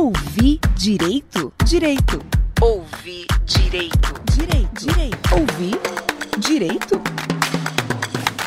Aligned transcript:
Ouvi 0.00 0.60
direito? 0.76 1.52
Direito. 1.64 2.24
Ouvi 2.60 3.26
direito. 3.44 4.14
Direito. 4.32 4.86
Direito. 4.86 5.26
Ouvi 5.32 5.72
direito? 6.38 7.02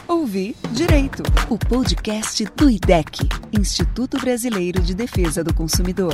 Ouvi 0.07 0.55
direito. 0.71 1.23
O 1.49 1.57
podcast 1.57 2.45
do 2.55 2.69
IDEC, 2.69 3.27
Instituto 3.51 4.17
Brasileiro 4.17 4.81
de 4.81 4.95
Defesa 4.95 5.43
do 5.43 5.53
Consumidor. 5.53 6.13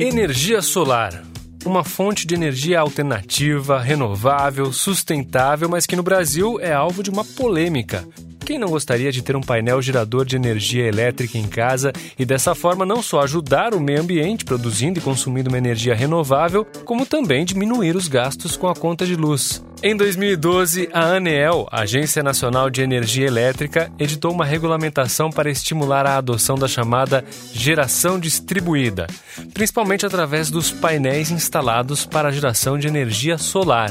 Energia 0.00 0.60
solar. 0.60 1.22
Uma 1.64 1.84
fonte 1.84 2.26
de 2.26 2.34
energia 2.34 2.80
alternativa, 2.80 3.78
renovável, 3.78 4.72
sustentável, 4.72 5.68
mas 5.68 5.86
que 5.86 5.94
no 5.94 6.02
Brasil 6.02 6.58
é 6.58 6.72
alvo 6.72 7.04
de 7.04 7.10
uma 7.10 7.24
polêmica. 7.24 8.04
Quem 8.46 8.60
não 8.60 8.68
gostaria 8.68 9.10
de 9.10 9.22
ter 9.22 9.34
um 9.34 9.40
painel 9.40 9.82
gerador 9.82 10.24
de 10.24 10.36
energia 10.36 10.86
elétrica 10.86 11.36
em 11.36 11.48
casa 11.48 11.92
e 12.16 12.24
dessa 12.24 12.54
forma 12.54 12.86
não 12.86 13.02
só 13.02 13.22
ajudar 13.22 13.74
o 13.74 13.80
meio 13.80 14.00
ambiente 14.00 14.44
produzindo 14.44 15.00
e 15.00 15.02
consumindo 15.02 15.48
uma 15.48 15.58
energia 15.58 15.96
renovável, 15.96 16.64
como 16.84 17.04
também 17.04 17.44
diminuir 17.44 17.96
os 17.96 18.06
gastos 18.06 18.56
com 18.56 18.68
a 18.68 18.74
conta 18.74 19.04
de 19.04 19.16
luz? 19.16 19.64
Em 19.82 19.96
2012, 19.96 20.88
a 20.92 21.06
ANEEL, 21.06 21.66
Agência 21.72 22.22
Nacional 22.22 22.70
de 22.70 22.82
Energia 22.82 23.26
Elétrica, 23.26 23.90
editou 23.98 24.30
uma 24.30 24.44
regulamentação 24.44 25.28
para 25.28 25.50
estimular 25.50 26.06
a 26.06 26.16
adoção 26.16 26.56
da 26.56 26.68
chamada 26.68 27.24
geração 27.52 28.16
distribuída, 28.16 29.08
principalmente 29.52 30.06
através 30.06 30.52
dos 30.52 30.70
painéis 30.70 31.32
instalados 31.32 32.06
para 32.06 32.28
a 32.28 32.32
geração 32.32 32.78
de 32.78 32.86
energia 32.86 33.38
solar. 33.38 33.90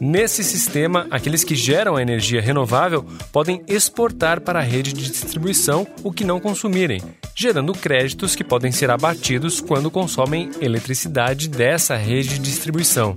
Nesse 0.00 0.42
sistema, 0.42 1.06
aqueles 1.10 1.44
que 1.44 1.54
geram 1.54 1.94
a 1.94 2.00
energia 2.00 2.40
renovável 2.40 3.04
podem 3.30 3.62
exportar 3.68 4.40
para 4.40 4.58
a 4.58 4.62
rede 4.62 4.94
de 4.94 5.10
distribuição 5.10 5.86
o 6.02 6.10
que 6.10 6.24
não 6.24 6.40
consumirem, 6.40 7.02
gerando 7.36 7.74
créditos 7.74 8.34
que 8.34 8.42
podem 8.42 8.72
ser 8.72 8.90
abatidos 8.90 9.60
quando 9.60 9.90
consomem 9.90 10.50
eletricidade 10.58 11.50
dessa 11.50 11.96
rede 11.96 12.30
de 12.30 12.38
distribuição. 12.38 13.14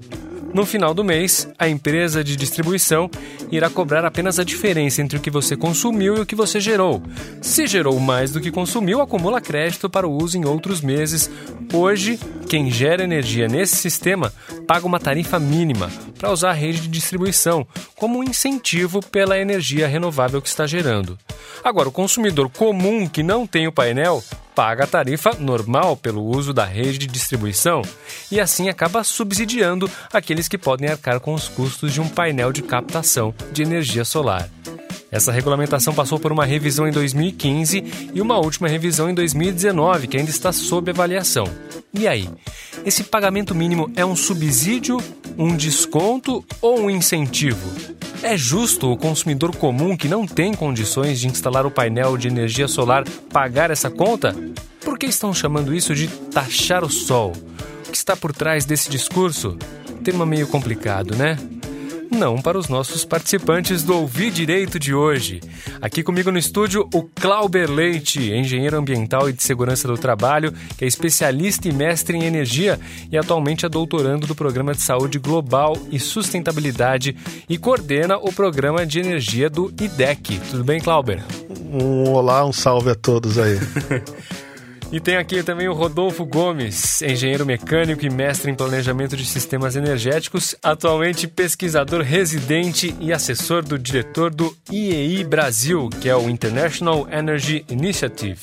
No 0.53 0.67
final 0.67 0.93
do 0.93 1.03
mês, 1.03 1.49
a 1.57 1.67
empresa 1.67 2.23
de 2.23 2.35
distribuição 2.35 3.09
irá 3.51 3.71
cobrar 3.71 4.05
apenas 4.05 4.37
a 4.37 4.43
diferença 4.43 5.01
entre 5.01 5.17
o 5.17 5.21
que 5.21 5.31
você 5.31 5.57
consumiu 5.57 6.15
e 6.15 6.19
o 6.19 6.25
que 6.27 6.35
você 6.35 6.59
gerou. 6.59 7.01
Se 7.41 7.65
gerou 7.65 7.99
mais 7.99 8.31
do 8.31 8.39
que 8.39 8.51
consumiu, 8.51 9.01
acumula 9.01 9.41
crédito 9.41 9.89
para 9.89 10.07
o 10.07 10.15
uso 10.15 10.37
em 10.37 10.45
outros 10.45 10.79
meses. 10.79 11.27
Hoje, 11.73 12.19
quem 12.47 12.69
gera 12.69 13.03
energia 13.03 13.47
nesse 13.47 13.77
sistema 13.77 14.31
paga 14.67 14.85
uma 14.85 14.99
tarifa 14.99 15.39
mínima 15.39 15.91
para 16.19 16.31
usar 16.31 16.51
a 16.51 16.53
rede 16.53 16.81
de 16.81 16.87
distribuição, 16.87 17.65
como 17.95 18.19
um 18.19 18.23
incentivo 18.23 18.99
pela 18.99 19.39
energia 19.39 19.87
renovável 19.87 20.39
que 20.39 20.47
está 20.47 20.67
gerando. 20.67 21.17
Agora, 21.63 21.89
o 21.89 21.91
consumidor 21.91 22.47
comum 22.49 23.07
que 23.07 23.23
não 23.23 23.47
tem 23.47 23.67
o 23.67 23.71
painel 23.71 24.23
paga 24.55 24.83
a 24.83 24.87
tarifa 24.87 25.35
normal 25.39 25.97
pelo 25.97 26.23
uso 26.23 26.53
da 26.53 26.65
rede 26.65 26.99
de 26.99 27.07
distribuição 27.07 27.81
e 28.31 28.39
assim 28.39 28.69
acaba 28.69 29.03
subsidiando 29.03 29.89
aqueles 30.11 30.47
que 30.47 30.57
podem 30.57 30.89
arcar 30.89 31.19
com 31.19 31.33
os 31.33 31.47
custos 31.47 31.93
de 31.93 31.99
um 31.99 32.07
painel 32.07 32.51
de 32.51 32.61
captação 32.61 33.33
de 33.51 33.61
energia 33.61 34.05
solar. 34.05 34.49
Essa 35.11 35.31
regulamentação 35.31 35.93
passou 35.93 36.19
por 36.19 36.31
uma 36.31 36.43
revisão 36.43 36.87
em 36.87 36.91
2015 36.91 38.11
e 38.15 38.19
uma 38.19 38.39
última 38.39 38.67
revisão 38.67 39.07
em 39.07 39.13
2019, 39.13 40.07
que 40.07 40.17
ainda 40.17 40.31
está 40.31 40.51
sob 40.51 40.89
avaliação. 40.89 41.45
E 41.93 42.07
aí? 42.07 42.27
Esse 42.83 43.03
pagamento 43.03 43.53
mínimo 43.53 43.91
é 43.95 44.03
um 44.03 44.15
subsídio, 44.15 44.97
um 45.37 45.55
desconto 45.55 46.43
ou 46.59 46.79
um 46.79 46.89
incentivo? 46.89 48.02
É 48.23 48.37
justo 48.37 48.89
o 48.89 48.95
consumidor 48.95 49.53
comum 49.53 49.97
que 49.97 50.07
não 50.07 50.25
tem 50.25 50.53
condições 50.53 51.19
de 51.19 51.27
instalar 51.27 51.65
o 51.65 51.71
painel 51.71 52.17
de 52.17 52.29
energia 52.29 52.69
solar 52.69 53.03
pagar 53.31 53.69
essa 53.69 53.91
conta? 53.91 54.33
Por 54.79 54.97
que 54.97 55.05
estão 55.07 55.33
chamando 55.33 55.75
isso 55.75 55.93
de 55.93 56.07
taxar 56.07 56.85
o 56.85 56.89
sol? 56.89 57.33
O 57.85 57.91
que 57.91 57.97
está 57.97 58.15
por 58.15 58.31
trás 58.33 58.63
desse 58.63 58.89
discurso? 58.89 59.57
Tema 60.05 60.25
meio 60.25 60.47
complicado, 60.47 61.15
né? 61.17 61.37
Não 62.11 62.41
para 62.41 62.57
os 62.57 62.69
nossos 62.69 63.05
participantes 63.05 63.83
do 63.83 63.95
Ouvir 63.95 64.31
Direito 64.31 64.79
de 64.79 64.93
hoje. 64.93 65.41
Aqui 65.81 66.03
comigo 66.03 66.31
no 66.31 66.37
estúdio, 66.37 66.87
o 66.93 67.03
Clauber 67.03 67.69
Leite, 67.69 68.31
engenheiro 68.31 68.77
ambiental 68.77 69.29
e 69.29 69.33
de 69.33 69.43
segurança 69.43 69.87
do 69.87 69.97
trabalho, 69.97 70.53
que 70.77 70.85
é 70.85 70.87
especialista 70.87 71.67
e 71.67 71.73
mestre 71.73 72.17
em 72.17 72.23
energia 72.23 72.79
e 73.11 73.17
atualmente 73.17 73.65
é 73.65 73.69
doutorando 73.69 74.27
do 74.27 74.35
Programa 74.35 74.73
de 74.73 74.81
Saúde 74.81 75.19
Global 75.19 75.77
e 75.91 75.99
Sustentabilidade 75.99 77.15
e 77.47 77.57
coordena 77.57 78.17
o 78.17 78.31
Programa 78.31 78.85
de 78.85 78.99
Energia 78.99 79.49
do 79.49 79.73
IDEC. 79.79 80.39
Tudo 80.51 80.63
bem, 80.63 80.79
Clauber? 80.79 81.23
Um 81.71 82.09
olá, 82.11 82.45
um 82.45 82.53
salve 82.53 82.89
a 82.89 82.95
todos 82.95 83.37
aí. 83.37 83.57
E 84.93 84.99
tem 84.99 85.17
aqui 85.17 85.41
também 85.41 85.67
o 85.67 85.73
Rodolfo 85.73 86.23
Gomes, 86.23 87.01
engenheiro 87.01 87.47
mecânico 87.47 88.05
e 88.05 88.11
mestre 88.11 88.51
em 88.51 88.53
planejamento 88.53 89.17
de 89.17 89.25
sistemas 89.25 89.75
energéticos, 89.75 90.55
atualmente 90.61 91.27
pesquisador 91.27 92.03
residente 92.03 92.95
e 92.99 93.11
assessor 93.11 93.63
do 93.63 93.79
diretor 93.79 94.31
do 94.31 94.55
IEI 94.71 95.23
Brasil, 95.23 95.89
que 95.99 96.07
é 96.07 96.15
o 96.15 96.29
International 96.29 97.07
Energy 97.11 97.65
Initiative. 97.71 98.39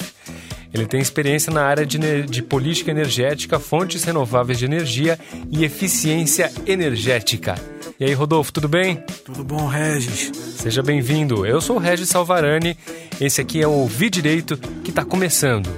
Ele 0.74 0.86
tem 0.86 1.00
experiência 1.00 1.52
na 1.52 1.62
área 1.62 1.86
de, 1.86 1.98
de, 2.26 2.42
política 2.42 2.90
energética, 2.90 3.60
fontes 3.60 4.02
renováveis 4.02 4.58
de 4.58 4.64
energia 4.64 5.16
e 5.52 5.64
eficiência 5.64 6.50
energética. 6.66 7.54
E 8.00 8.04
aí, 8.04 8.12
Rodolfo, 8.12 8.52
tudo 8.52 8.68
bem? 8.68 8.96
Tudo 9.24 9.44
bom, 9.44 9.68
Regis. 9.68 10.32
Seja 10.56 10.82
bem-vindo. 10.82 11.46
Eu 11.46 11.60
sou 11.60 11.76
o 11.76 11.78
Regis 11.78 12.08
Salvarani. 12.08 12.76
Esse 13.20 13.40
aqui 13.40 13.62
é 13.62 13.68
o 13.68 13.72
Ouvir 13.72 14.10
Direito 14.10 14.56
que 14.82 14.90
está 14.90 15.04
começando. 15.04 15.70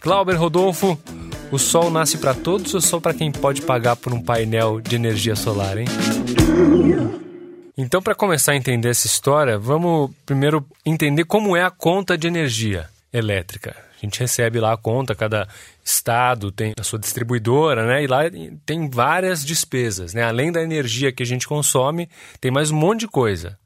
Clauber 0.00 0.38
Rodolfo, 0.38 0.98
o 1.50 1.58
sol 1.58 1.90
nasce 1.90 2.18
para 2.18 2.34
todos 2.34 2.74
ou 2.74 2.80
só 2.80 3.00
para 3.00 3.14
quem 3.14 3.30
pode 3.30 3.62
pagar 3.62 3.96
por 3.96 4.12
um 4.12 4.22
painel 4.22 4.80
de 4.80 4.96
energia 4.96 5.36
solar, 5.36 5.78
hein? 5.78 5.86
Então, 7.76 8.00
para 8.00 8.14
começar 8.14 8.52
a 8.52 8.56
entender 8.56 8.88
essa 8.88 9.06
história, 9.06 9.58
vamos 9.58 10.10
primeiro 10.24 10.66
entender 10.84 11.24
como 11.24 11.56
é 11.56 11.62
a 11.62 11.70
conta 11.70 12.16
de 12.16 12.26
energia 12.26 12.88
elétrica. 13.12 13.76
A 13.96 14.04
gente 14.04 14.20
recebe 14.20 14.60
lá 14.60 14.72
a 14.72 14.76
conta, 14.76 15.14
cada 15.14 15.48
estado 15.84 16.52
tem 16.52 16.72
a 16.78 16.82
sua 16.82 16.98
distribuidora, 16.98 17.86
né? 17.86 18.02
E 18.02 18.06
lá 18.06 18.20
tem 18.64 18.88
várias 18.90 19.44
despesas, 19.44 20.12
né? 20.14 20.22
Além 20.22 20.52
da 20.52 20.62
energia 20.62 21.12
que 21.12 21.22
a 21.22 21.26
gente 21.26 21.48
consome, 21.48 22.08
tem 22.40 22.50
mais 22.50 22.70
um 22.70 22.76
monte 22.76 23.00
de 23.00 23.08
coisa. 23.08 23.58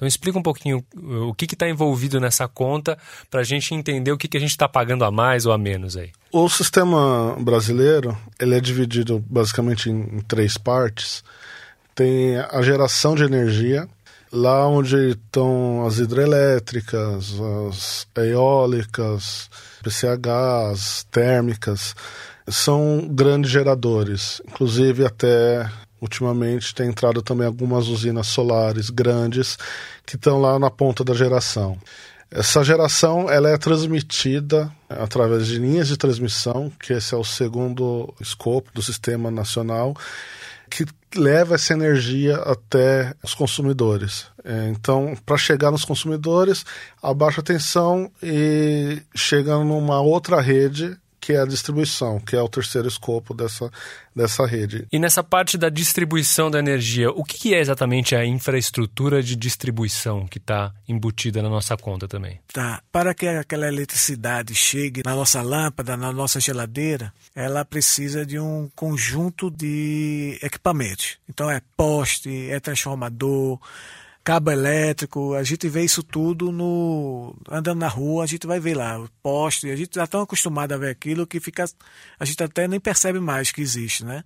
Então 0.00 0.08
explica 0.08 0.38
um 0.38 0.42
pouquinho 0.42 0.82
o 1.28 1.34
que 1.34 1.44
está 1.44 1.68
envolvido 1.68 2.18
nessa 2.18 2.48
conta 2.48 2.96
para 3.30 3.40
a 3.40 3.44
gente 3.44 3.74
entender 3.74 4.10
o 4.10 4.16
que, 4.16 4.28
que 4.28 4.38
a 4.38 4.40
gente 4.40 4.48
está 4.48 4.66
pagando 4.66 5.04
a 5.04 5.10
mais 5.10 5.44
ou 5.44 5.52
a 5.52 5.58
menos 5.58 5.94
aí. 5.94 6.10
O 6.32 6.48
sistema 6.48 7.36
brasileiro 7.38 8.16
ele 8.40 8.54
é 8.54 8.60
dividido 8.62 9.22
basicamente 9.28 9.90
em, 9.90 10.20
três 10.20 10.56
partes. 10.56 11.22
Tem 11.94 12.38
a 12.38 12.62
geração 12.62 13.14
de 13.14 13.24
energia, 13.24 13.86
lá 14.32 14.66
onde 14.66 15.10
estão 15.10 15.84
as 15.84 15.98
hidrelétricas, 15.98 17.34
as 17.68 18.06
eólicas, 18.16 19.50
PCHs, 19.82 21.06
térmicas, 21.10 21.94
são 22.48 23.06
grandes 23.06 23.50
geradores, 23.50 24.40
inclusive 24.48 25.04
até 25.04 25.70
Ultimamente 26.00 26.74
tem 26.74 26.88
entrado 26.88 27.22
também 27.22 27.46
algumas 27.46 27.88
usinas 27.88 28.26
solares 28.26 28.90
grandes 28.90 29.58
que 30.06 30.16
estão 30.16 30.40
lá 30.40 30.58
na 30.58 30.70
ponta 30.70 31.04
da 31.04 31.14
geração. 31.14 31.78
Essa 32.30 32.62
geração 32.62 33.28
ela 33.28 33.50
é 33.50 33.58
transmitida 33.58 34.70
através 34.88 35.46
de 35.46 35.58
linhas 35.58 35.88
de 35.88 35.96
transmissão, 35.96 36.70
que 36.80 36.92
esse 36.92 37.12
é 37.12 37.16
o 37.16 37.24
segundo 37.24 38.14
escopo 38.20 38.70
do 38.72 38.80
sistema 38.80 39.32
nacional, 39.32 39.96
que 40.70 40.86
leva 41.16 41.56
essa 41.56 41.72
energia 41.72 42.36
até 42.36 43.12
os 43.20 43.34
consumidores. 43.34 44.26
É, 44.44 44.68
então, 44.68 45.16
para 45.26 45.36
chegar 45.36 45.72
nos 45.72 45.84
consumidores, 45.84 46.64
abaixa 47.02 47.40
a 47.40 47.44
tensão 47.44 48.08
e 48.22 49.02
chega 49.12 49.56
numa 49.58 50.00
outra 50.00 50.40
rede 50.40 50.96
que 51.20 51.32
é 51.32 51.40
a 51.40 51.44
distribuição, 51.44 52.18
que 52.18 52.34
é 52.34 52.40
o 52.40 52.48
terceiro 52.48 52.88
escopo 52.88 53.34
dessa, 53.34 53.70
dessa 54.14 54.46
rede. 54.46 54.86
E 54.90 54.98
nessa 54.98 55.22
parte 55.22 55.58
da 55.58 55.68
distribuição 55.68 56.50
da 56.50 56.58
energia, 56.58 57.10
o 57.10 57.22
que 57.22 57.54
é 57.54 57.60
exatamente 57.60 58.16
a 58.16 58.24
infraestrutura 58.24 59.22
de 59.22 59.36
distribuição 59.36 60.26
que 60.26 60.38
está 60.38 60.72
embutida 60.88 61.42
na 61.42 61.48
nossa 61.48 61.76
conta 61.76 62.08
também? 62.08 62.40
Tá. 62.52 62.82
Para 62.90 63.14
que 63.14 63.26
aquela 63.26 63.68
eletricidade 63.68 64.54
chegue 64.54 65.02
na 65.04 65.14
nossa 65.14 65.42
lâmpada, 65.42 65.96
na 65.96 66.12
nossa 66.12 66.40
geladeira, 66.40 67.12
ela 67.34 67.64
precisa 67.64 68.24
de 68.24 68.38
um 68.38 68.70
conjunto 68.74 69.50
de 69.50 70.38
equipamentos. 70.42 71.18
Então 71.28 71.50
é 71.50 71.60
poste, 71.76 72.50
é 72.50 72.58
transformador, 72.58 73.60
cabo 74.30 74.52
elétrico, 74.52 75.34
a 75.34 75.42
gente 75.42 75.68
vê 75.68 75.82
isso 75.82 76.04
tudo 76.04 76.52
no 76.52 77.34
andando 77.50 77.80
na 77.80 77.88
rua, 77.88 78.22
a 78.22 78.26
gente 78.28 78.46
vai 78.46 78.60
ver 78.60 78.76
lá, 78.76 79.00
o 79.00 79.08
poste, 79.20 79.68
a 79.68 79.74
gente 79.74 79.88
está 79.88 80.06
tão 80.06 80.20
acostumado 80.20 80.70
a 80.70 80.76
ver 80.76 80.90
aquilo 80.90 81.26
que 81.26 81.40
fica 81.40 81.64
a 82.16 82.24
gente 82.24 82.40
até 82.40 82.68
nem 82.68 82.78
percebe 82.78 83.18
mais 83.18 83.50
que 83.50 83.60
existe, 83.60 84.04
né? 84.04 84.22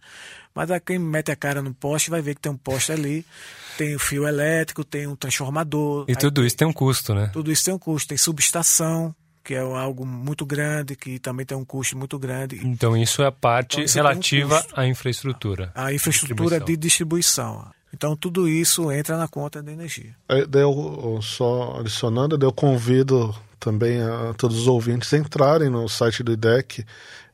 Mas 0.54 0.70
a 0.70 0.78
quem 0.78 0.98
mete 0.98 1.30
a 1.32 1.36
cara 1.36 1.62
no 1.62 1.72
poste 1.72 2.10
vai 2.10 2.20
ver 2.20 2.34
que 2.34 2.42
tem 2.42 2.52
um 2.52 2.56
poste 2.56 2.92
ali, 2.92 3.24
tem 3.78 3.96
o 3.96 3.98
fio 3.98 4.28
elétrico, 4.28 4.84
tem 4.84 5.06
um 5.06 5.16
transformador. 5.16 6.04
E 6.06 6.14
tudo 6.14 6.44
isso 6.44 6.58
tem 6.58 6.68
um 6.68 6.72
custo, 6.72 7.14
né? 7.14 7.30
Tudo 7.32 7.50
isso 7.50 7.64
tem 7.64 7.72
um 7.72 7.78
custo, 7.78 8.08
tem 8.08 8.18
subestação, 8.18 9.14
que 9.42 9.54
é 9.54 9.60
algo 9.60 10.04
muito 10.04 10.44
grande, 10.44 10.96
que 10.96 11.18
também 11.18 11.46
tem 11.46 11.56
um 11.56 11.64
custo 11.64 11.96
muito 11.96 12.18
grande. 12.18 12.60
Então 12.62 12.94
isso 12.94 13.22
é 13.22 13.26
a 13.26 13.32
parte 13.32 13.80
então, 13.80 13.94
relativa 13.94 14.66
um 14.76 14.80
à 14.80 14.86
infraestrutura. 14.86 15.72
A 15.74 15.94
infraestrutura 15.94 16.58
distribuição. 16.58 16.66
de 16.66 16.76
distribuição. 16.76 17.74
Então 17.94 18.17
tudo 18.17 18.49
isso 18.49 18.91
entra 18.91 19.17
na 19.17 19.29
conta 19.29 19.62
da 19.62 19.70
energia. 19.70 20.14
Eu, 20.29 21.20
só 21.23 21.79
adicionando, 21.79 22.37
eu 22.44 22.52
convido 22.52 23.32
também 23.61 24.02
a 24.02 24.35
todos 24.37 24.58
os 24.58 24.67
ouvintes 24.67 25.14
a 25.14 25.19
entrarem 25.19 25.70
no 25.70 25.88
site 25.88 26.23
do 26.23 26.32
IDEC, 26.32 26.85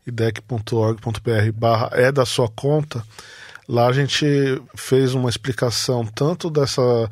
idec.org.br 0.07 1.53
barra 1.55 1.91
é 1.95 2.12
da 2.12 2.27
sua 2.27 2.49
conta. 2.49 3.03
Lá 3.67 3.87
a 3.87 3.93
gente 3.93 4.27
fez 4.77 5.15
uma 5.15 5.31
explicação 5.31 6.05
tanto 6.05 6.51
dessa 6.51 7.09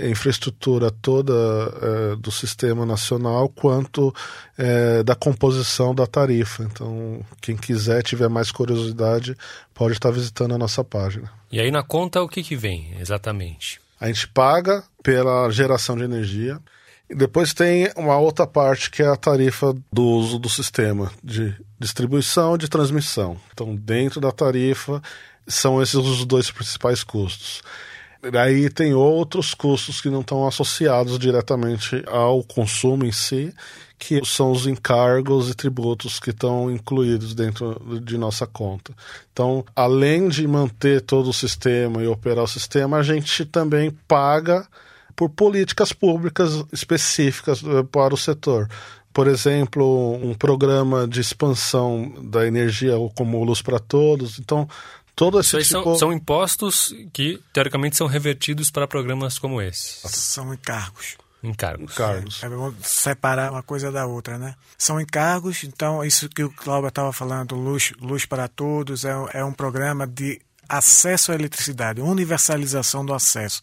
infraestrutura 0.00 0.90
toda 0.90 1.32
é, 1.32 2.16
do 2.16 2.30
sistema 2.30 2.84
nacional 2.84 3.48
quanto 3.48 4.14
é, 4.58 5.02
da 5.02 5.14
composição 5.14 5.94
da 5.94 6.06
tarifa. 6.06 6.64
Então, 6.64 7.20
quem 7.40 7.56
quiser, 7.56 8.02
tiver 8.02 8.28
mais 8.28 8.50
curiosidade, 8.50 9.36
pode 9.72 9.94
estar 9.94 10.10
visitando 10.10 10.54
a 10.54 10.58
nossa 10.58 10.82
página. 10.82 11.30
E 11.50 11.60
aí 11.60 11.70
na 11.70 11.82
conta 11.82 12.22
o 12.22 12.28
que, 12.28 12.42
que 12.42 12.56
vem 12.56 12.94
exatamente? 13.00 13.80
A 14.00 14.08
gente 14.08 14.28
paga 14.28 14.84
pela 15.02 15.48
geração 15.50 15.96
de 15.96 16.04
energia. 16.04 16.58
E 17.08 17.14
depois 17.14 17.54
tem 17.54 17.88
uma 17.96 18.18
outra 18.18 18.48
parte 18.48 18.90
que 18.90 19.00
é 19.00 19.06
a 19.06 19.14
tarifa 19.14 19.72
do 19.92 20.02
uso 20.02 20.40
do 20.40 20.48
sistema 20.48 21.12
de 21.22 21.54
distribuição 21.78 22.56
e 22.56 22.58
de 22.58 22.68
transmissão. 22.68 23.36
Então, 23.52 23.76
dentro 23.76 24.20
da 24.20 24.32
tarifa, 24.32 25.00
são 25.46 25.80
esses 25.80 25.94
os 25.94 26.24
dois 26.24 26.50
principais 26.50 27.04
custos. 27.04 27.62
Aí 28.34 28.68
tem 28.70 28.94
outros 28.94 29.54
custos 29.54 30.00
que 30.00 30.10
não 30.10 30.20
estão 30.20 30.46
associados 30.46 31.18
diretamente 31.18 32.02
ao 32.06 32.42
consumo 32.42 33.04
em 33.04 33.12
si, 33.12 33.54
que 33.98 34.20
são 34.24 34.52
os 34.52 34.66
encargos 34.66 35.48
e 35.48 35.54
tributos 35.54 36.20
que 36.20 36.30
estão 36.30 36.70
incluídos 36.70 37.34
dentro 37.34 38.00
de 38.00 38.18
nossa 38.18 38.46
conta. 38.46 38.92
Então, 39.32 39.64
além 39.74 40.28
de 40.28 40.46
manter 40.46 41.00
todo 41.00 41.30
o 41.30 41.34
sistema 41.34 42.02
e 42.02 42.06
operar 42.06 42.44
o 42.44 42.48
sistema, 42.48 42.98
a 42.98 43.02
gente 43.02 43.44
também 43.44 43.90
paga 44.06 44.66
por 45.14 45.30
políticas 45.30 45.92
públicas 45.92 46.62
específicas 46.72 47.62
eh, 47.64 47.82
para 47.90 48.12
o 48.12 48.18
setor. 48.18 48.68
Por 49.16 49.28
exemplo, 49.28 50.12
um 50.22 50.34
programa 50.34 51.08
de 51.08 51.22
expansão 51.22 52.12
da 52.22 52.46
energia 52.46 52.92
como 53.14 53.42
Luz 53.42 53.62
para 53.62 53.78
Todos. 53.78 54.38
Então, 54.38 54.68
todo 55.16 55.40
esse 55.40 55.58
tipo... 55.58 55.82
são, 55.82 55.94
são 55.96 56.12
impostos 56.12 56.94
que, 57.12 57.42
teoricamente, 57.52 57.96
são 57.96 58.06
revertidos 58.06 58.70
para 58.70 58.86
programas 58.86 59.38
como 59.38 59.60
esse. 59.60 60.06
São 60.08 60.52
encargos. 60.52 61.16
Encargos. 61.42 61.92
Encargos. 61.92 62.42
É, 62.42 62.46
é 62.46 62.72
separar 62.82 63.50
uma 63.50 63.62
coisa 63.62 63.90
da 63.90 64.06
outra, 64.06 64.38
né? 64.38 64.54
São 64.76 65.00
encargos, 65.00 65.64
então, 65.64 66.04
isso 66.04 66.28
que 66.28 66.44
o 66.44 66.50
Cláudio 66.50 66.88
estava 66.88 67.12
falando, 67.12 67.54
Luz, 67.54 67.92
Luz 68.00 68.26
para 68.26 68.46
Todos, 68.46 69.04
é, 69.04 69.12
é 69.32 69.44
um 69.44 69.52
programa 69.52 70.06
de 70.06 70.40
acesso 70.68 71.32
à 71.32 71.34
eletricidade, 71.34 72.00
universalização 72.00 73.06
do 73.06 73.14
acesso. 73.14 73.62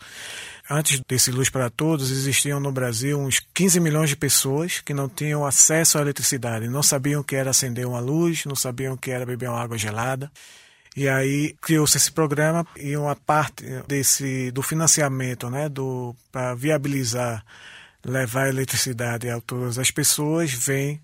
Antes 0.70 1.02
desse 1.08 1.30
Luz 1.32 1.50
para 1.50 1.70
Todos, 1.70 2.10
existiam 2.10 2.60
no 2.60 2.72
Brasil 2.72 3.20
uns 3.20 3.42
15 3.54 3.80
milhões 3.80 4.10
de 4.10 4.16
pessoas 4.16 4.80
que 4.80 4.94
não 4.94 5.10
tinham 5.10 5.46
acesso 5.46 5.98
à 5.98 6.02
eletricidade, 6.02 6.70
não 6.70 6.82
sabiam 6.82 7.22
o 7.22 7.24
que 7.24 7.36
era 7.36 7.50
acender 7.50 7.86
uma 7.86 8.00
luz, 8.00 8.46
não 8.46 8.56
sabiam 8.56 8.94
o 8.94 8.98
que 8.98 9.12
era 9.12 9.26
beber 9.26 9.50
uma 9.50 9.62
água 9.62 9.78
gelada. 9.78 10.32
E 10.96 11.10
aí 11.10 11.56
criou-se 11.60 11.98
esse 11.98 12.12
programa 12.12 12.66
e 12.78 12.96
uma 12.96 13.16
parte 13.16 13.66
desse 13.88 14.52
do 14.52 14.62
financiamento, 14.62 15.50
né, 15.50 15.68
do 15.68 16.16
para 16.32 16.54
viabilizar 16.54 17.44
levar 18.06 18.50
eletricidade 18.50 19.30
a 19.30 19.40
todas 19.40 19.80
as 19.80 19.90
pessoas 19.90 20.52
vem 20.52 21.02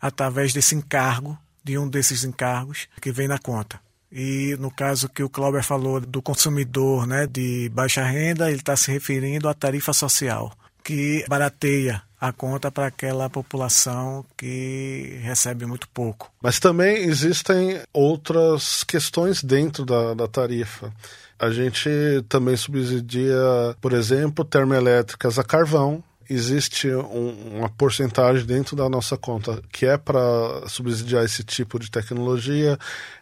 através 0.00 0.52
desse 0.52 0.74
encargo, 0.74 1.38
de 1.62 1.78
um 1.78 1.88
desses 1.88 2.24
encargos 2.24 2.88
que 3.00 3.12
vem 3.12 3.28
na 3.28 3.38
conta. 3.38 3.80
E 4.10 4.56
no 4.60 4.70
caso 4.70 5.08
que 5.08 5.22
o 5.22 5.28
Clauber 5.28 5.62
falou 5.62 6.00
do 6.00 6.22
consumidor 6.22 7.06
né, 7.06 7.26
de 7.26 7.68
baixa 7.70 8.04
renda, 8.04 8.48
ele 8.48 8.60
está 8.60 8.76
se 8.76 8.90
referindo 8.90 9.48
à 9.48 9.54
tarifa 9.54 9.92
social, 9.92 10.52
que 10.82 11.24
barateia 11.28 12.02
a 12.28 12.32
conta 12.32 12.70
para 12.70 12.86
aquela 12.86 13.28
população 13.28 14.24
que 14.34 15.18
recebe 15.22 15.66
muito 15.66 15.86
pouco. 15.90 16.32
Mas 16.42 16.58
também 16.58 17.04
existem 17.04 17.82
outras 17.92 18.82
questões 18.82 19.44
dentro 19.44 19.84
da, 19.84 20.14
da 20.14 20.26
tarifa. 20.26 20.90
A 21.38 21.50
gente 21.50 21.90
também 22.26 22.56
subsidia, 22.56 23.36
por 23.78 23.92
exemplo, 23.92 24.42
termoelétricas 24.42 25.38
a 25.38 25.44
carvão, 25.44 26.02
existe 26.30 26.88
um, 26.88 27.58
uma 27.58 27.68
porcentagem 27.68 28.46
dentro 28.46 28.74
da 28.74 28.88
nossa 28.88 29.18
conta 29.18 29.60
que 29.70 29.84
é 29.84 29.98
para 29.98 30.66
subsidiar 30.66 31.24
esse 31.26 31.44
tipo 31.44 31.78
de 31.78 31.90
tecnologia. 31.90 32.78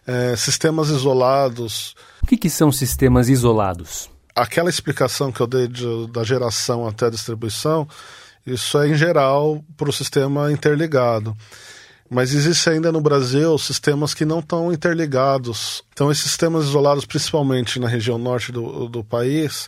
É, 0.07 0.37
sistemas 0.37 0.91
isolados. 0.91 1.97
O 2.23 2.27
que, 2.27 2.37
que, 2.37 2.49
são 2.49 2.71
sistemas 2.71 3.29
isolados? 3.29 4.09
Aquela 4.33 4.71
explicação 4.71 5.33
que 5.33 5.41
eu 5.41 5.47
dei 5.49 5.67
de, 5.67 6.07
da 6.13 6.23
geração 6.23 6.87
até 6.87 7.07
a 7.07 7.11
distribuição 7.11 7.89
isso 8.47 8.79
é 8.79 8.89
em 8.89 8.95
geral 8.95 9.65
para 9.77 9.89
o 9.89 9.93
sistema 9.93 10.51
interligado. 10.51 11.37
Mas 12.11 12.35
existe 12.35 12.69
ainda 12.69 12.93
no 12.93 13.01
Brasil 13.01 13.57
sistemas 13.57 14.13
que 14.13 14.25
não 14.25 14.41
estão 14.41 14.71
interligados. 14.71 15.83
Então, 15.95 16.13
esses 16.13 16.25
sistemas 16.25 16.67
isolados, 16.67 17.07
principalmente 17.07 17.81
na 17.81 17.89
região 17.89 18.19
norte 18.19 18.53
do, 18.53 18.87
do 18.87 19.03
país, 19.03 19.67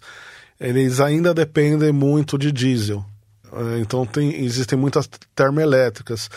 eles 0.61 1.01
ainda 1.01 1.33
dependem 1.33 1.91
muito 1.91 2.37
de 2.37 2.53
diesel. 2.53 3.03
É, 3.51 3.79
então, 3.79 4.05
tem, 4.05 4.45
existem 4.45 4.79
muitas 4.79 5.09
termoelétricas. 5.35 6.29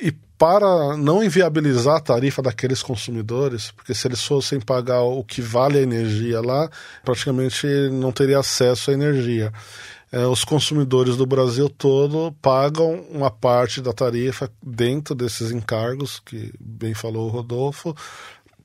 E 0.00 0.10
para 0.38 0.96
não 0.96 1.22
inviabilizar 1.22 1.96
a 1.96 2.00
tarifa 2.00 2.40
daqueles 2.40 2.82
consumidores, 2.82 3.70
porque 3.72 3.92
se 3.92 4.08
eles 4.08 4.22
fossem 4.22 4.58
pagar 4.58 5.02
o 5.02 5.22
que 5.22 5.42
vale 5.42 5.78
a 5.78 5.82
energia 5.82 6.40
lá, 6.40 6.70
praticamente 7.04 7.66
não 7.90 8.10
teria 8.10 8.38
acesso 8.38 8.90
à 8.90 8.94
energia 8.94 9.52
é, 10.12 10.24
os 10.26 10.44
consumidores 10.44 11.16
do 11.16 11.26
Brasil 11.26 11.68
todo 11.68 12.32
pagam 12.40 13.04
uma 13.10 13.30
parte 13.30 13.80
da 13.80 13.92
tarifa 13.92 14.50
dentro 14.62 15.14
desses 15.14 15.50
encargos, 15.50 16.20
que 16.20 16.52
bem 16.60 16.94
falou 16.94 17.26
o 17.26 17.30
Rodolfo, 17.30 17.94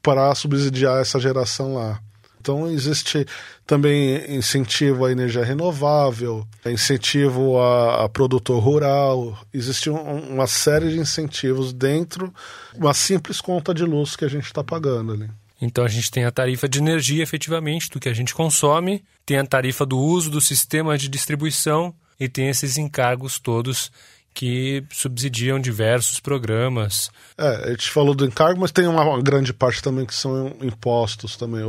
para 0.02 0.34
subsidiar 0.36 1.02
essa 1.02 1.20
geração 1.20 1.76
lá. 1.76 2.00
Então 2.40 2.68
existe 2.68 3.26
também 3.68 4.36
incentivo 4.36 5.06
à 5.06 5.12
energia 5.12 5.46
renovável, 5.46 6.46
incentivo 6.66 7.60
a, 7.60 8.06
a 8.06 8.10
produtor 8.10 8.62
rural, 8.62 9.38
existe 9.54 9.92
um, 9.92 10.34
uma 10.34 10.48
série 10.48 10.90
de 10.90 11.00
incentivos 11.00 11.72
dentro 11.72 12.34
uma 12.76 12.94
simples 12.94 13.40
conta 13.40 13.74
de 13.74 13.84
luz 13.84 14.16
que 14.16 14.26
a 14.26 14.28
gente 14.28 14.46
está 14.46 14.64
pagando 14.64 15.14
ali. 15.14 15.30
Então 15.62 15.86
a 15.86 15.88
gente 15.88 16.10
tem 16.10 16.26
a 16.26 16.32
tarifa 16.32 16.68
de 16.68 16.80
energia 16.80 17.22
efetivamente 17.22 17.90
do 17.92 18.00
que 18.00 18.10
a 18.10 18.14
gente 18.14 18.34
consome, 18.34 19.04
tem 19.32 19.40
a 19.40 19.46
tarifa 19.46 19.86
do 19.86 19.98
uso 19.98 20.30
do 20.30 20.42
sistema 20.42 20.98
de 20.98 21.08
distribuição 21.08 21.94
e 22.20 22.28
tem 22.28 22.50
esses 22.50 22.78
encargos 22.78 23.40
todos 23.40 23.90
que 24.34 24.84
subsidiam 24.92 25.58
diversos 25.58 26.20
programas. 26.20 27.10
É, 27.38 27.48
a 27.48 27.70
gente 27.70 27.90
falou 27.90 28.14
do 28.14 28.26
encargo, 28.26 28.60
mas 28.60 28.74
tem 28.74 28.88
uma 28.88 29.22
grande 29.22 29.54
parte 29.54 29.82
também 29.82 30.06
que 30.06 30.14
são 30.14 30.54
impostos 30.62 31.38
também, 31.38 31.64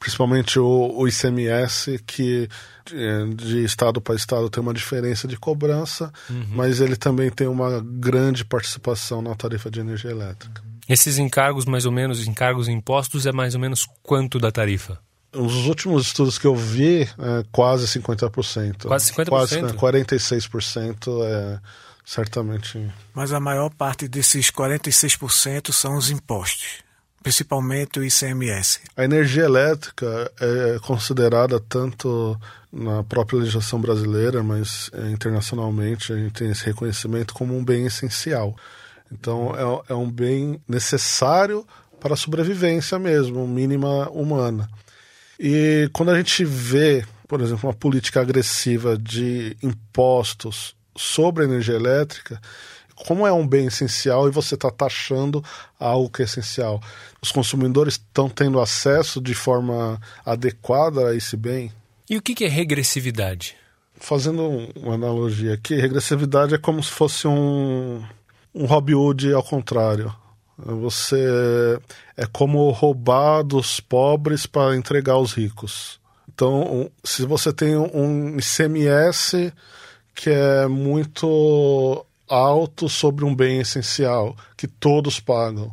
principalmente 0.00 0.58
o, 0.58 1.06
ICMS, 1.06 2.02
que 2.04 2.48
de, 2.84 3.34
de 3.36 3.64
estado 3.64 4.00
para 4.00 4.16
estado 4.16 4.50
tem 4.50 4.60
uma 4.60 4.74
diferença 4.74 5.28
de 5.28 5.36
cobrança, 5.36 6.12
uhum. 6.28 6.46
mas 6.50 6.80
ele 6.80 6.96
também 6.96 7.30
tem 7.30 7.46
uma 7.46 7.80
grande 7.80 8.44
participação 8.44 9.22
na 9.22 9.36
tarifa 9.36 9.70
de 9.70 9.78
energia 9.78 10.10
elétrica. 10.10 10.60
Esses 10.88 11.18
encargos, 11.18 11.64
mais 11.64 11.86
ou 11.86 11.92
menos, 11.92 12.26
encargos 12.26 12.66
impostos, 12.66 13.24
é 13.24 13.30
mais 13.30 13.54
ou 13.54 13.60
menos 13.60 13.86
quanto 14.02 14.40
da 14.40 14.50
tarifa? 14.50 14.98
Os 15.34 15.66
últimos 15.66 16.06
estudos 16.06 16.38
que 16.38 16.46
eu 16.46 16.54
vi, 16.54 17.02
é 17.02 17.44
quase 17.50 17.86
50%. 17.86 18.86
Quase 18.86 19.12
50%? 19.12 19.28
Quase 19.28 19.58
46% 19.58 21.24
é 21.24 21.60
certamente. 22.04 22.92
Mas 23.14 23.32
a 23.32 23.40
maior 23.40 23.70
parte 23.70 24.06
desses 24.06 24.50
46% 24.50 25.72
são 25.72 25.96
os 25.96 26.10
impostos, 26.10 26.82
principalmente 27.22 27.98
o 27.98 28.04
ICMS. 28.04 28.80
A 28.96 29.04
energia 29.04 29.44
elétrica 29.44 30.30
é 30.40 30.78
considerada 30.80 31.58
tanto 31.58 32.38
na 32.70 33.02
própria 33.02 33.38
legislação 33.38 33.80
brasileira, 33.80 34.42
mas 34.42 34.90
é, 34.92 35.10
internacionalmente 35.10 36.12
a 36.12 36.16
gente 36.16 36.32
tem 36.32 36.50
esse 36.50 36.64
reconhecimento 36.64 37.32
como 37.32 37.56
um 37.56 37.64
bem 37.64 37.86
essencial. 37.86 38.54
Então 39.10 39.82
é, 39.88 39.92
é 39.92 39.94
um 39.94 40.10
bem 40.10 40.60
necessário 40.68 41.66
para 42.00 42.14
a 42.14 42.16
sobrevivência 42.16 42.98
mesmo, 42.98 43.46
mínima 43.48 44.10
humana. 44.10 44.68
E 45.38 45.88
quando 45.92 46.10
a 46.10 46.16
gente 46.16 46.44
vê, 46.44 47.04
por 47.26 47.40
exemplo, 47.40 47.68
uma 47.68 47.74
política 47.74 48.20
agressiva 48.20 48.96
de 48.96 49.56
impostos 49.62 50.74
sobre 50.96 51.42
a 51.42 51.46
energia 51.46 51.74
elétrica, 51.74 52.40
como 52.94 53.26
é 53.26 53.32
um 53.32 53.46
bem 53.46 53.66
essencial 53.66 54.28
e 54.28 54.30
você 54.30 54.54
está 54.54 54.70
taxando 54.70 55.44
algo 55.78 56.08
que 56.08 56.22
é 56.22 56.24
essencial, 56.24 56.80
os 57.20 57.32
consumidores 57.32 57.94
estão 57.94 58.28
tendo 58.28 58.60
acesso 58.60 59.20
de 59.20 59.34
forma 59.34 60.00
adequada 60.24 61.08
a 61.08 61.14
esse 61.14 61.36
bem? 61.36 61.72
E 62.08 62.16
o 62.16 62.22
que 62.22 62.44
é 62.44 62.48
regressividade? 62.48 63.56
Fazendo 63.96 64.68
uma 64.76 64.94
analogia 64.94 65.54
aqui, 65.54 65.74
regressividade 65.74 66.54
é 66.54 66.58
como 66.58 66.82
se 66.82 66.90
fosse 66.90 67.26
um, 67.26 68.04
um 68.54 68.66
Robin 68.66 68.94
Hood 68.94 69.32
ao 69.32 69.42
contrário. 69.42 70.14
Você 70.56 71.80
é 72.16 72.26
como 72.26 72.70
roubar 72.70 73.42
dos 73.42 73.80
pobres 73.80 74.46
para 74.46 74.76
entregar 74.76 75.14
aos 75.14 75.32
ricos. 75.32 76.00
Então, 76.32 76.90
se 77.02 77.24
você 77.24 77.52
tem 77.52 77.76
um 77.76 78.36
ICMS 78.38 79.52
que 80.14 80.30
é 80.30 80.66
muito 80.66 82.04
alto 82.28 82.88
sobre 82.88 83.24
um 83.24 83.34
bem 83.34 83.60
essencial, 83.60 84.36
que 84.56 84.66
todos 84.66 85.20
pagam, 85.20 85.72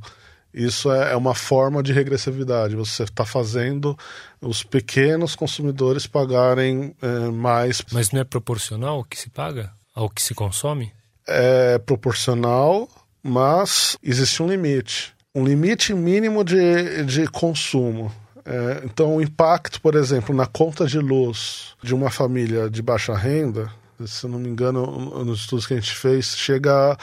isso 0.53 0.91
é, 0.91 1.13
é 1.13 1.15
uma 1.15 1.33
forma 1.33 1.81
de 1.81 1.93
regressividade. 1.93 2.75
Você 2.75 3.03
está 3.03 3.25
fazendo 3.25 3.97
os 4.41 4.63
pequenos 4.63 5.35
consumidores 5.35 6.05
pagarem 6.05 6.95
é, 7.01 7.29
mais. 7.29 7.81
Mas 7.91 8.11
não 8.11 8.21
é 8.21 8.23
proporcional 8.23 8.99
o 8.99 9.03
que 9.03 9.17
se 9.17 9.29
paga 9.29 9.71
ao 9.95 10.09
que 10.09 10.21
se 10.21 10.33
consome? 10.33 10.91
É 11.27 11.77
proporcional, 11.79 12.89
mas 13.23 13.97
existe 14.03 14.41
um 14.41 14.47
limite. 14.47 15.13
Um 15.33 15.45
limite 15.45 15.93
mínimo 15.93 16.43
de, 16.43 17.03
de 17.05 17.27
consumo. 17.27 18.11
É, 18.43 18.81
então, 18.83 19.15
o 19.15 19.21
impacto, 19.21 19.79
por 19.79 19.95
exemplo, 19.95 20.35
na 20.35 20.45
conta 20.45 20.85
de 20.85 20.99
luz 20.99 21.75
de 21.81 21.93
uma 21.93 22.09
família 22.09 22.69
de 22.69 22.81
baixa 22.81 23.15
renda, 23.15 23.71
se 24.05 24.27
não 24.27 24.39
me 24.39 24.49
engano, 24.49 25.23
nos 25.23 25.41
estudos 25.41 25.67
que 25.67 25.73
a 25.73 25.79
gente 25.79 25.95
fez, 25.95 26.35
chega 26.35 26.97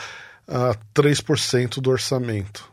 a, 0.47 0.71
a 0.71 0.75
3% 0.95 1.81
do 1.81 1.91
orçamento. 1.91 2.69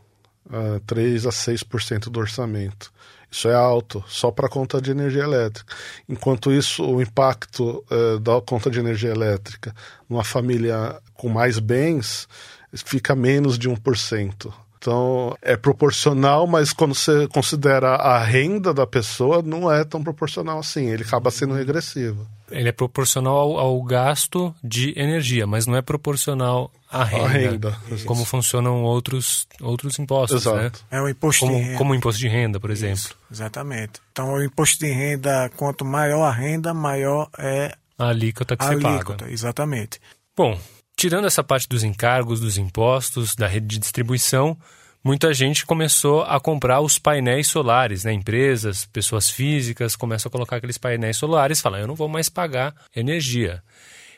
A 0.50 0.80
3 0.86 1.26
a 1.26 1.30
6% 1.30 2.10
do 2.10 2.20
orçamento. 2.20 2.92
Isso 3.32 3.48
é 3.48 3.54
alto, 3.54 4.04
só 4.08 4.32
para 4.32 4.48
a 4.48 4.50
conta 4.50 4.82
de 4.82 4.92
energia 4.92 5.24
elétrica. 5.24 5.76
Enquanto 6.08 6.52
isso, 6.52 6.86
o 6.86 7.02
impacto 7.02 7.84
é, 7.90 8.20
da 8.20 8.40
conta 8.42 8.70
de 8.70 8.80
energia 8.80 9.10
elétrica 9.10 9.76
numa 10.10 10.24
família 10.24 11.00
com 11.16 11.28
mais 11.28 11.60
bens 11.60 12.28
fica 12.76 13.16
menos 13.16 13.58
de 13.58 13.70
1%. 13.70 14.54
Então, 14.78 15.36
é 15.42 15.58
proporcional, 15.58 16.46
mas 16.46 16.72
quando 16.72 16.94
você 16.94 17.28
considera 17.30 17.96
a 17.96 18.24
renda 18.24 18.72
da 18.72 18.86
pessoa, 18.86 19.42
não 19.42 19.72
é 19.72 19.84
tão 19.84 20.04
proporcional 20.04 20.60
assim. 20.60 20.86
Ele 20.86 21.02
acaba 21.02 21.32
sendo 21.32 21.56
regressivo. 21.56 22.28
Ele 22.52 22.70
é 22.70 22.72
proporcional 22.72 23.36
ao, 23.36 23.58
ao 23.58 23.84
gasto 23.84 24.54
de 24.64 24.94
energia, 24.96 25.48
mas 25.48 25.66
não 25.66 25.76
é 25.76 25.82
proporcional 25.82 26.72
à 26.92 27.04
renda. 27.04 27.26
A 27.26 27.28
renda. 27.30 27.78
Como 28.06 28.22
Isso. 28.22 28.30
funcionam 28.30 28.84
outros, 28.84 29.48
outros 29.60 29.98
impostos, 29.98 30.46
né? 30.46 30.52
Exato. 30.52 30.86
Né? 30.92 31.00
É 31.00 31.02
o 31.02 31.10
imposto 31.10 31.48
como, 31.48 31.58
de 31.58 31.64
renda. 31.64 31.78
Como 31.80 31.92
o 31.92 31.96
imposto 31.96 32.22
de 32.22 32.28
renda, 32.28 32.60
por 32.60 32.70
exemplo. 32.70 32.96
Isso, 32.96 33.18
exatamente. 33.32 33.94
Então, 34.12 34.34
o 34.34 34.44
imposto 34.44 34.86
de 34.86 34.92
renda, 34.92 35.50
quanto 35.58 35.84
maior 35.84 36.26
a 36.26 36.32
renda, 36.32 36.76
maior 36.76 37.28
é 37.40 37.74
a 37.98 38.10
alíquota 38.10 38.56
que 38.56 38.64
a 38.64 38.68
você 38.68 38.74
alíquota, 38.74 39.24
paga. 39.24 39.32
Exatamente. 39.32 40.00
Bom, 40.38 40.60
tirando 40.96 41.26
essa 41.26 41.44
parte 41.44 41.68
dos 41.68 41.84
encargos, 41.84 42.40
dos 42.40 42.58
impostos, 42.58 43.36
da 43.36 43.48
rede 43.48 43.68
de 43.68 43.80
distribuição, 43.80 44.58
muita 45.04 45.34
gente 45.34 45.66
começou 45.66 46.24
a 46.24 46.40
comprar 46.40 46.82
os 46.82 46.98
painéis 46.98 47.48
solares, 47.48 48.04
né? 48.04 48.14
Empresas, 48.14 48.86
pessoas 48.86 49.30
físicas 49.30 49.96
começam 49.96 50.30
a 50.30 50.32
colocar 50.32 50.56
aqueles 50.58 50.78
painéis 50.78 51.18
solares 51.18 51.62
falam, 51.62 51.80
eu 51.80 51.88
não 51.88 51.96
vou 51.96 52.08
mais 52.08 52.30
pagar 52.30 52.74
energia. 52.96 53.62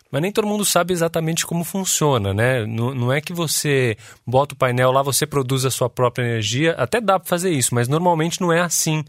Mas 0.10 0.22
nem 0.22 0.31
todo 0.31 0.48
mundo 0.48 0.63
sabe 0.63 0.93
exatamente 0.93 1.46
como 1.46 1.65
funciona, 1.65 2.34
né? 2.34 2.65
Não, 2.65 2.93
não 2.96 3.12
é 3.12 3.19
que 3.19 3.34
você 3.34 3.98
bota 4.25 4.53
o 4.53 4.57
painel 4.57 4.91
lá, 4.91 5.01
você 5.01 5.25
produz 5.25 5.65
a 5.65 5.72
sua 5.72 5.89
própria 5.89 6.24
energia. 6.24 6.74
Até 6.77 7.01
dá 7.01 7.19
para 7.19 7.27
fazer 7.27 7.50
isso, 7.50 7.75
mas 7.75 7.89
normalmente 7.89 8.39
não 8.39 8.53
é 8.53 8.62
assim 8.62 9.03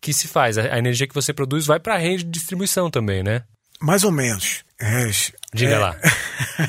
que 0.00 0.12
se 0.12 0.28
faz. 0.28 0.56
A 0.56 0.78
energia 0.78 1.08
que 1.08 1.14
você 1.14 1.32
produz 1.32 1.66
vai 1.66 1.80
para 1.80 1.94
a 1.94 1.98
rede 1.98 2.22
de 2.22 2.30
distribuição 2.30 2.88
também, 2.88 3.24
né? 3.24 3.42
Mais 3.80 4.04
ou 4.04 4.10
menos. 4.10 4.64
É, 4.78 5.10
Diga 5.52 5.74
é... 5.74 5.78
lá. 5.78 5.96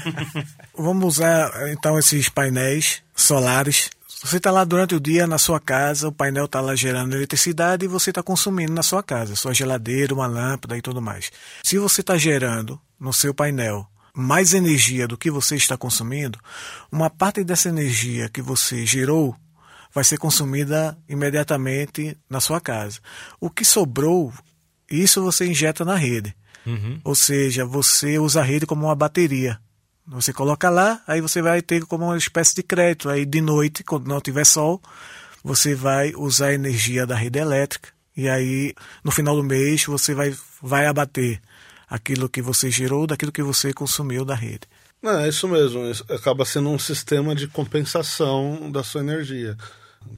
Vamos 0.77 1.17
usar 1.17 1.69
então 1.69 1.97
esses 1.97 2.29
painéis 2.29 3.01
solares. 3.15 3.89
Você 4.23 4.37
está 4.37 4.49
lá 4.49 4.63
durante 4.63 4.95
o 4.95 4.99
dia 4.99 5.27
na 5.27 5.37
sua 5.37 5.59
casa, 5.59 6.07
o 6.07 6.11
painel 6.11 6.45
está 6.45 6.59
lá 6.59 6.75
gerando 6.75 7.15
eletricidade 7.15 7.85
e 7.85 7.87
você 7.87 8.09
está 8.09 8.23
consumindo 8.23 8.73
na 8.73 8.81
sua 8.81 9.03
casa, 9.03 9.35
sua 9.35 9.53
geladeira, 9.53 10.13
uma 10.13 10.25
lâmpada 10.25 10.75
e 10.77 10.81
tudo 10.81 11.01
mais. 11.01 11.31
Se 11.63 11.77
você 11.77 12.01
está 12.01 12.17
gerando 12.17 12.79
no 12.99 13.13
seu 13.13 13.33
painel 13.33 13.87
mais 14.13 14.55
energia 14.55 15.07
do 15.07 15.17
que 15.17 15.29
você 15.29 15.55
está 15.55 15.77
consumindo, 15.77 16.39
uma 16.91 17.09
parte 17.09 17.43
dessa 17.43 17.69
energia 17.69 18.27
que 18.27 18.41
você 18.41 18.85
gerou 18.85 19.35
vai 19.93 20.03
ser 20.03 20.17
consumida 20.17 20.97
imediatamente 21.07 22.17
na 22.27 22.39
sua 22.39 22.59
casa. 22.59 22.99
O 23.39 23.49
que 23.49 23.63
sobrou, 23.63 24.33
isso 24.89 25.21
você 25.21 25.45
injeta 25.45 25.85
na 25.85 25.95
rede. 25.95 26.35
Uhum. 26.67 26.99
Ou 27.03 27.15
seja, 27.15 27.65
você 27.65 28.19
usa 28.19 28.41
a 28.41 28.43
rede 28.43 28.65
como 28.65 28.85
uma 28.85 28.95
bateria. 28.95 29.57
Você 30.05 30.33
coloca 30.33 30.69
lá, 30.69 31.01
aí 31.07 31.21
você 31.21 31.41
vai 31.41 31.61
ter 31.61 31.85
como 31.85 32.05
uma 32.05 32.17
espécie 32.17 32.53
de 32.55 32.63
crédito. 32.63 33.09
Aí 33.09 33.25
de 33.25 33.41
noite, 33.41 33.83
quando 33.83 34.07
não 34.07 34.21
tiver 34.21 34.45
sol, 34.45 34.81
você 35.43 35.73
vai 35.73 36.13
usar 36.15 36.47
a 36.47 36.53
energia 36.53 37.05
da 37.05 37.15
rede 37.15 37.39
elétrica. 37.39 37.89
E 38.15 38.27
aí, 38.27 38.73
no 39.03 39.11
final 39.11 39.35
do 39.35 39.43
mês, 39.43 39.85
você 39.85 40.13
vai, 40.13 40.35
vai 40.61 40.87
abater 40.87 41.39
aquilo 41.89 42.27
que 42.27 42.41
você 42.41 42.69
gerou 42.69 43.07
daquilo 43.07 43.31
que 43.31 43.43
você 43.43 43.71
consumiu 43.73 44.25
da 44.25 44.35
rede. 44.35 44.61
É 45.03 45.27
isso 45.29 45.47
mesmo. 45.47 45.83
Acaba 46.09 46.43
sendo 46.43 46.69
um 46.69 46.79
sistema 46.79 47.33
de 47.33 47.47
compensação 47.47 48.69
da 48.71 48.83
sua 48.83 49.01
energia. 49.01 49.55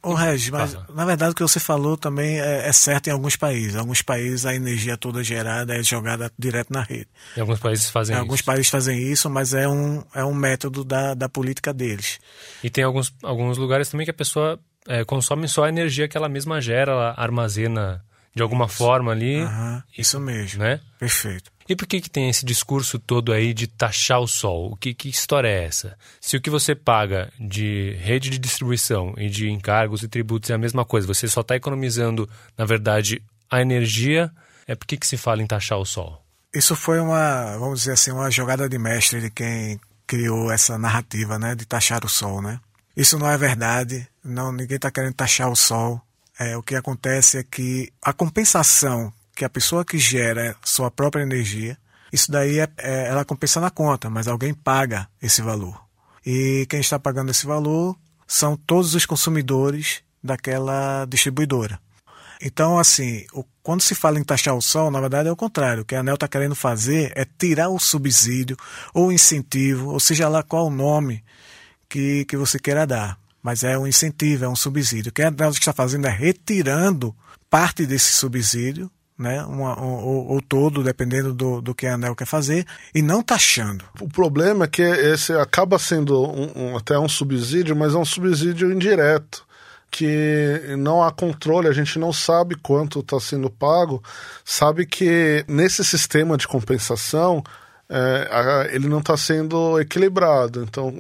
Ô 0.02 0.14
Regis, 0.14 0.50
mas 0.50 0.78
na 0.94 1.04
verdade 1.04 1.32
o 1.32 1.36
que 1.36 1.42
você 1.42 1.60
falou 1.60 1.98
também 1.98 2.40
é, 2.40 2.68
é, 2.68 2.72
certo 2.72 3.08
em 3.08 3.12
alguns 3.12 3.36
países. 3.36 3.76
Em 3.76 3.80
alguns 3.80 4.02
países 4.02 4.46
a 4.46 4.56
energia 4.56 4.96
toda 4.96 5.24
gerada 5.24 5.76
é 5.76 5.84
jogada 5.84 6.32
direto 6.38 6.72
na 6.72 6.82
rede. 6.82 7.08
Em 7.36 7.42
alguns 7.42 7.60
países 7.60 7.90
fazem 7.90 8.14
em 8.14 8.18
isso. 8.18 8.24
Alguns 8.24 8.42
países 8.42 8.70
fazem 8.70 9.00
isso, 9.12 9.30
mas 9.30 9.54
é 9.54 9.68
um, 9.68 10.04
é 10.14 10.24
um 10.24 10.34
método 10.34 10.84
da, 10.84 11.14
da 11.14 11.28
política 11.28 11.74
deles. 11.74 12.20
E 12.64 12.70
tem 12.70 12.84
alguns, 12.84 13.14
alguns 13.22 13.58
lugares 13.58 13.90
também 13.90 14.06
que 14.06 14.12
a 14.12 14.14
pessoa 14.14 14.60
é, 14.88 15.04
consome 15.04 15.48
só 15.48 15.66
a 15.66 15.70
energia 15.70 16.08
que 16.08 16.16
ela 16.16 16.30
mesma 16.30 16.62
gera, 16.62 16.92
ela 16.92 17.14
armazena 17.18 18.04
de 18.34 18.42
alguma 18.42 18.68
forma 18.68 19.12
ali. 19.12 19.42
Uhum, 19.42 19.84
isso 19.98 20.20
mesmo. 20.20 20.64
Né? 20.64 20.80
Perfeito. 20.98 21.52
E 21.70 21.76
por 21.76 21.86
que, 21.86 22.02
que 22.02 22.10
tem 22.10 22.28
esse 22.28 22.44
discurso 22.44 22.98
todo 22.98 23.32
aí 23.32 23.54
de 23.54 23.68
taxar 23.68 24.20
o 24.20 24.28
sol? 24.28 24.72
O 24.72 24.76
que, 24.76 24.92
que 24.92 25.08
história 25.08 25.48
é 25.48 25.66
essa? 25.66 25.96
Se 26.20 26.36
o 26.36 26.42
que 26.42 26.50
você 26.50 26.74
paga 26.74 27.32
de 27.40 27.96
rede 28.02 28.32
de 28.32 28.40
distribuição 28.40 29.14
e 29.16 29.30
de 29.30 29.52
encargos 29.52 30.02
e 30.02 30.08
tributos 30.08 30.50
é 30.50 30.56
a 30.56 30.58
mesma 30.58 30.84
coisa, 30.84 31.06
você 31.06 31.28
só 31.28 31.42
está 31.42 31.56
economizando, 31.56 32.28
na 32.58 32.66
verdade, 32.66 33.22
a 33.52 33.62
energia, 33.62 34.32
é 34.68 34.74
por 34.74 34.88
que, 34.88 34.98
que 34.98 35.06
se 35.06 35.16
fala 35.16 35.44
em 35.44 35.48
taxar 35.48 35.78
o 35.78 35.86
sol? 35.86 36.20
Isso 36.52 36.76
foi 36.76 37.00
uma, 37.00 37.56
vamos 37.60 37.82
dizer 37.82 37.92
assim, 37.92 38.10
uma 38.12 38.32
jogada 38.32 38.68
de 38.68 38.80
mestre 38.80 39.22
de 39.22 39.30
quem 39.30 39.80
criou 40.08 40.52
essa 40.52 40.76
narrativa, 40.76 41.38
né, 41.38 41.54
de 41.54 41.68
taxar 41.68 42.04
o 42.04 42.10
sol, 42.10 42.42
né? 42.42 42.60
Isso 42.98 43.20
não 43.20 43.30
é 43.30 43.38
verdade, 43.38 44.08
não, 44.24 44.52
ninguém 44.52 44.78
está 44.78 44.90
querendo 44.90 45.14
taxar 45.14 45.48
o 45.52 45.56
sol. 45.56 46.02
É, 46.40 46.58
o 46.58 46.64
que 46.64 46.74
acontece 46.74 47.38
é 47.38 47.44
que 47.44 47.94
a 48.02 48.12
compensação 48.12 49.14
que 49.40 49.46
a 49.46 49.50
pessoa 49.50 49.86
que 49.86 49.98
gera 49.98 50.54
sua 50.62 50.92
própria 50.92 51.24
energia, 51.24 51.78
isso 52.12 52.30
daí 52.30 52.60
é, 52.60 52.68
é, 52.78 53.08
ela 53.08 53.24
compensa 53.24 53.62
na 53.62 53.70
conta, 53.70 54.10
mas 54.10 54.28
alguém 54.28 54.54
paga 54.54 55.08
esse 55.22 55.42
valor. 55.42 55.82
E 56.26 56.68
quem 56.70 56.82
está 56.82 57.00
pagando 57.00 57.32
esse 57.32 57.46
valor 57.46 57.96
são 58.28 58.58
todos 58.58 58.94
os 58.96 59.06
consumidores 59.06 60.02
daquela 60.22 61.06
distribuidora. 61.06 61.80
Então, 62.42 62.78
assim, 62.78 63.26
o, 63.32 63.46
quando 63.64 63.80
se 63.80 63.96
fala 63.96 64.20
em 64.20 64.26
taxar 64.26 64.54
o 64.56 64.62
sol, 64.62 64.92
na 64.92 65.00
verdade 65.00 65.30
é 65.30 65.32
o 65.32 65.38
contrário. 65.38 65.84
O 65.84 65.86
que 65.86 65.96
a 65.96 66.02
ANEL 66.02 66.16
está 66.16 66.28
querendo 66.28 66.56
fazer 66.56 67.14
é 67.16 67.26
tirar 67.26 67.70
o 67.70 67.80
subsídio 67.80 68.58
ou 68.94 69.10
incentivo, 69.10 69.90
ou 69.92 70.02
seja 70.02 70.28
lá 70.28 70.44
qual 70.44 70.68
o 70.68 70.70
nome 70.70 71.24
que, 71.88 72.26
que 72.26 72.36
você 72.36 72.60
queira 72.60 72.86
dar. 72.86 73.18
Mas 73.42 73.64
é 73.64 73.78
um 73.78 73.88
incentivo, 73.88 74.44
é 74.44 74.50
um 74.50 74.56
subsídio. 74.56 75.12
O 75.12 75.14
que 75.14 75.24
a 75.24 75.30
ANEL 75.30 75.52
está 75.52 75.72
fazendo 75.72 76.08
é 76.08 76.12
retirando 76.12 77.16
parte 77.50 77.86
desse 77.86 78.12
subsídio 78.12 78.92
né? 79.20 79.44
Uma, 79.44 79.78
ou, 79.78 80.30
ou, 80.30 80.42
todo, 80.42 80.82
dependendo 80.82 81.34
do, 81.34 81.62
do 81.62 81.76
que 81.76 81.86
a 81.86 81.96
ANEL 81.96 82.16
quer 82.16 82.26
fazer, 82.26 82.66
e 82.96 83.02
não 83.02 83.22
taxando. 83.22 83.84
O 84.00 84.08
problema 84.08 84.64
é 84.64 84.68
que 84.68 84.82
esse 84.82 85.34
acaba 85.34 85.78
sendo 85.78 86.24
um, 86.24 86.52
um, 86.56 86.78
até 86.78 86.98
um 86.98 87.10
subsídio, 87.10 87.76
mas 87.76 87.94
é 87.94 87.98
um 87.98 88.06
subsídio 88.06 88.72
indireto 88.72 89.46
que 89.92 90.76
não 90.78 91.04
há 91.04 91.12
controle, 91.12 91.68
a 91.68 91.74
gente 91.74 91.98
não 92.00 92.14
sabe 92.14 92.56
quanto 92.56 93.00
está 93.00 93.20
sendo 93.20 93.50
pago, 93.50 94.02
sabe 94.46 94.86
que 94.86 95.44
nesse 95.48 95.84
sistema 95.84 96.38
de 96.38 96.48
compensação 96.48 97.44
é, 97.90 98.70
ele 98.72 98.88
não 98.88 99.00
está 99.00 99.18
sendo 99.18 99.80
equilibrado, 99.80 100.64
então 100.64 100.94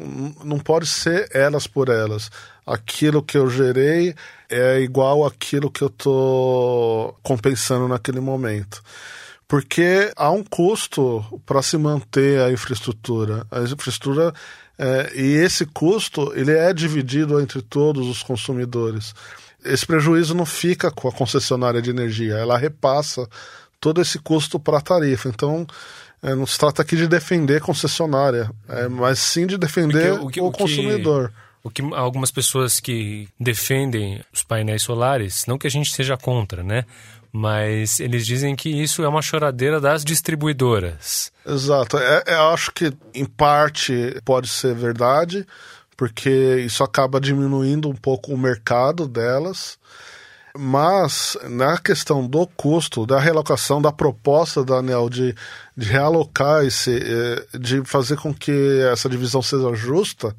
não 0.43 0.57
pode 0.57 0.87
ser 0.87 1.29
elas 1.31 1.67
por 1.67 1.87
elas. 1.87 2.31
Aquilo 2.71 3.23
que 3.23 3.35
eu 3.35 3.49
gerei 3.49 4.13
é 4.47 4.79
igual 4.79 5.25
aquilo 5.25 5.71
que 5.71 5.81
eu 5.81 5.87
estou 5.87 7.17
compensando 7.23 7.87
naquele 7.87 8.19
momento. 8.19 8.83
Porque 9.47 10.11
há 10.15 10.29
um 10.29 10.43
custo 10.43 11.41
para 11.47 11.63
se 11.63 11.75
manter 11.79 12.39
a 12.39 12.51
infraestrutura. 12.51 13.47
A 13.49 13.61
infraestrutura 13.61 14.31
é, 14.77 15.11
e 15.15 15.33
esse 15.37 15.65
custo 15.65 16.31
ele 16.35 16.51
é 16.51 16.71
dividido 16.71 17.41
entre 17.41 17.59
todos 17.61 18.07
os 18.07 18.21
consumidores. 18.21 19.15
Esse 19.65 19.85
prejuízo 19.85 20.35
não 20.35 20.45
fica 20.45 20.91
com 20.91 21.07
a 21.09 21.11
concessionária 21.11 21.81
de 21.81 21.89
energia, 21.89 22.35
ela 22.35 22.57
repassa 22.57 23.27
todo 23.81 23.99
esse 23.99 24.19
custo 24.19 24.59
para 24.59 24.77
a 24.77 24.81
tarifa. 24.81 25.27
Então, 25.27 25.65
é, 26.21 26.35
não 26.35 26.45
se 26.45 26.57
trata 26.57 26.81
aqui 26.81 26.95
de 26.95 27.07
defender 27.07 27.61
concessionária, 27.61 28.51
é, 28.67 28.87
mas 28.87 29.19
sim 29.19 29.47
de 29.47 29.57
defender 29.57 30.13
o, 30.13 30.27
que, 30.27 30.39
o, 30.39 30.45
o 30.45 30.51
consumidor. 30.51 31.33
O 31.69 31.71
que 31.71 31.83
algumas 31.93 32.31
pessoas 32.31 32.79
que 32.79 33.29
defendem 33.39 34.23
os 34.33 34.41
painéis 34.41 34.81
solares, 34.81 35.45
não 35.45 35.55
que 35.55 35.67
a 35.67 35.69
gente 35.69 35.93
seja 35.93 36.17
contra, 36.17 36.63
né? 36.63 36.83
Mas 37.31 37.99
eles 37.99 38.25
dizem 38.25 38.55
que 38.55 38.69
isso 38.69 39.03
é 39.03 39.07
uma 39.07 39.21
choradeira 39.21 39.79
das 39.79 40.03
distribuidoras. 40.03 41.31
Exato. 41.45 41.99
É, 41.99 42.23
é, 42.25 42.33
eu 42.33 42.49
acho 42.49 42.71
que, 42.71 42.91
em 43.13 43.23
parte, 43.23 44.19
pode 44.25 44.47
ser 44.47 44.73
verdade, 44.73 45.45
porque 45.95 46.63
isso 46.65 46.83
acaba 46.83 47.21
diminuindo 47.21 47.87
um 47.87 47.95
pouco 47.95 48.33
o 48.33 48.37
mercado 48.37 49.07
delas. 49.07 49.77
Mas 50.57 51.37
na 51.47 51.77
questão 51.77 52.25
do 52.25 52.47
custo, 52.47 53.05
da 53.05 53.19
realocação, 53.19 53.79
da 53.79 53.91
proposta 53.91 54.65
da 54.65 54.77
ANEL 54.77 55.07
de, 55.07 55.35
de 55.77 55.87
realocar 55.87 56.65
esse, 56.65 56.99
eh, 56.99 57.59
de 57.59 57.85
fazer 57.85 58.17
com 58.17 58.33
que 58.33 58.81
essa 58.91 59.07
divisão 59.07 59.43
seja 59.43 59.71
justa, 59.75 60.35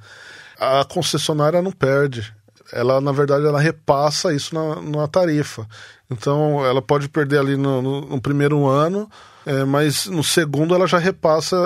a 0.61 0.85
concessionária 0.85 1.63
não 1.63 1.73
perde. 1.73 2.35
Ela, 2.71 3.01
na 3.01 3.11
verdade, 3.11 3.47
ela 3.47 3.59
repassa 3.59 4.33
isso 4.33 4.55
na, 4.55 4.81
na 4.81 5.09
tarifa. 5.09 5.67
Então, 6.11 6.65
ela 6.65 6.83
pode 6.83 7.09
perder 7.09 7.39
ali 7.39 7.57
no, 7.57 7.81
no, 7.81 8.01
no 8.03 8.21
primeiro 8.21 8.67
ano, 8.67 9.09
é, 9.47 9.65
mas 9.65 10.07
no 10.07 10.23
segundo 10.23 10.75
ela 10.75 10.87
já 10.87 10.99
repassa, 10.99 11.57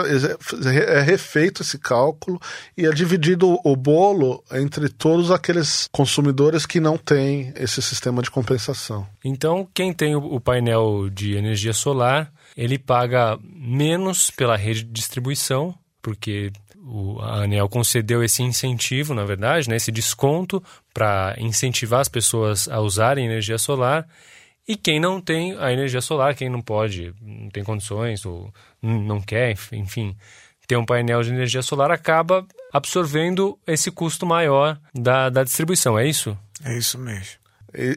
é 0.88 1.00
refeito 1.00 1.62
esse 1.62 1.78
cálculo 1.78 2.40
e 2.76 2.86
é 2.86 2.90
dividido 2.90 3.58
o 3.64 3.74
bolo 3.74 4.42
entre 4.52 4.88
todos 4.88 5.30
aqueles 5.30 5.88
consumidores 5.90 6.66
que 6.66 6.78
não 6.78 6.96
têm 6.96 7.52
esse 7.56 7.82
sistema 7.82 8.22
de 8.22 8.30
compensação. 8.30 9.06
Então, 9.24 9.66
quem 9.74 9.92
tem 9.92 10.14
o 10.14 10.38
painel 10.40 11.10
de 11.10 11.34
energia 11.34 11.72
solar, 11.72 12.32
ele 12.56 12.78
paga 12.78 13.38
menos 13.42 14.30
pela 14.30 14.56
rede 14.56 14.84
de 14.84 14.92
distribuição, 14.92 15.74
porque 16.04 16.52
o, 16.86 17.18
a 17.22 17.44
ANEL 17.44 17.66
concedeu 17.66 18.22
esse 18.22 18.42
incentivo, 18.42 19.14
na 19.14 19.24
verdade, 19.24 19.70
né, 19.70 19.76
esse 19.76 19.90
desconto 19.90 20.62
para 20.92 21.34
incentivar 21.38 22.00
as 22.00 22.08
pessoas 22.08 22.68
a 22.68 22.78
usarem 22.80 23.24
energia 23.24 23.56
solar. 23.56 24.06
E 24.68 24.76
quem 24.76 25.00
não 25.00 25.18
tem 25.20 25.56
a 25.58 25.72
energia 25.72 26.02
solar, 26.02 26.34
quem 26.34 26.50
não 26.50 26.60
pode, 26.60 27.14
não 27.22 27.48
tem 27.48 27.64
condições 27.64 28.24
ou 28.26 28.52
não 28.82 29.20
quer, 29.20 29.56
enfim, 29.72 30.14
ter 30.66 30.76
um 30.76 30.84
painel 30.84 31.22
de 31.22 31.30
energia 31.30 31.62
solar, 31.62 31.90
acaba 31.90 32.46
absorvendo 32.70 33.58
esse 33.66 33.90
custo 33.90 34.26
maior 34.26 34.78
da, 34.94 35.30
da 35.30 35.42
distribuição, 35.42 35.98
é 35.98 36.06
isso? 36.06 36.36
É 36.62 36.76
isso 36.76 36.98
mesmo. 36.98 37.43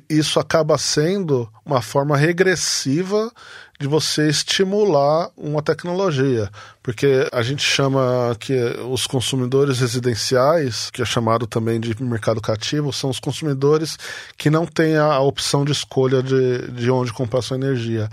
Isso 0.09 0.39
acaba 0.39 0.77
sendo 0.77 1.47
uma 1.65 1.81
forma 1.81 2.17
regressiva 2.17 3.31
de 3.79 3.87
você 3.87 4.27
estimular 4.27 5.29
uma 5.37 5.61
tecnologia, 5.61 6.49
porque 6.81 7.27
a 7.31 7.43
gente 7.43 7.61
chama 7.61 8.35
que 8.39 8.53
os 8.89 9.05
consumidores 9.05 9.79
residenciais, 9.79 10.89
que 10.89 11.01
é 11.01 11.05
chamado 11.05 11.45
também 11.45 11.79
de 11.79 12.01
mercado 12.01 12.41
cativo, 12.41 12.91
são 12.91 13.11
os 13.11 13.19
consumidores 13.19 13.95
que 14.35 14.49
não 14.49 14.65
têm 14.65 14.97
a 14.97 15.19
opção 15.19 15.63
de 15.63 15.71
escolha 15.71 16.23
de, 16.23 16.71
de 16.71 16.89
onde 16.89 17.13
comprar 17.13 17.43
sua 17.43 17.57
energia 17.57 18.09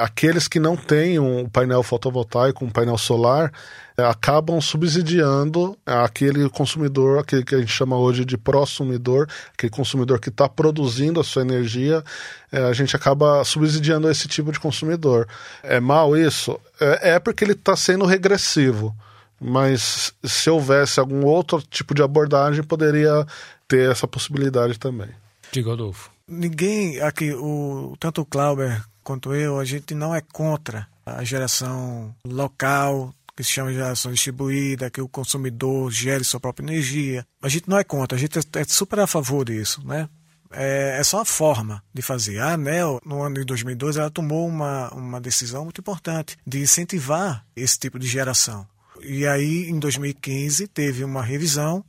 aqueles 0.00 0.48
que 0.48 0.58
não 0.58 0.76
têm 0.76 1.18
um 1.18 1.48
painel 1.48 1.82
fotovoltaico, 1.82 2.64
um 2.64 2.70
painel 2.70 2.96
solar, 2.98 3.52
é, 3.96 4.04
acabam 4.04 4.60
subsidiando 4.60 5.76
aquele 5.84 6.48
consumidor, 6.48 7.18
aquele 7.18 7.44
que 7.44 7.54
a 7.54 7.58
gente 7.58 7.72
chama 7.72 7.96
hoje 7.96 8.24
de 8.24 8.38
prosumidor, 8.38 9.26
aquele 9.52 9.70
consumidor 9.70 10.18
que 10.18 10.30
está 10.30 10.48
produzindo 10.48 11.20
a 11.20 11.24
sua 11.24 11.42
energia, 11.42 12.02
é, 12.50 12.64
a 12.64 12.72
gente 12.72 12.96
acaba 12.96 13.44
subsidiando 13.44 14.10
esse 14.10 14.26
tipo 14.26 14.50
de 14.50 14.58
consumidor. 14.58 15.28
É 15.62 15.78
mal 15.80 16.16
isso? 16.16 16.58
É, 16.80 17.10
é 17.10 17.18
porque 17.18 17.44
ele 17.44 17.52
está 17.52 17.76
sendo 17.76 18.06
regressivo. 18.06 18.94
Mas 19.42 20.12
se 20.22 20.50
houvesse 20.50 21.00
algum 21.00 21.24
outro 21.24 21.62
tipo 21.62 21.94
de 21.94 22.02
abordagem, 22.02 22.62
poderia 22.62 23.26
ter 23.66 23.90
essa 23.90 24.06
possibilidade 24.06 24.78
também. 24.78 25.08
Diga, 25.50 25.72
Adolfo. 25.72 26.10
Ninguém 26.28 27.00
aqui, 27.00 27.32
o, 27.32 27.96
tanto 27.98 28.20
o 28.20 28.26
Clauber 28.26 28.84
quanto 29.10 29.34
eu, 29.34 29.58
a 29.58 29.64
gente 29.64 29.92
não 29.92 30.14
é 30.14 30.20
contra 30.20 30.86
a 31.04 31.24
geração 31.24 32.14
local, 32.24 33.12
que 33.36 33.42
se 33.42 33.50
chama 33.50 33.72
geração 33.72 34.12
distribuída, 34.12 34.88
que 34.88 35.00
o 35.00 35.08
consumidor 35.08 35.90
gere 35.90 36.22
sua 36.22 36.38
própria 36.38 36.64
energia. 36.64 37.26
A 37.42 37.48
gente 37.48 37.68
não 37.68 37.76
é 37.76 37.82
contra, 37.82 38.16
a 38.16 38.20
gente 38.20 38.38
é 38.38 38.64
super 38.64 39.00
a 39.00 39.08
favor 39.08 39.44
disso, 39.44 39.84
né? 39.84 40.08
É, 40.52 40.98
é, 41.00 41.02
só 41.02 41.18
uma 41.18 41.24
forma 41.24 41.82
de 41.92 42.02
fazer. 42.02 42.38
A 42.38 42.52
ANEL, 42.52 43.00
no 43.04 43.20
ano 43.20 43.34
de 43.34 43.44
2012, 43.46 43.98
ela 43.98 44.10
tomou 44.10 44.46
uma, 44.46 44.94
uma 44.94 45.20
decisão 45.20 45.64
muito 45.64 45.80
importante 45.80 46.38
de 46.46 46.60
incentivar 46.60 47.44
esse 47.56 47.80
tipo 47.80 47.98
de 47.98 48.06
geração. 48.06 48.64
E 49.02 49.26
aí, 49.26 49.68
em 49.68 49.78
2015, 49.80 50.68
teve 50.68 51.02
uma 51.02 51.22
revisão 51.22 51.84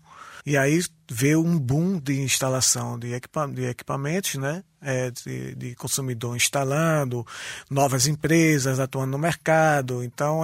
e 0.46 0.58
aí 0.58 0.84
veio 1.10 1.44
um 1.44 1.58
boom 1.60 2.00
de 2.00 2.20
instalação 2.22 2.98
de, 2.98 3.14
equipa 3.14 3.48
de 3.48 3.66
equipamentos, 3.66 4.36
né? 4.36 4.64
É, 4.82 5.12
de, 5.12 5.54
de, 5.56 5.76
consumidor 5.76 6.36
instalando, 6.36 7.26
novas 7.70 8.08
empresas 8.08 8.80
atuando 8.80 9.12
no 9.12 9.18
mercado. 9.20 10.04
Então, 10.04 10.42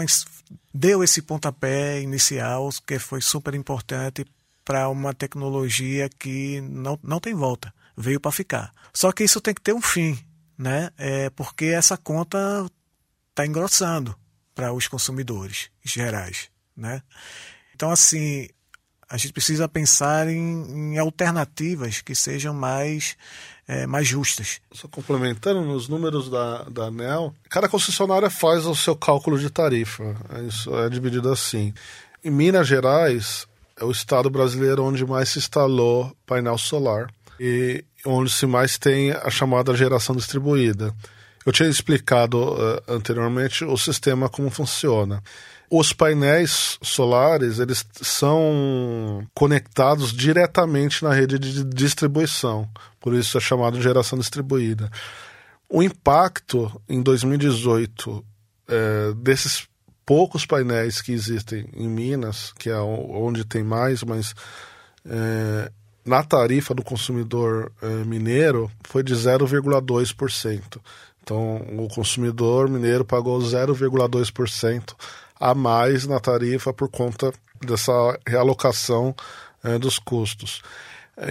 deu 0.72 1.04
esse 1.04 1.24
pontapé 1.24 2.02
inicial 2.02 2.70
que 2.86 3.00
foi 3.00 3.20
super 3.20 3.56
importante 3.56 4.24
para 4.64 4.90
uma 4.90 5.14
tecnologia 5.14 6.08
que 6.10 6.62
não, 6.62 7.00
não 7.02 7.20
tem 7.20 7.34
volta, 7.34 7.74
veio 7.96 8.20
para 8.20 8.32
ficar. 8.32 8.72
Só 8.94 9.12
que 9.12 9.24
isso 9.24 9.42
tem 9.42 9.54
que 9.54 9.62
ter 9.62 9.74
um 9.74 9.82
fim, 9.82 10.20
né? 10.58 10.92
É 10.98 11.30
porque 11.32 11.66
essa 11.66 11.98
conta 11.98 12.38
está 13.30 13.46
engrossando 13.46 14.16
para 14.54 14.74
os 14.74 14.88
consumidores 14.88 15.70
gerais, 15.84 16.50
né? 16.76 17.02
Então, 17.74 17.92
assim, 17.92 18.50
a 19.10 19.18
gente 19.18 19.34
precisa 19.34 19.68
pensar 19.68 20.28
em, 20.28 20.94
em 20.94 20.98
alternativas 20.98 22.02
que 22.02 22.14
sejam 22.14 22.54
mais, 22.54 23.16
é, 23.68 23.88
mais 23.88 24.08
justas. 24.08 24.60
Só 24.72 24.88
complementando, 24.88 25.62
nos 25.62 25.88
números 25.88 26.30
da, 26.30 26.64
da 26.64 26.84
ANEL, 26.86 27.34
cada 27.50 27.70
concessionária 27.70 28.30
faz 28.30 28.66
o 28.66 28.76
seu 28.76 28.96
cálculo 28.96 29.40
de 29.40 29.50
tarifa. 29.50 30.16
Isso 30.48 30.76
é 30.76 30.90
dividido 30.90 31.32
assim. 31.32 31.74
Em 32.24 32.30
Minas 32.32 32.68
Gerais, 32.68 33.48
é 33.80 33.86
o 33.86 33.92
estado 33.92 34.30
brasileiro 34.30 34.84
onde 34.84 35.06
mais 35.06 35.30
se 35.30 35.40
instalou 35.40 36.12
painel 36.26 36.58
solar 36.58 37.10
e 37.40 37.86
onde 38.06 38.32
se 38.32 38.46
mais 38.46 38.78
tem 38.78 39.12
a 39.12 39.30
chamada 39.30 39.76
geração 39.76 40.16
distribuída. 40.16 40.94
Eu 41.46 41.54
tinha 41.54 41.70
explicado 41.70 42.38
uh, 42.38 42.82
anteriormente 42.90 43.64
o 43.64 43.78
sistema 43.78 44.28
como 44.28 44.50
funciona. 44.50 45.24
Os 45.70 45.92
painéis 45.92 46.80
solares, 46.82 47.60
eles 47.60 47.86
são 48.02 49.28
conectados 49.34 50.14
diretamente 50.14 51.04
na 51.04 51.14
rede 51.14 51.38
de 51.38 51.64
distribuição, 51.66 52.70
por 53.02 53.14
isso 53.14 53.38
é 53.38 53.42
chamado 53.42 53.78
de 53.78 53.84
geração 53.84 54.18
distribuída. 54.18 54.90
O 55.70 55.84
impacto 55.84 56.82
em 56.88 57.02
2018 57.02 58.24
é, 58.70 59.14
desses 59.18 59.68
poucos 60.06 60.46
painéis 60.46 61.02
que 61.02 61.12
existem 61.12 61.68
em 61.76 61.90
Minas, 61.90 62.54
que 62.58 62.70
é 62.70 62.80
onde 62.80 63.44
tem 63.44 63.62
mais, 63.62 64.04
mas 64.04 64.34
é, 65.06 65.70
na 66.06 66.24
tarifa 66.24 66.74
do 66.74 66.82
consumidor 66.82 67.74
é, 67.82 67.88
mineiro 68.06 68.72
foi 68.86 69.04
de 69.04 69.14
0,2%. 69.14 70.80
Então, 71.22 71.58
o 71.78 71.90
consumidor 71.90 72.70
mineiro 72.70 73.04
pagou 73.04 73.38
0,2% 73.38 74.96
a 75.40 75.54
mais 75.54 76.06
na 76.06 76.20
tarifa 76.20 76.74
por 76.74 76.90
conta 76.90 77.32
dessa 77.66 77.92
realocação 78.28 79.16
é, 79.64 79.78
dos 79.78 80.00
custos. 80.00 80.62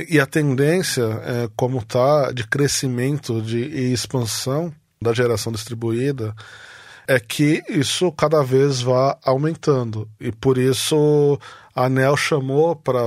E 0.09 0.19
a 0.19 0.27
tendência, 0.27 1.03
é, 1.03 1.49
como 1.55 1.79
está, 1.79 2.33
de 2.33 2.45
crescimento 2.47 3.41
de, 3.41 3.59
e 3.59 3.93
expansão 3.93 4.73
da 5.01 5.15
geração 5.15 5.53
distribuída, 5.53 6.35
é 7.07 7.21
que 7.21 7.63
isso 7.69 8.11
cada 8.11 8.43
vez 8.43 8.83
vá 8.83 9.17
aumentando. 9.23 10.11
E 10.19 10.33
por 10.33 10.59
isso 10.59 11.39
a 11.75 11.85
ANEL 11.85 12.17
chamou 12.17 12.75
para 12.75 12.99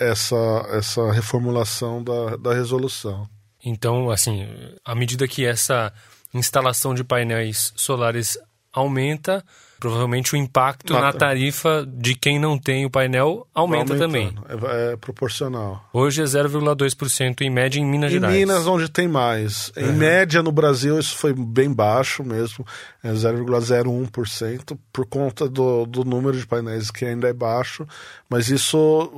essa, 0.00 0.66
essa 0.70 1.12
reformulação 1.12 2.02
da, 2.02 2.36
da 2.36 2.54
resolução. 2.54 3.28
Então, 3.62 4.10
assim, 4.10 4.48
à 4.84 4.94
medida 4.94 5.28
que 5.28 5.44
essa 5.44 5.92
instalação 6.32 6.94
de 6.94 7.04
painéis 7.04 7.72
solares 7.76 8.38
aumenta, 8.72 9.44
provavelmente 9.82 10.32
o 10.34 10.36
impacto 10.36 10.92
Mata. 10.92 11.06
na 11.06 11.12
tarifa 11.12 11.84
de 11.92 12.14
quem 12.14 12.38
não 12.38 12.56
tem 12.56 12.86
o 12.86 12.90
painel 12.90 13.48
aumenta 13.52 13.96
também. 13.96 14.32
É, 14.48 14.92
é, 14.92 14.96
proporcional. 14.96 15.84
Hoje 15.92 16.22
é 16.22 16.24
0,2% 16.24 17.40
em 17.40 17.50
média 17.50 17.80
em 17.80 17.84
Minas 17.84 18.12
em 18.12 18.14
Gerais. 18.14 18.32
Em 18.32 18.38
Minas, 18.38 18.64
onde 18.68 18.88
tem 18.88 19.08
mais. 19.08 19.72
Em 19.76 19.88
é. 19.88 19.90
média, 19.92 20.40
no 20.40 20.52
Brasil, 20.52 21.00
isso 21.00 21.16
foi 21.16 21.34
bem 21.34 21.72
baixo 21.72 22.22
mesmo, 22.22 22.64
é 23.02 23.10
0,01%, 23.10 24.78
por 24.92 25.04
conta 25.04 25.48
do, 25.48 25.84
do 25.84 26.04
número 26.04 26.38
de 26.38 26.46
painéis 26.46 26.88
que 26.88 27.04
ainda 27.04 27.26
é 27.26 27.32
baixo. 27.32 27.84
Mas 28.30 28.50
isso 28.50 29.10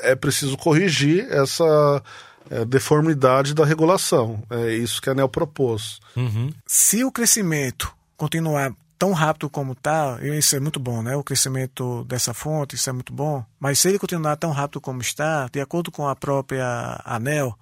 é 0.00 0.14
preciso 0.16 0.56
corrigir 0.56 1.30
essa 1.30 2.02
é, 2.48 2.64
deformidade 2.64 3.54
da 3.54 3.66
regulação. 3.66 4.42
É 4.48 4.72
isso 4.72 5.02
que 5.02 5.10
a 5.10 5.12
ANEL 5.12 5.28
propôs. 5.28 6.00
Uhum. 6.16 6.48
Se 6.66 7.04
o 7.04 7.12
crescimento 7.12 7.94
continuar 8.16 8.72
tão 8.98 9.12
rápido 9.12 9.48
como 9.50 9.72
está, 9.72 10.18
isso 10.22 10.56
é 10.56 10.60
muito 10.60 10.80
bom, 10.80 11.02
né? 11.02 11.14
O 11.16 11.22
crescimento 11.22 12.04
dessa 12.04 12.32
fonte, 12.32 12.74
isso 12.74 12.88
é 12.88 12.92
muito 12.92 13.12
bom. 13.12 13.44
Mas 13.58 13.78
se 13.78 13.88
ele 13.88 13.98
continuar 13.98 14.36
tão 14.36 14.50
rápido 14.50 14.80
como 14.80 15.00
está, 15.00 15.48
de 15.52 15.60
acordo 15.60 15.90
com 15.90 16.08
a 16.08 16.16
própria 16.16 17.00
ANEL, 17.04 17.56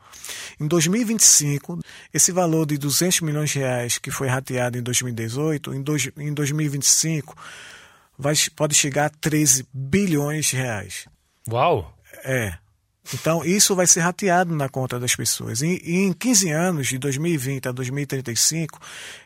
em 0.60 0.66
2025, 0.66 1.80
esse 2.12 2.32
valor 2.32 2.66
de 2.66 2.78
200 2.78 3.20
milhões 3.20 3.50
de 3.50 3.58
reais 3.58 3.98
que 3.98 4.10
foi 4.10 4.28
rateado 4.28 4.78
em 4.78 4.82
2018, 4.82 5.74
em, 5.74 5.82
dois, 5.82 6.10
em 6.16 6.32
2025 6.32 7.36
vai, 8.18 8.34
pode 8.54 8.74
chegar 8.74 9.06
a 9.06 9.10
13 9.10 9.66
bilhões 9.72 10.46
de 10.46 10.56
reais. 10.56 11.06
Uau! 11.50 11.92
É. 12.24 12.63
Então, 13.12 13.44
isso 13.44 13.76
vai 13.76 13.86
ser 13.86 14.00
rateado 14.00 14.54
na 14.54 14.68
conta 14.68 14.98
das 14.98 15.14
pessoas. 15.14 15.60
E, 15.60 15.80
e, 15.84 15.96
em 15.96 16.12
15 16.12 16.50
anos, 16.50 16.86
de 16.88 16.98
2020 16.98 17.68
a 17.68 17.72
2035, 17.72 18.80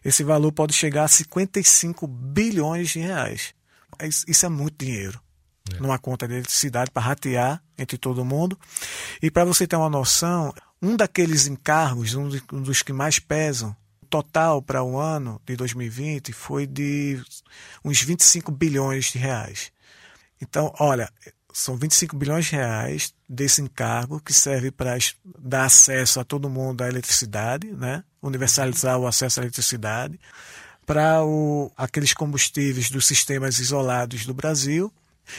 esse 0.04 0.24
valor 0.24 0.50
pode 0.50 0.72
chegar 0.72 1.04
a 1.04 1.08
55 1.08 2.06
bilhões 2.06 2.90
de 2.90 2.98
reais. 2.98 3.54
Isso 4.26 4.46
é 4.46 4.48
muito 4.48 4.84
dinheiro 4.84 5.20
é. 5.72 5.80
numa 5.80 5.98
conta 5.98 6.26
de 6.26 6.34
eletricidade 6.34 6.90
para 6.90 7.02
ratear 7.02 7.62
entre 7.78 7.96
todo 7.96 8.24
mundo. 8.24 8.58
E 9.22 9.30
para 9.30 9.44
você 9.44 9.66
ter 9.66 9.76
uma 9.76 9.90
noção, 9.90 10.52
um 10.82 10.96
daqueles 10.96 11.46
encargos, 11.46 12.14
um 12.14 12.28
dos 12.62 12.82
que 12.82 12.92
mais 12.92 13.18
pesam, 13.18 13.76
total 14.08 14.62
para 14.62 14.82
o 14.82 14.98
ano 14.98 15.40
de 15.44 15.54
2020 15.54 16.32
foi 16.32 16.66
de 16.66 17.22
uns 17.84 18.00
25 18.00 18.50
bilhões 18.50 19.06
de 19.06 19.18
reais. 19.18 19.70
Então, 20.40 20.72
olha, 20.78 21.10
são 21.58 21.76
25 21.76 22.16
bilhões 22.16 22.46
de 22.46 22.52
reais 22.52 23.12
desse 23.28 23.60
encargo 23.60 24.20
que 24.20 24.32
serve 24.32 24.70
para 24.70 24.96
dar 25.36 25.64
acesso 25.64 26.20
a 26.20 26.24
todo 26.24 26.48
mundo 26.48 26.82
à 26.82 26.88
eletricidade, 26.88 27.66
né? 27.72 28.04
universalizar 28.22 28.96
o 28.96 29.08
acesso 29.08 29.40
à 29.40 29.42
eletricidade, 29.42 30.20
para 30.86 31.18
aqueles 31.76 32.14
combustíveis 32.14 32.90
dos 32.90 33.06
sistemas 33.06 33.58
isolados 33.58 34.24
do 34.24 34.32
Brasil 34.32 34.92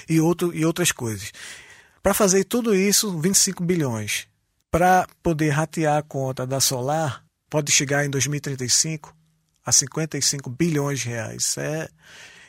e, 0.09 0.19
outro, 0.19 0.53
e 0.53 0.65
outras 0.65 0.91
coisas. 0.91 1.31
Para 2.03 2.13
fazer 2.13 2.43
tudo 2.43 2.75
isso, 2.75 3.17
25 3.17 3.63
bilhões. 3.63 4.27
Para 4.69 5.07
poder 5.23 5.51
ratear 5.51 5.97
a 5.97 6.03
conta 6.03 6.45
da 6.45 6.59
Solar, 6.59 7.23
pode 7.49 7.71
chegar 7.71 8.05
em 8.05 8.09
2035 8.09 9.15
a 9.65 9.71
55 9.71 10.49
bilhões 10.49 10.99
de 10.99 11.07
reais. 11.07 11.45
Isso 11.45 11.59
é, 11.61 11.87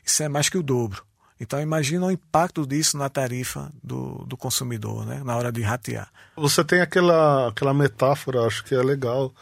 isso 0.05 0.23
é 0.25 0.29
mais 0.29 0.49
que 0.49 0.59
o 0.59 0.63
dobro. 0.63 1.05
Então 1.41 1.59
imagina 1.59 2.05
o 2.05 2.11
impacto 2.11 2.67
disso 2.67 2.99
na 2.99 3.09
tarifa 3.09 3.73
do, 3.83 4.25
do 4.27 4.37
consumidor, 4.37 5.07
né? 5.07 5.23
na 5.25 5.35
hora 5.35 5.51
de 5.51 5.63
ratear. 5.63 6.11
Você 6.37 6.63
tem 6.63 6.83
aquela, 6.83 7.49
aquela 7.49 7.73
metáfora, 7.73 8.47
acho 8.47 8.63
que 8.63 8.75
é 8.75 8.83
legal. 8.83 9.33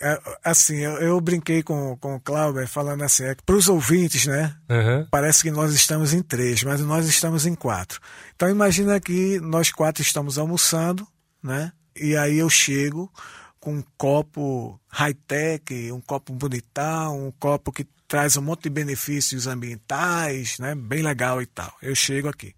É, 0.00 0.20
assim, 0.42 0.78
eu, 0.78 0.94
eu, 0.94 1.20
brinquei 1.20 1.62
com, 1.62 1.96
com 1.96 2.16
o 2.16 2.20
Clauber 2.20 2.66
falando 2.66 3.02
assim, 3.02 3.22
é, 3.22 3.36
para 3.46 3.54
os 3.54 3.68
ouvintes, 3.68 4.26
né? 4.26 4.54
Uhum. 4.68 5.06
Parece 5.08 5.42
que 5.42 5.52
nós 5.52 5.72
estamos 5.72 6.12
em 6.12 6.20
três, 6.20 6.64
mas 6.64 6.80
nós 6.80 7.06
estamos 7.06 7.46
em 7.46 7.54
quatro. 7.54 8.00
Então 8.34 8.50
imagina 8.50 8.98
que 8.98 9.38
nós 9.38 9.70
quatro 9.70 10.02
estamos 10.02 10.36
almoçando, 10.36 11.06
né? 11.40 11.72
E 11.94 12.16
aí 12.16 12.38
eu 12.38 12.50
chego 12.50 13.10
com 13.60 13.76
um 13.76 13.84
copo 13.96 14.78
high-tech, 14.88 15.92
um 15.92 16.00
copo 16.00 16.32
bonitão, 16.32 17.28
um 17.28 17.30
copo 17.30 17.70
que 17.70 17.86
traz 18.14 18.36
um 18.36 18.42
monte 18.42 18.62
de 18.62 18.70
benefícios 18.70 19.48
ambientais, 19.48 20.56
né? 20.60 20.72
Bem 20.72 21.02
legal 21.02 21.42
e 21.42 21.46
tal. 21.46 21.76
Eu 21.82 21.96
chego 21.96 22.28
aqui, 22.28 22.54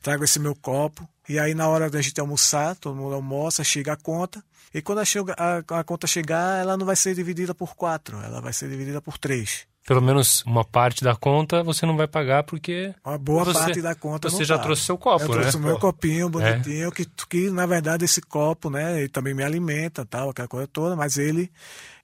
trago 0.00 0.24
esse 0.24 0.38
meu 0.38 0.54
copo, 0.54 1.06
e 1.28 1.38
aí 1.38 1.52
na 1.52 1.68
hora 1.68 1.90
da 1.90 2.00
gente 2.00 2.18
almoçar, 2.18 2.74
todo 2.74 2.96
mundo 2.96 3.14
almoça, 3.14 3.62
chega 3.62 3.92
a 3.92 3.96
conta, 3.98 4.42
e 4.72 4.80
quando 4.80 5.00
a, 5.00 5.04
a, 5.36 5.80
a 5.80 5.84
conta 5.84 6.06
chegar, 6.06 6.58
ela 6.58 6.74
não 6.74 6.86
vai 6.86 6.96
ser 6.96 7.14
dividida 7.14 7.54
por 7.54 7.76
quatro, 7.76 8.18
ela 8.22 8.40
vai 8.40 8.54
ser 8.54 8.66
dividida 8.70 8.98
por 9.02 9.18
três 9.18 9.66
pelo 9.88 10.02
menos 10.02 10.42
uma 10.44 10.66
parte 10.66 11.02
da 11.02 11.16
conta 11.16 11.62
você 11.62 11.86
não 11.86 11.96
vai 11.96 12.06
pagar 12.06 12.42
porque 12.42 12.94
uma 13.02 13.16
boa 13.16 13.42
você, 13.42 13.58
parte 13.58 13.80
da 13.80 13.94
conta 13.94 14.28
você 14.28 14.44
já 14.44 14.56
paga. 14.56 14.64
trouxe 14.64 14.82
seu 14.82 14.98
copo, 14.98 15.24
eu 15.24 15.28
né? 15.28 15.34
trouxe 15.40 15.56
o 15.56 15.60
meu 15.60 15.78
copinho 15.78 16.26
é. 16.26 16.30
bonitinho 16.30 16.88
é. 16.88 16.90
que, 16.90 17.06
que 17.26 17.48
na 17.48 17.64
verdade 17.64 18.04
esse 18.04 18.20
copo, 18.20 18.68
né, 18.68 18.98
ele 18.98 19.08
também 19.08 19.32
me 19.32 19.42
alimenta, 19.42 20.04
tal, 20.04 20.28
aquela 20.28 20.46
coisa 20.46 20.66
toda, 20.66 20.94
mas 20.94 21.16
ele 21.16 21.50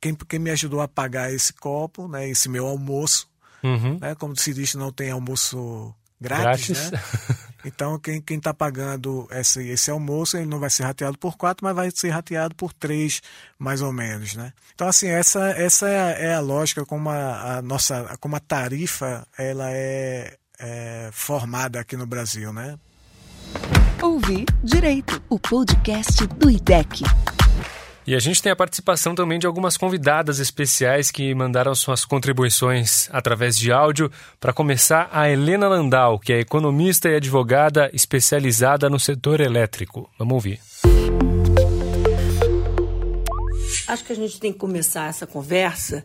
quem, 0.01 0.14
quem 0.14 0.38
me 0.38 0.51
ajudou 0.51 0.81
a 0.81 0.88
pagar 0.88 1.31
esse 1.31 1.53
copo, 1.53 2.09
né, 2.09 2.27
esse 2.27 2.49
meu 2.49 2.66
almoço, 2.66 3.29
uhum. 3.62 3.99
né, 4.01 4.14
como 4.14 4.35
se 4.35 4.55
diz, 4.55 4.75
não 4.75 4.90
tem 4.90 5.11
almoço 5.11 5.94
grátis, 6.18 6.70
grátis. 6.70 6.90
né? 6.90 6.99
Então, 7.64 7.98
quem 7.98 8.22
está 8.31 8.53
pagando 8.53 9.27
esse, 9.31 9.66
esse 9.68 9.90
almoço, 9.90 10.37
ele 10.37 10.46
não 10.46 10.59
vai 10.59 10.68
ser 10.68 10.85
rateado 10.85 11.16
por 11.18 11.37
quatro, 11.37 11.64
mas 11.64 11.74
vai 11.74 11.90
ser 11.90 12.11
rateado 12.11 12.55
por 12.55 12.72
três, 12.72 13.22
mais 13.59 13.81
ou 13.81 13.92
menos, 13.92 14.35
né? 14.35 14.53
Então, 14.74 14.87
assim, 14.87 15.09
essa, 15.09 15.50
essa 15.50 15.88
é, 15.88 15.98
a, 15.98 16.11
é 16.11 16.35
a 16.35 16.40
lógica 16.40 16.85
como 16.85 17.09
a, 17.09 17.57
a, 17.57 17.62
nossa, 17.62 18.16
como 18.20 18.37
a 18.37 18.40
tarifa, 18.40 19.27
ela 19.38 19.70
é, 19.70 20.37
é 20.59 21.11
formada 21.12 21.81
aqui 21.81 21.96
no 21.96 22.07
Brasil, 22.07 22.53
né? 22.53 22.79
Ouvir 24.03 24.44
Direito, 24.62 25.22
o 25.31 25.38
podcast 25.38 26.27
do 26.27 26.50
IDEC. 26.50 27.05
E 28.07 28.14
a 28.14 28.19
gente 28.19 28.43
tem 28.43 28.53
a 28.53 28.57
participação 28.57 29.14
também 29.14 29.38
de 29.38 29.47
algumas 29.47 29.79
convidadas 29.79 30.38
especiais 30.38 31.11
que 31.11 31.35
mandaram 31.35 31.75
suas 31.75 32.05
contribuições 32.05 33.09
através 33.11 33.57
de 33.57 33.73
áudio. 33.73 34.11
Para 34.38 34.53
começar, 34.53 35.09
a 35.11 35.31
Helena 35.31 35.69
Landau, 35.69 36.19
que 36.19 36.33
é 36.33 36.40
economista 36.40 37.09
e 37.09 37.17
advogada 37.17 37.90
especializada 37.95 38.90
no 38.90 39.01
setor 39.01 39.40
elétrico. 39.40 40.11
Vamos 40.19 40.35
ouvir. 40.35 40.61
Acho 43.88 44.05
que 44.05 44.12
a 44.12 44.17
gente 44.17 44.38
tem 44.38 44.53
que 44.53 44.59
começar 44.59 45.09
essa 45.09 45.27
conversa 45.27 46.05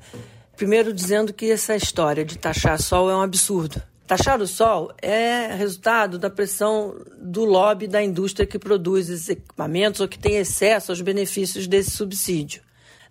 primeiro 0.56 0.94
dizendo 0.94 1.34
que 1.34 1.50
essa 1.50 1.74
história 1.74 2.26
de 2.26 2.38
taxar 2.38 2.78
sol 2.82 3.10
é 3.10 3.16
um 3.16 3.22
absurdo. 3.22 3.82
Taxar 4.10 4.42
o 4.42 4.48
sol 4.48 4.92
é 5.04 5.54
resultado 5.54 6.18
da 6.18 6.32
pressão 6.32 7.00
do 7.16 7.46
lobby 7.46 7.86
da 7.86 8.02
indústria 8.02 8.48
que 8.48 8.58
produz 8.58 9.08
esses 9.08 9.30
equipamentos 9.30 10.02
ou 10.02 10.08
que 10.08 10.18
tem 10.18 10.38
excesso 10.38 10.92
aos 10.92 11.00
benefícios 11.00 11.68
desse 11.68 11.92
subsídio. 11.92 12.64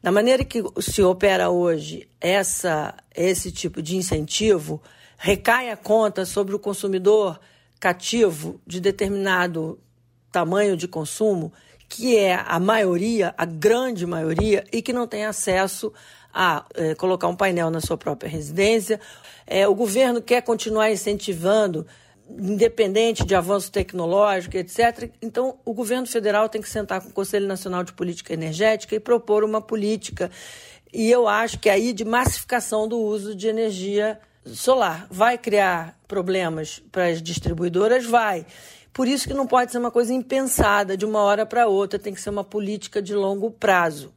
Da 0.03 0.11
maneira 0.11 0.45
que 0.45 0.61
se 0.81 1.01
opera 1.01 1.51
hoje 1.51 2.09
essa, 2.21 2.97
esse 3.15 3.53
tipo 3.53 3.81
de 3.81 3.97
incentivo, 3.97 4.83
recai 5.17 5.71
a 5.71 5.77
conta 5.77 6.27
sobre 6.27 6.57
o 6.57 6.59
consumidor 6.59 7.39
cativo 7.79 8.61
de 8.67 8.81
determinado 8.81 9.79
tamanho 10.33 10.77
de 10.77 10.89
consumo, 10.89 11.53
que 11.89 12.17
é 12.17 12.35
a 12.45 12.59
maioria, 12.59 13.33
a 13.39 13.45
grande 13.45 14.05
maioria, 14.05 14.65
e 14.73 14.83
que 14.83 14.93
não 14.93 15.07
tem 15.07 15.25
acesso 15.25 15.93
a 16.33 16.65
é, 16.75 16.95
colocar 16.95 17.29
um 17.29 17.37
painel 17.37 17.71
na 17.71 17.81
sua 17.81 17.97
própria 17.97 18.29
residência. 18.29 19.01
É, 19.47 19.67
o 19.67 19.75
governo 19.75 20.21
quer 20.21 20.43
continuar 20.43 20.91
incentivando, 20.91 21.87
independente 22.29 23.25
de 23.25 23.35
avanço 23.35 23.73
tecnológico, 23.73 24.57
etc. 24.57 25.11
Então, 25.23 25.59
o 25.65 25.73
governo 25.73 26.07
federal 26.07 26.49
tem 26.49 26.61
que 26.61 26.69
sentar 26.69 27.01
com 27.01 27.09
o 27.09 27.13
Conselho 27.13 27.47
Nacional 27.47 27.83
de 27.83 27.93
Política 27.93 28.35
Energética 28.35 28.95
e 28.95 29.01
propor 29.01 29.43
uma 29.43 29.61
política. 29.61 30.31
E 30.93 31.11
eu 31.11 31.27
acho 31.27 31.59
que 31.59 31.71
aí 31.71 31.93
de 31.93 32.05
massificação 32.05 32.87
do 32.87 32.99
uso 32.99 33.35
de 33.35 33.49
energia 33.49 34.19
solar. 34.45 35.07
Vai 35.11 35.37
criar 35.37 35.99
problemas 36.07 36.83
para 36.91 37.07
as 37.07 37.23
distribuidoras? 37.23 38.05
Vai. 38.07 38.47
Por 38.93 39.07
isso 39.07 39.29
que 39.29 39.35
não 39.35 39.47
pode 39.47 39.71
ser 39.71 39.79
uma 39.79 39.91
coisa 39.91 40.13
impensada 40.13 40.97
de 40.97 41.05
uma 41.05 41.21
hora 41.21 41.45
para 41.45 41.67
outra, 41.69 41.99
tem 41.99 42.15
que 42.15 42.21
ser 42.21 42.31
uma 42.31 42.45
política 42.45 43.01
de 43.03 43.15
longo 43.15 43.51
prazo 43.51 44.13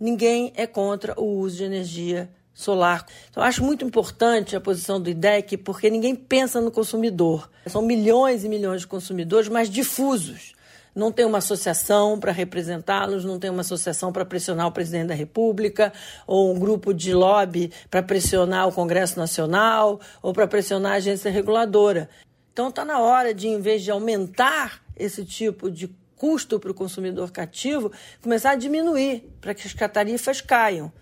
ninguém 0.00 0.52
é 0.56 0.66
contra 0.66 1.14
o 1.20 1.24
uso 1.24 1.58
de 1.58 1.64
energia 1.64 2.30
solar. 2.54 3.06
Então, 3.30 3.42
acho 3.42 3.62
muito 3.64 3.84
importante 3.84 4.56
a 4.56 4.60
posição 4.60 5.00
do 5.00 5.10
IDEC, 5.10 5.56
porque 5.58 5.90
ninguém 5.90 6.14
pensa 6.14 6.60
no 6.60 6.70
consumidor. 6.70 7.50
São 7.66 7.82
milhões 7.82 8.44
e 8.44 8.48
milhões 8.48 8.82
de 8.82 8.86
consumidores, 8.86 9.48
mas 9.48 9.68
difusos. 9.68 10.54
Não 10.94 11.12
tem 11.12 11.24
uma 11.24 11.38
associação 11.38 12.18
para 12.18 12.32
representá-los, 12.32 13.24
não 13.24 13.38
tem 13.38 13.48
uma 13.48 13.60
associação 13.60 14.12
para 14.12 14.24
pressionar 14.24 14.66
o 14.66 14.72
presidente 14.72 15.08
da 15.08 15.14
República, 15.14 15.92
ou 16.26 16.52
um 16.52 16.58
grupo 16.58 16.92
de 16.92 17.14
lobby 17.14 17.70
para 17.88 18.02
pressionar 18.02 18.66
o 18.66 18.72
Congresso 18.72 19.18
Nacional, 19.18 20.00
ou 20.20 20.32
para 20.32 20.48
pressionar 20.48 20.92
a 20.92 20.96
agência 20.96 21.30
reguladora. 21.30 22.08
Então 22.52 22.68
está 22.68 22.84
na 22.84 22.98
hora 22.98 23.32
de, 23.32 23.46
em 23.46 23.60
vez 23.60 23.82
de 23.82 23.90
aumentar 23.90 24.82
esse 24.96 25.24
tipo 25.24 25.70
de 25.70 25.88
custo 26.20 26.60
para 26.60 26.70
o 26.70 26.74
consumidor 26.74 27.30
cativo 27.30 27.90
começar 28.20 28.50
a 28.50 28.54
diminuir 28.54 29.26
para 29.40 29.54
que 29.54 29.66
as 29.66 29.72
tarifas 29.90 30.42
caiam. 30.42 30.92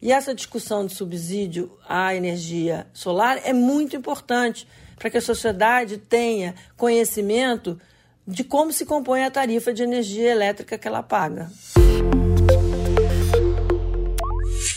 E 0.00 0.12
essa 0.12 0.32
discussão 0.32 0.86
de 0.86 0.94
subsídio 0.94 1.76
à 1.88 2.14
energia 2.14 2.86
solar 2.92 3.40
é 3.44 3.52
muito 3.52 3.96
importante 3.96 4.68
para 4.96 5.10
que 5.10 5.16
a 5.16 5.20
sociedade 5.20 5.98
tenha 5.98 6.54
conhecimento 6.76 7.76
de 8.24 8.44
como 8.44 8.72
se 8.72 8.86
compõe 8.86 9.24
a 9.24 9.30
tarifa 9.32 9.72
de 9.72 9.82
energia 9.82 10.30
elétrica 10.30 10.78
que 10.78 10.86
ela 10.86 11.02
paga. 11.02 11.50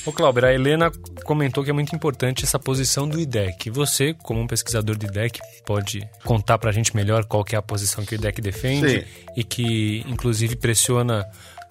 Ô 0.05 0.11
Clauber, 0.11 0.45
a 0.45 0.53
Helena 0.53 0.91
comentou 1.23 1.63
que 1.63 1.69
é 1.69 1.73
muito 1.73 1.95
importante 1.95 2.43
essa 2.43 2.57
posição 2.57 3.07
do 3.07 3.19
IDEC. 3.19 3.69
Você, 3.69 4.13
como 4.23 4.39
um 4.39 4.47
pesquisador 4.47 4.97
do 4.97 5.05
IDEC, 5.05 5.39
pode 5.65 6.07
contar 6.23 6.57
para 6.57 6.69
a 6.69 6.73
gente 6.73 6.95
melhor 6.95 7.25
qual 7.25 7.45
é 7.51 7.55
a 7.55 7.61
posição 7.61 8.03
que 8.03 8.15
o 8.15 8.17
IDEC 8.17 8.41
defende 8.41 9.01
Sim. 9.01 9.05
e 9.37 9.43
que, 9.43 10.03
inclusive, 10.07 10.55
pressiona 10.55 11.25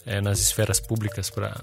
é, 0.06 0.20
nas 0.20 0.38
esferas 0.40 0.78
públicas 0.80 1.28
para 1.30 1.60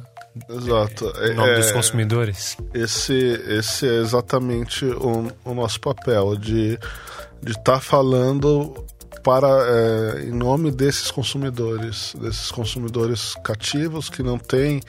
Exato. 0.49 1.11
Em 1.23 1.33
nome 1.33 1.51
É- 1.51 1.55
dos 1.55 1.71
consumidores. 1.71 2.57
Esse, 2.73 3.13
esse 3.47 3.87
é 3.87 3.95
exatamente 4.01 4.85
o, 4.85 5.31
o 5.43 5.53
nosso 5.53 5.79
papel, 5.79 6.35
de 6.35 6.77
estar 7.45 7.79
falando 7.81 8.85
para 9.23 9.47
é, 9.47 10.23
em 10.25 10.31
nome 10.31 10.69
desses 10.71 11.09
consumidores, 11.11 12.15
desses 12.19 12.51
consumidores 12.51 13.35
cativos 13.43 14.09
que 14.09 14.21
não 14.21 14.37
têm 14.37 14.79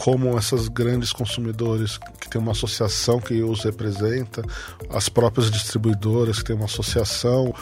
como 0.00 0.38
essas 0.38 0.66
grandes 0.66 1.12
consumidores 1.12 1.98
que 2.18 2.30
tem 2.30 2.40
uma 2.40 2.52
associação 2.52 3.20
que 3.20 3.42
os 3.42 3.62
representa, 3.62 4.42
as 4.88 5.10
próprias 5.10 5.50
distribuidoras 5.50 6.38
que 6.38 6.44
tem 6.46 6.56
uma 6.56 6.64
associação. 6.64 7.54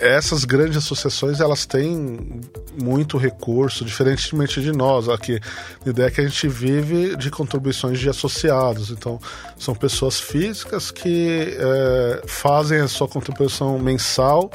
Essas 0.00 0.44
grandes 0.44 0.76
associações 0.76 1.38
elas 1.38 1.66
têm 1.66 2.40
muito 2.76 3.16
recurso, 3.16 3.84
diferentemente 3.84 4.60
de 4.60 4.72
nós. 4.72 5.08
Aqui, 5.08 5.40
a 5.86 5.88
ideia 5.88 6.08
é 6.08 6.10
que 6.10 6.20
a 6.20 6.26
gente 6.26 6.48
vive 6.48 7.14
de 7.14 7.30
contribuições 7.30 8.00
de 8.00 8.08
associados. 8.08 8.90
Então, 8.90 9.20
são 9.56 9.72
pessoas 9.72 10.18
físicas 10.18 10.90
que 10.90 11.56
é, 11.56 12.22
fazem 12.26 12.80
a 12.80 12.88
sua 12.88 13.06
contribuição 13.06 13.78
mensal 13.78 14.50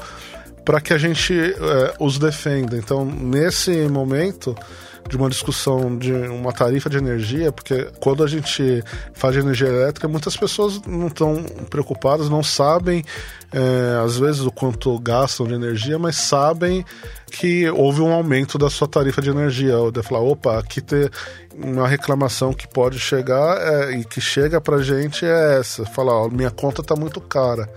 para 0.69 0.79
que 0.79 0.93
a 0.93 0.99
gente 0.99 1.33
é, 1.33 1.95
os 1.99 2.19
defenda. 2.19 2.77
Então, 2.77 3.03
nesse 3.03 3.71
momento 3.87 4.55
de 5.09 5.17
uma 5.17 5.27
discussão 5.27 5.97
de 5.97 6.13
uma 6.13 6.53
tarifa 6.53 6.87
de 6.87 6.95
energia, 6.95 7.51
porque 7.51 7.87
quando 7.99 8.23
a 8.23 8.27
gente 8.27 8.83
faz 9.15 9.35
energia 9.35 9.67
elétrica, 9.67 10.07
muitas 10.07 10.37
pessoas 10.37 10.79
não 10.85 11.07
estão 11.07 11.43
preocupadas, 11.71 12.29
não 12.29 12.43
sabem, 12.43 13.03
é, 13.51 13.99
às 14.05 14.19
vezes, 14.19 14.41
o 14.41 14.51
quanto 14.51 14.99
gastam 14.99 15.47
de 15.47 15.55
energia, 15.55 15.97
mas 15.97 16.17
sabem 16.17 16.85
que 17.31 17.67
houve 17.71 18.01
um 18.01 18.13
aumento 18.13 18.59
da 18.59 18.69
sua 18.69 18.87
tarifa 18.87 19.23
de 19.23 19.31
energia. 19.31 19.75
Ou 19.75 19.91
de 19.91 20.03
falar, 20.03 20.21
opa, 20.21 20.59
aqui 20.59 20.81
tem 20.81 21.09
uma 21.55 21.87
reclamação 21.87 22.53
que 22.53 22.67
pode 22.67 22.99
chegar 22.99 23.57
é, 23.57 23.93
e 23.93 24.05
que 24.05 24.21
chega 24.21 24.61
pra 24.61 24.83
gente 24.83 25.25
é 25.25 25.57
essa. 25.57 25.83
Falar, 25.83 26.29
minha 26.29 26.51
conta 26.51 26.83
tá 26.83 26.95
muito 26.95 27.19
cara. 27.19 27.67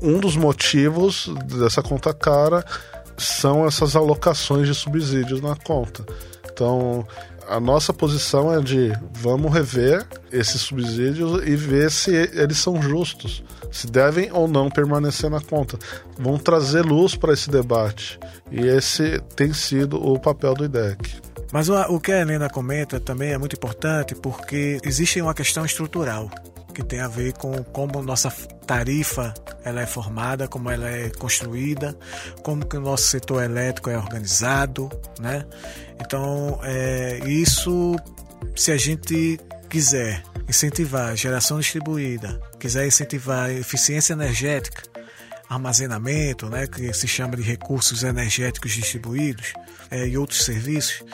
Um 0.00 0.18
dos 0.18 0.36
motivos 0.36 1.28
dessa 1.44 1.82
conta 1.82 2.14
cara 2.14 2.64
são 3.16 3.66
essas 3.66 3.94
alocações 3.94 4.66
de 4.66 4.74
subsídios 4.74 5.40
na 5.40 5.54
conta. 5.56 6.04
Então, 6.52 7.06
a 7.48 7.58
nossa 7.60 7.92
posição 7.92 8.52
é 8.52 8.60
de 8.60 8.92
vamos 9.12 9.52
rever 9.52 10.06
esses 10.30 10.60
subsídios 10.60 11.42
e 11.46 11.56
ver 11.56 11.90
se 11.90 12.10
eles 12.32 12.58
são 12.58 12.80
justos, 12.80 13.42
se 13.70 13.86
devem 13.86 14.30
ou 14.32 14.46
não 14.46 14.70
permanecer 14.70 15.28
na 15.28 15.40
conta. 15.40 15.78
Vamos 16.18 16.42
trazer 16.42 16.82
luz 16.82 17.14
para 17.14 17.32
esse 17.32 17.50
debate. 17.50 18.18
E 18.50 18.60
esse 18.66 19.20
tem 19.34 19.52
sido 19.52 19.96
o 20.02 20.18
papel 20.18 20.54
do 20.54 20.64
IDEC. 20.64 21.20
Mas 21.52 21.68
o, 21.68 22.00
que 22.00 22.10
a 22.10 22.20
Helena 22.20 22.48
comenta 22.48 22.98
também 22.98 23.32
é 23.32 23.38
muito 23.38 23.56
importante 23.56 24.14
porque 24.14 24.78
existe 24.82 25.20
uma 25.20 25.34
questão 25.34 25.66
estrutural 25.66 26.30
que 26.72 26.82
tem 26.82 27.00
a 27.00 27.08
ver 27.08 27.32
com 27.34 27.62
como 27.64 28.02
nossa 28.02 28.30
tarifa 28.66 29.34
ela 29.64 29.82
é 29.82 29.86
formada, 29.86 30.48
como 30.48 30.70
ela 30.70 30.88
é 30.88 31.10
construída, 31.10 31.96
como 32.42 32.66
que 32.66 32.76
o 32.76 32.80
nosso 32.80 33.04
setor 33.04 33.42
elétrico 33.42 33.90
é 33.90 33.96
organizado, 33.96 34.90
né? 35.20 35.44
Então, 36.00 36.58
é, 36.62 37.20
isso, 37.26 37.96
se 38.56 38.72
a 38.72 38.76
gente 38.76 39.38
quiser 39.68 40.22
incentivar 40.48 41.16
geração 41.16 41.60
distribuída, 41.60 42.40
quiser 42.58 42.86
incentivar 42.86 43.50
eficiência 43.50 44.12
energética, 44.12 44.82
armazenamento, 45.48 46.48
né, 46.48 46.66
que 46.66 46.92
se 46.92 47.06
chama 47.06 47.36
de 47.36 47.42
recursos 47.42 48.02
energéticos 48.02 48.72
distribuídos 48.72 49.52
é, 49.90 50.06
e 50.08 50.16
outros 50.16 50.44
serviços, 50.44 51.04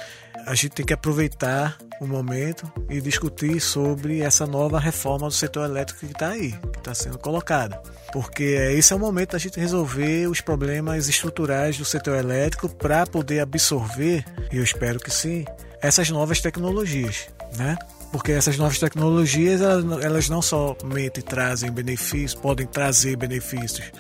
a 0.48 0.54
gente 0.54 0.70
tem 0.70 0.86
que 0.86 0.94
aproveitar 0.94 1.76
o 2.00 2.06
momento 2.06 2.70
e 2.88 3.02
discutir 3.02 3.60
sobre 3.60 4.22
essa 4.22 4.46
nova 4.46 4.80
reforma 4.80 5.28
do 5.28 5.34
setor 5.34 5.68
elétrico 5.68 6.06
que 6.06 6.12
está 6.12 6.28
aí, 6.28 6.52
que 6.72 6.78
está 6.78 6.94
sendo 6.94 7.18
colocada. 7.18 7.78
Porque 8.14 8.44
esse 8.44 8.94
é 8.94 8.96
o 8.96 8.98
momento 8.98 9.32
da 9.32 9.38
gente 9.38 9.60
resolver 9.60 10.26
os 10.26 10.40
problemas 10.40 11.06
estruturais 11.06 11.76
do 11.76 11.84
setor 11.84 12.16
elétrico 12.16 12.66
para 12.66 13.06
poder 13.06 13.40
absorver, 13.40 14.24
e 14.50 14.56
eu 14.56 14.64
espero 14.64 14.98
que 14.98 15.10
sim, 15.10 15.44
essas 15.82 16.08
novas 16.08 16.40
tecnologias, 16.40 17.28
né? 17.58 17.76
Porque 18.10 18.32
essas 18.32 18.56
novas 18.56 18.78
tecnologias 18.78 19.60
elas, 19.60 20.28
não 20.28 20.40
somente 20.40 21.22
trazem 21.22 21.70
benefícios, 21.70 22.34
podem 22.34 22.66
trazer 22.66 23.16
benefícios 23.16 23.92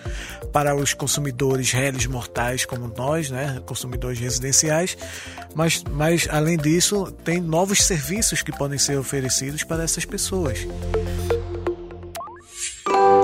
para 0.52 0.74
os 0.74 0.94
consumidores 0.94 1.70
réis 1.72 2.06
mortais 2.06 2.64
como 2.64 2.92
nós, 2.96 3.30
né, 3.30 3.60
consumidores 3.66 4.18
residenciais, 4.18 4.96
mas, 5.54 5.84
mas 5.90 6.26
além 6.30 6.56
disso 6.56 7.12
tem 7.24 7.40
novos 7.40 7.82
serviços 7.82 8.42
que 8.42 8.52
podem 8.52 8.78
ser 8.78 8.98
oferecidos 8.98 9.62
para 9.62 9.84
essas 9.84 10.04
pessoas. 10.04 10.66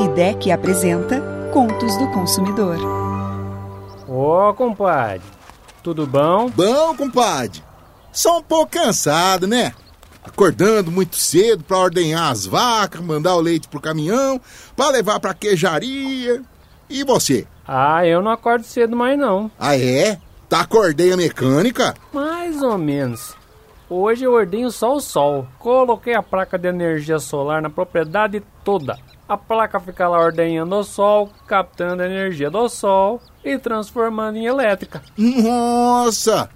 IDEC 0.00 0.50
apresenta 0.50 1.22
Contos 1.52 1.96
do 1.98 2.10
Consumidor. 2.10 2.76
Ô, 4.06 4.52
compadre, 4.54 5.22
tudo 5.82 6.06
bom? 6.06 6.50
Bom, 6.50 6.94
compadre. 6.96 7.62
Só 8.12 8.38
um 8.38 8.42
pouco 8.42 8.72
cansado, 8.72 9.46
né? 9.46 9.72
Acordando 10.24 10.90
muito 10.90 11.16
cedo 11.16 11.62
para 11.62 11.78
ordenhar 11.78 12.32
as 12.32 12.46
vacas, 12.46 13.00
mandar 13.02 13.36
o 13.36 13.40
leite 13.40 13.68
pro 13.68 13.80
caminhão, 13.80 14.40
para 14.74 14.90
levar 14.90 15.20
pra 15.20 15.34
queijaria. 15.34 16.42
E 16.88 17.04
você? 17.04 17.46
Ah, 17.66 18.06
eu 18.06 18.22
não 18.22 18.30
acordo 18.30 18.64
cedo 18.64 18.96
mais 18.96 19.18
não. 19.18 19.50
Ah, 19.58 19.76
é? 19.76 20.18
Tá 20.48 20.60
acordei 20.60 21.12
a 21.12 21.16
mecânica? 21.16 21.94
Mais 22.12 22.62
ou 22.62 22.78
menos. 22.78 23.34
Hoje 23.88 24.24
eu 24.24 24.32
ordenho 24.32 24.70
só 24.70 24.94
o 24.94 25.00
sol. 25.00 25.46
Coloquei 25.58 26.14
a 26.14 26.22
placa 26.22 26.58
de 26.58 26.68
energia 26.68 27.18
solar 27.18 27.60
na 27.60 27.68
propriedade 27.68 28.42
toda. 28.64 28.98
A 29.28 29.36
placa 29.36 29.78
fica 29.78 30.08
lá 30.08 30.18
ordenhando 30.18 30.74
o 30.76 30.84
sol, 30.84 31.30
captando 31.46 32.02
a 32.02 32.06
energia 32.06 32.50
do 32.50 32.68
sol 32.68 33.20
e 33.44 33.58
transformando 33.58 34.36
em 34.36 34.46
elétrica. 34.46 35.02
Nossa! 35.16 36.48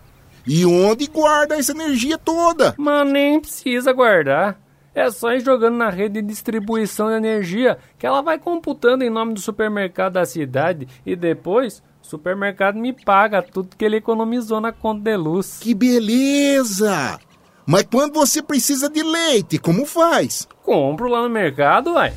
E 0.48 0.64
onde 0.64 1.06
guarda 1.06 1.56
essa 1.56 1.72
energia 1.72 2.16
toda? 2.16 2.74
Mas 2.78 3.06
nem 3.06 3.38
precisa 3.38 3.92
guardar. 3.92 4.58
É 4.94 5.10
só 5.10 5.32
ir 5.32 5.40
jogando 5.40 5.76
na 5.76 5.90
rede 5.90 6.22
de 6.22 6.26
distribuição 6.26 7.08
de 7.08 7.16
energia 7.16 7.78
que 7.98 8.06
ela 8.06 8.22
vai 8.22 8.38
computando 8.38 9.04
em 9.04 9.10
nome 9.10 9.34
do 9.34 9.40
supermercado 9.40 10.14
da 10.14 10.24
cidade 10.24 10.88
e 11.04 11.14
depois 11.14 11.82
o 12.02 12.06
supermercado 12.06 12.78
me 12.78 12.92
paga 12.92 13.42
tudo 13.42 13.76
que 13.76 13.84
ele 13.84 13.96
economizou 13.96 14.60
na 14.60 14.72
conta 14.72 15.02
de 15.02 15.16
luz. 15.16 15.58
Que 15.60 15.74
beleza! 15.74 17.18
Mas 17.66 17.82
quando 17.82 18.14
você 18.14 18.42
precisa 18.42 18.88
de 18.88 19.02
leite, 19.02 19.58
como 19.58 19.84
faz? 19.84 20.48
Compro 20.64 21.08
lá 21.08 21.20
no 21.20 21.28
mercado, 21.28 21.92
uai. 21.92 22.14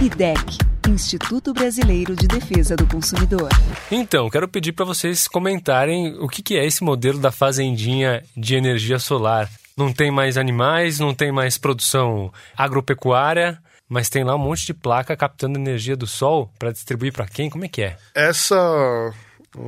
IDEC, 0.00 0.58
Instituto 0.88 1.52
Brasileiro 1.52 2.14
de 2.16 2.26
Defesa 2.26 2.76
do 2.76 2.86
Consumidor. 2.86 3.48
Então, 3.90 4.30
quero 4.30 4.48
pedir 4.48 4.72
para 4.72 4.84
vocês 4.84 5.28
comentarem 5.28 6.16
o 6.18 6.28
que, 6.28 6.42
que 6.42 6.56
é 6.56 6.64
esse 6.64 6.82
modelo 6.82 7.18
da 7.18 7.30
fazendinha 7.30 8.22
de 8.36 8.54
energia 8.54 8.98
solar. 8.98 9.50
Não 9.76 9.92
tem 9.92 10.10
mais 10.10 10.36
animais, 10.36 10.98
não 10.98 11.14
tem 11.14 11.32
mais 11.32 11.58
produção 11.58 12.32
agropecuária, 12.56 13.58
mas 13.88 14.08
tem 14.08 14.22
lá 14.22 14.34
um 14.34 14.38
monte 14.38 14.66
de 14.66 14.74
placa 14.74 15.16
captando 15.16 15.58
energia 15.58 15.96
do 15.96 16.06
sol 16.06 16.50
para 16.58 16.72
distribuir 16.72 17.12
para 17.12 17.26
quem? 17.26 17.50
Como 17.50 17.64
é 17.64 17.68
que 17.68 17.82
é? 17.82 17.96
Essa, 18.14 19.12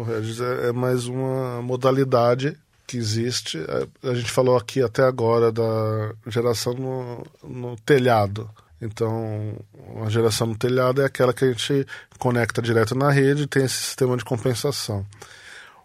Regis, 0.07 0.41
é 0.41 0.69
é 0.69 0.73
mais 0.73 1.07
uma 1.07 1.61
modalidade 1.61 2.57
que 2.87 2.97
existe. 2.97 3.59
É, 3.59 4.11
A 4.11 4.15
gente 4.15 4.31
falou 4.31 4.57
aqui 4.57 4.83
até 4.83 5.03
agora 5.03 5.51
da 5.51 6.13
geração 6.27 6.75
no, 6.75 7.27
no 7.43 7.77
telhado. 7.77 8.49
Então, 8.83 9.57
a 10.05 10.11
geração 10.11 10.49
no 10.49 10.59
telhado 10.59 11.01
é 11.01 11.05
aquela 11.05 11.33
que 11.33 11.45
a 11.45 11.49
gente 11.49 11.87
conecta 12.19 12.61
direto 12.61 12.97
na 12.97 13.11
rede 13.13 13.43
e 13.43 13.47
tem 13.47 13.65
esse 13.65 13.77
sistema 13.77 14.17
de 14.17 14.25
compensação. 14.25 15.07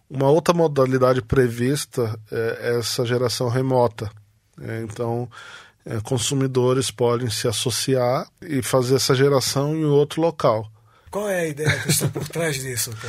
Uma 0.09 0.29
outra 0.29 0.53
modalidade 0.53 1.21
prevista 1.21 2.19
é 2.31 2.77
essa 2.79 3.05
geração 3.05 3.49
remota. 3.49 4.09
É, 4.59 4.81
então, 4.81 5.29
é, 5.85 5.99
consumidores 6.01 6.89
podem 6.89 7.29
se 7.29 7.47
associar 7.47 8.27
e 8.41 8.63
fazer 8.63 8.95
essa 8.95 9.13
geração 9.13 9.75
em 9.75 9.85
outro 9.85 10.19
local. 10.19 10.71
Qual 11.11 11.29
é 11.29 11.41
a 11.41 11.47
ideia 11.47 11.79
que 11.79 11.89
está 11.89 12.07
por 12.07 12.27
trás 12.27 12.55
disso? 12.61 12.91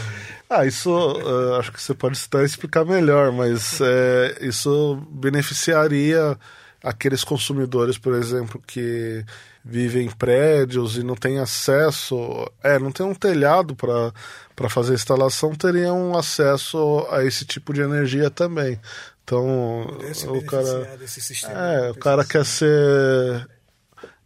Ah, 0.50 0.64
isso 0.64 0.90
eh, 0.90 1.58
acho 1.58 1.70
que 1.70 1.82
você 1.82 1.92
pode 1.92 2.18
até 2.24 2.42
explicar 2.42 2.82
melhor, 2.82 3.30
mas 3.30 3.82
eh, 3.82 4.38
isso 4.40 4.96
beneficiaria 5.10 6.38
aqueles 6.82 7.22
consumidores, 7.22 7.98
por 7.98 8.14
exemplo, 8.14 8.58
que 8.66 9.22
vivem 9.68 10.06
em 10.06 10.10
prédios 10.10 10.96
e 10.96 11.02
não 11.02 11.14
têm 11.14 11.38
acesso, 11.38 12.16
é, 12.62 12.78
não 12.78 12.90
tem 12.90 13.04
um 13.04 13.14
telhado 13.14 13.76
para 13.76 14.68
fazer 14.70 14.92
a 14.92 14.94
instalação, 14.94 15.54
teriam 15.54 16.16
acesso 16.16 17.06
a 17.10 17.22
esse 17.22 17.44
tipo 17.44 17.74
de 17.74 17.82
energia 17.82 18.30
também. 18.30 18.80
Então, 19.22 19.82
o 19.82 20.42
cara, 20.46 20.98
sistema 21.06 21.52
é, 21.52 21.84
de 21.84 21.90
o 21.90 22.00
cara 22.00 22.24
quer 22.24 22.38
compensação. 22.38 22.44
ser 22.44 23.48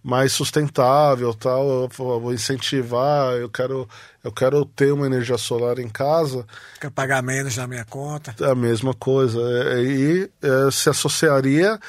mais 0.00 0.32
sustentável, 0.32 1.34
tal, 1.34 1.68
eu 1.68 1.88
vou 2.20 2.32
incentivar, 2.32 3.34
eu 3.34 3.48
quero 3.48 3.88
eu 4.22 4.30
quero 4.32 4.64
ter 4.64 4.92
uma 4.92 5.06
energia 5.06 5.36
solar 5.38 5.80
em 5.80 5.88
casa, 5.88 6.46
Quer 6.80 6.90
pagar 6.90 7.20
menos 7.22 7.56
na 7.56 7.66
minha 7.66 7.84
conta. 7.84 8.34
é 8.40 8.50
a 8.50 8.54
mesma 8.54 8.94
coisa. 8.94 9.40
É, 9.40 9.82
E 9.82 10.30
é, 10.40 10.70
se 10.70 10.88
associaria 10.88 11.80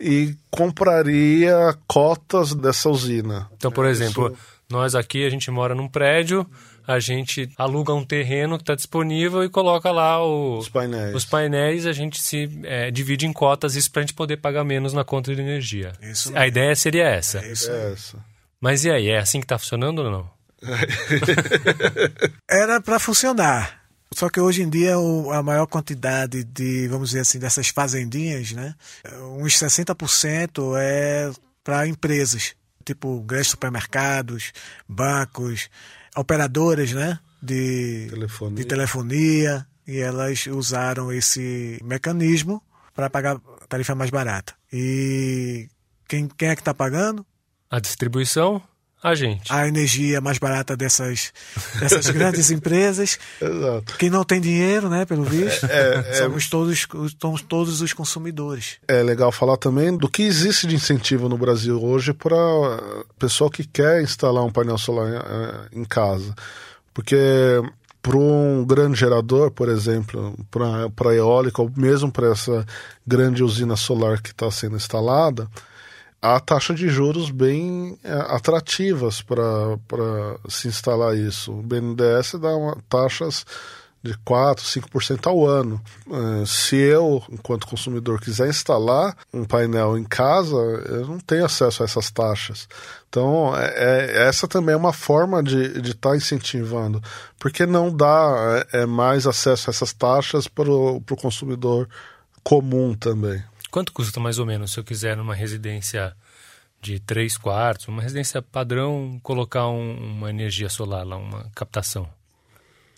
e 0.00 0.34
compraria 0.50 1.54
cotas 1.86 2.54
dessa 2.54 2.88
usina. 2.88 3.48
Então, 3.56 3.70
por 3.70 3.84
exemplo, 3.86 4.34
nós 4.68 4.94
aqui, 4.94 5.26
a 5.26 5.30
gente 5.30 5.50
mora 5.50 5.74
num 5.74 5.86
prédio, 5.88 6.46
a 6.86 6.98
gente 6.98 7.48
aluga 7.56 7.92
um 7.92 8.04
terreno 8.04 8.56
que 8.56 8.62
está 8.62 8.74
disponível 8.74 9.44
e 9.44 9.48
coloca 9.50 9.90
lá 9.92 10.24
o- 10.24 10.58
Os 10.58 10.68
painéis. 10.68 11.14
os 11.14 11.24
painéis, 11.24 11.86
a 11.86 11.92
gente 11.92 12.20
se 12.20 12.48
é, 12.64 12.90
divide 12.90 13.26
em 13.26 13.32
cotas, 13.32 13.76
isso 13.76 13.90
para 13.90 14.00
a 14.00 14.02
gente 14.02 14.14
poder 14.14 14.38
pagar 14.38 14.64
menos 14.64 14.92
na 14.92 15.04
conta 15.04 15.34
de 15.34 15.40
energia. 15.40 15.92
Isso 16.02 16.32
a 16.34 16.46
ideia 16.46 16.74
seria 16.74 17.04
essa. 17.04 17.38
É 17.40 17.52
isso. 17.52 17.70
É 17.70 17.92
essa. 17.92 18.18
Mas 18.60 18.84
e 18.84 18.90
aí, 18.90 19.08
é 19.08 19.18
assim 19.18 19.38
que 19.40 19.44
está 19.44 19.58
funcionando 19.58 20.00
ou 20.02 20.10
não? 20.10 20.30
Era 22.50 22.80
para 22.80 22.98
funcionar. 22.98 23.79
Só 24.14 24.28
que 24.28 24.40
hoje 24.40 24.62
em 24.62 24.68
dia 24.68 24.98
o- 24.98 25.30
a 25.32 25.42
maior 25.42 25.66
quantidade 25.66 26.42
de, 26.44 26.88
vamos 26.88 27.10
dizer 27.10 27.20
assim, 27.20 27.38
dessas 27.38 27.68
fazendinhas, 27.68 28.52
né? 28.52 28.74
Uns 29.38 29.56
60% 29.56 30.74
é 30.76 31.30
para 31.62 31.86
empresas, 31.86 32.54
tipo 32.84 33.20
grandes 33.20 33.50
supermercados, 33.50 34.52
bancos, 34.88 35.68
operadoras, 36.16 36.92
né? 36.92 37.18
De 37.42 38.08
Telefonia. 38.10 38.56
de 38.56 38.64
telefonia 38.66 39.66
e 39.86 39.98
elas 39.98 40.46
usaram 40.46 41.10
esse 41.12 41.78
mecanismo 41.82 42.62
para 42.94 43.08
pagar 43.08 43.38
tarifa 43.68 43.94
mais 43.94 44.10
barata. 44.10 44.52
E 44.72 45.68
quem, 46.08 46.28
quem 46.28 46.48
é 46.48 46.54
que 46.56 46.60
está 46.60 46.74
pagando? 46.74 47.24
A 47.70 47.78
distribuição, 47.78 48.60
a 49.02 49.14
gente. 49.14 49.52
A 49.52 49.66
energia 49.66 50.20
mais 50.20 50.38
barata 50.38 50.76
dessas, 50.76 51.32
dessas 51.78 52.08
grandes 52.10 52.50
empresas 52.50 53.18
Exato. 53.40 53.96
que 53.96 54.10
não 54.10 54.24
tem 54.24 54.40
dinheiro, 54.40 54.88
né, 54.88 55.04
pelo 55.04 55.24
visto. 55.24 55.66
é- 55.66 56.14
somos, 56.14 56.48
todos, 56.48 56.86
somos 57.20 57.42
todos 57.42 57.80
os 57.80 57.92
consumidores. 57.92 58.76
É 58.86 59.02
legal 59.02 59.32
falar 59.32 59.56
também 59.56 59.96
do 59.96 60.08
que 60.08 60.22
existe 60.22 60.66
de 60.66 60.74
incentivo 60.76 61.28
no 61.28 61.38
Brasil 61.38 61.82
hoje 61.82 62.12
para 62.12 62.36
pessoal 63.18 63.50
que 63.50 63.64
quer 63.64 64.02
instalar 64.02 64.44
um 64.44 64.52
painel 64.52 64.78
solar 64.78 65.08
eh, 65.08 65.68
em 65.72 65.84
casa. 65.84 66.34
Porque 66.92 67.16
para 68.02 68.16
um 68.16 68.64
grande 68.64 68.98
gerador, 68.98 69.50
por 69.50 69.68
exemplo, 69.68 70.34
para 70.50 71.14
eólica, 71.14 71.60
ou 71.60 71.70
mesmo 71.76 72.10
para 72.10 72.32
essa 72.32 72.66
grande 73.06 73.42
usina 73.44 73.76
solar 73.76 74.22
que 74.22 74.30
está 74.30 74.50
sendo 74.50 74.76
instalada, 74.76 75.48
há 76.20 76.38
taxa 76.38 76.74
de 76.74 76.88
juros 76.88 77.30
bem 77.30 77.98
eh, 78.04 78.12
atrativas 78.28 79.22
para 79.22 79.78
se 80.48 80.68
instalar 80.68 81.16
isso. 81.16 81.52
O 81.52 81.62
BNDES 81.62 82.34
dá 82.40 82.54
uma, 82.56 82.76
taxas 82.88 83.44
de 84.02 84.16
4, 84.24 84.64
5% 84.64 85.26
ao 85.26 85.46
ano. 85.46 85.80
Eh, 86.10 86.44
se 86.46 86.76
eu, 86.76 87.22
enquanto 87.30 87.66
consumidor, 87.66 88.20
quiser 88.20 88.48
instalar 88.48 89.16
um 89.32 89.44
painel 89.44 89.96
em 89.98 90.04
casa, 90.04 90.56
eu 90.56 91.06
não 91.06 91.18
tenho 91.18 91.44
acesso 91.44 91.82
a 91.82 91.86
essas 91.86 92.10
taxas. 92.10 92.68
Então, 93.08 93.54
é, 93.56 93.66
é- 93.76 94.28
essa 94.28 94.46
também 94.48 94.74
é 94.74 94.76
uma 94.76 94.92
forma 94.92 95.42
de 95.42 95.90
estar 95.90 96.16
incentivando. 96.16 97.02
Porque 97.38 97.66
não 97.66 97.94
dá 97.94 98.66
é, 98.72 98.82
é, 98.82 98.86
mais 98.86 99.26
acesso 99.26 99.68
a 99.68 99.72
essas 99.72 99.92
taxas 99.92 100.48
para 100.48 100.70
o 100.70 101.00
consumidor 101.20 101.88
comum 102.42 102.94
também. 102.94 103.42
Quanto 103.70 103.92
custa 103.92 104.18
mais 104.20 104.38
ou 104.38 104.46
menos 104.46 104.72
se 104.72 104.80
eu 104.80 104.84
quiser 104.84 105.16
numa 105.16 105.34
residência 105.34 106.14
de 106.80 106.98
três 106.98 107.36
quartos, 107.36 107.86
uma 107.88 108.02
residência 108.02 108.40
padrão, 108.42 109.20
colocar 109.22 109.68
um- 109.68 109.96
uma 110.16 110.30
energia 110.30 110.68
solar 110.68 111.06
lá, 111.06 111.16
uma 111.16 111.50
captação? 111.54 112.08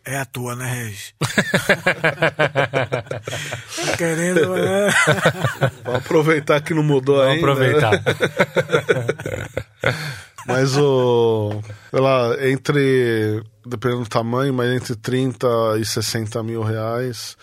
É 0.04 0.18
a 0.18 0.24
tua, 0.24 0.56
né, 0.56 0.72
Regis? 0.72 1.14
Tá 3.86 3.96
querendo, 3.96 4.54
né? 4.56 4.88
Vamos 5.84 6.00
aproveitar 6.00 6.60
que 6.60 6.74
não 6.74 6.82
mudou 6.82 7.16
Vamos 7.16 7.32
ainda. 7.32 7.90
né? 7.90 7.90
aproveitar. 7.90 8.02
Mas 10.46 10.76
o. 10.76 11.62
Lá, 11.92 12.36
entre. 12.48 13.42
Dependendo 13.64 14.02
do 14.02 14.08
tamanho, 14.08 14.52
mas 14.52 14.74
entre 14.74 14.96
30 14.96 15.46
e 15.78 15.84
60 15.84 16.42
mil 16.42 16.62
reais. 16.62 17.36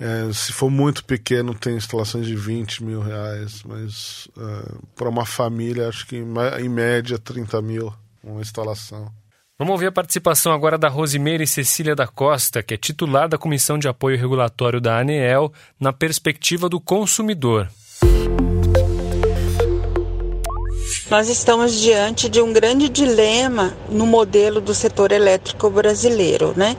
É, 0.00 0.32
se 0.32 0.50
for 0.50 0.70
muito 0.70 1.04
pequeno, 1.04 1.54
tem 1.54 1.76
instalações 1.76 2.26
de 2.26 2.34
20 2.34 2.82
mil 2.82 3.00
reais. 3.00 3.62
Mas 3.62 4.26
para 4.94 5.10
uma 5.10 5.26
família, 5.26 5.88
acho 5.88 6.06
que 6.06 6.16
em 6.16 6.68
média 6.68 7.18
30 7.18 7.60
mil 7.60 7.92
uma 8.24 8.40
instalação. 8.40 9.12
Vamos 9.58 9.72
ouvir 9.72 9.86
a 9.86 9.92
participação 9.92 10.52
agora 10.52 10.76
da 10.76 10.86
Rosimeire 10.86 11.46
Cecília 11.46 11.96
da 11.96 12.06
Costa, 12.06 12.62
que 12.62 12.74
é 12.74 12.76
titular 12.76 13.26
da 13.26 13.38
Comissão 13.38 13.78
de 13.78 13.88
Apoio 13.88 14.18
Regulatório 14.18 14.82
da 14.82 14.98
ANEEL, 14.98 15.50
na 15.80 15.94
perspectiva 15.94 16.68
do 16.68 16.78
consumidor. 16.78 17.66
Nós 21.08 21.28
estamos 21.28 21.72
diante 21.72 22.28
de 22.28 22.40
um 22.42 22.52
grande 22.52 22.88
dilema 22.88 23.72
no 23.88 24.04
modelo 24.04 24.60
do 24.60 24.74
setor 24.74 25.12
elétrico 25.12 25.70
brasileiro, 25.70 26.52
né? 26.56 26.76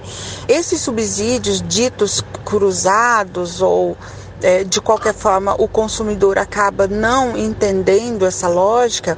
Esses 0.49 0.81
subsídios 0.81 1.63
ditos 1.65 2.21
cruzados 2.43 3.61
ou 3.61 3.95
eh, 4.41 4.65
de 4.65 4.81
qualquer 4.81 5.13
forma 5.13 5.55
o 5.57 5.65
consumidor 5.65 6.37
acaba 6.37 6.87
não 6.87 7.37
entendendo 7.37 8.25
essa 8.25 8.49
lógica. 8.49 9.17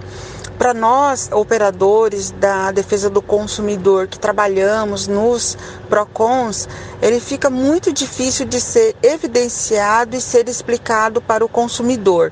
Para 0.59 0.75
nós, 0.75 1.27
operadores 1.31 2.29
da 2.31 2.71
defesa 2.71 3.09
do 3.09 3.21
consumidor 3.21 4.07
que 4.07 4.19
trabalhamos 4.19 5.07
nos 5.07 5.57
PROCONs, 5.89 6.69
ele 7.01 7.19
fica 7.19 7.49
muito 7.49 7.91
difícil 7.91 8.45
de 8.45 8.61
ser 8.61 8.95
evidenciado 9.01 10.15
e 10.15 10.21
ser 10.21 10.47
explicado 10.47 11.19
para 11.19 11.43
o 11.43 11.49
consumidor. 11.49 12.31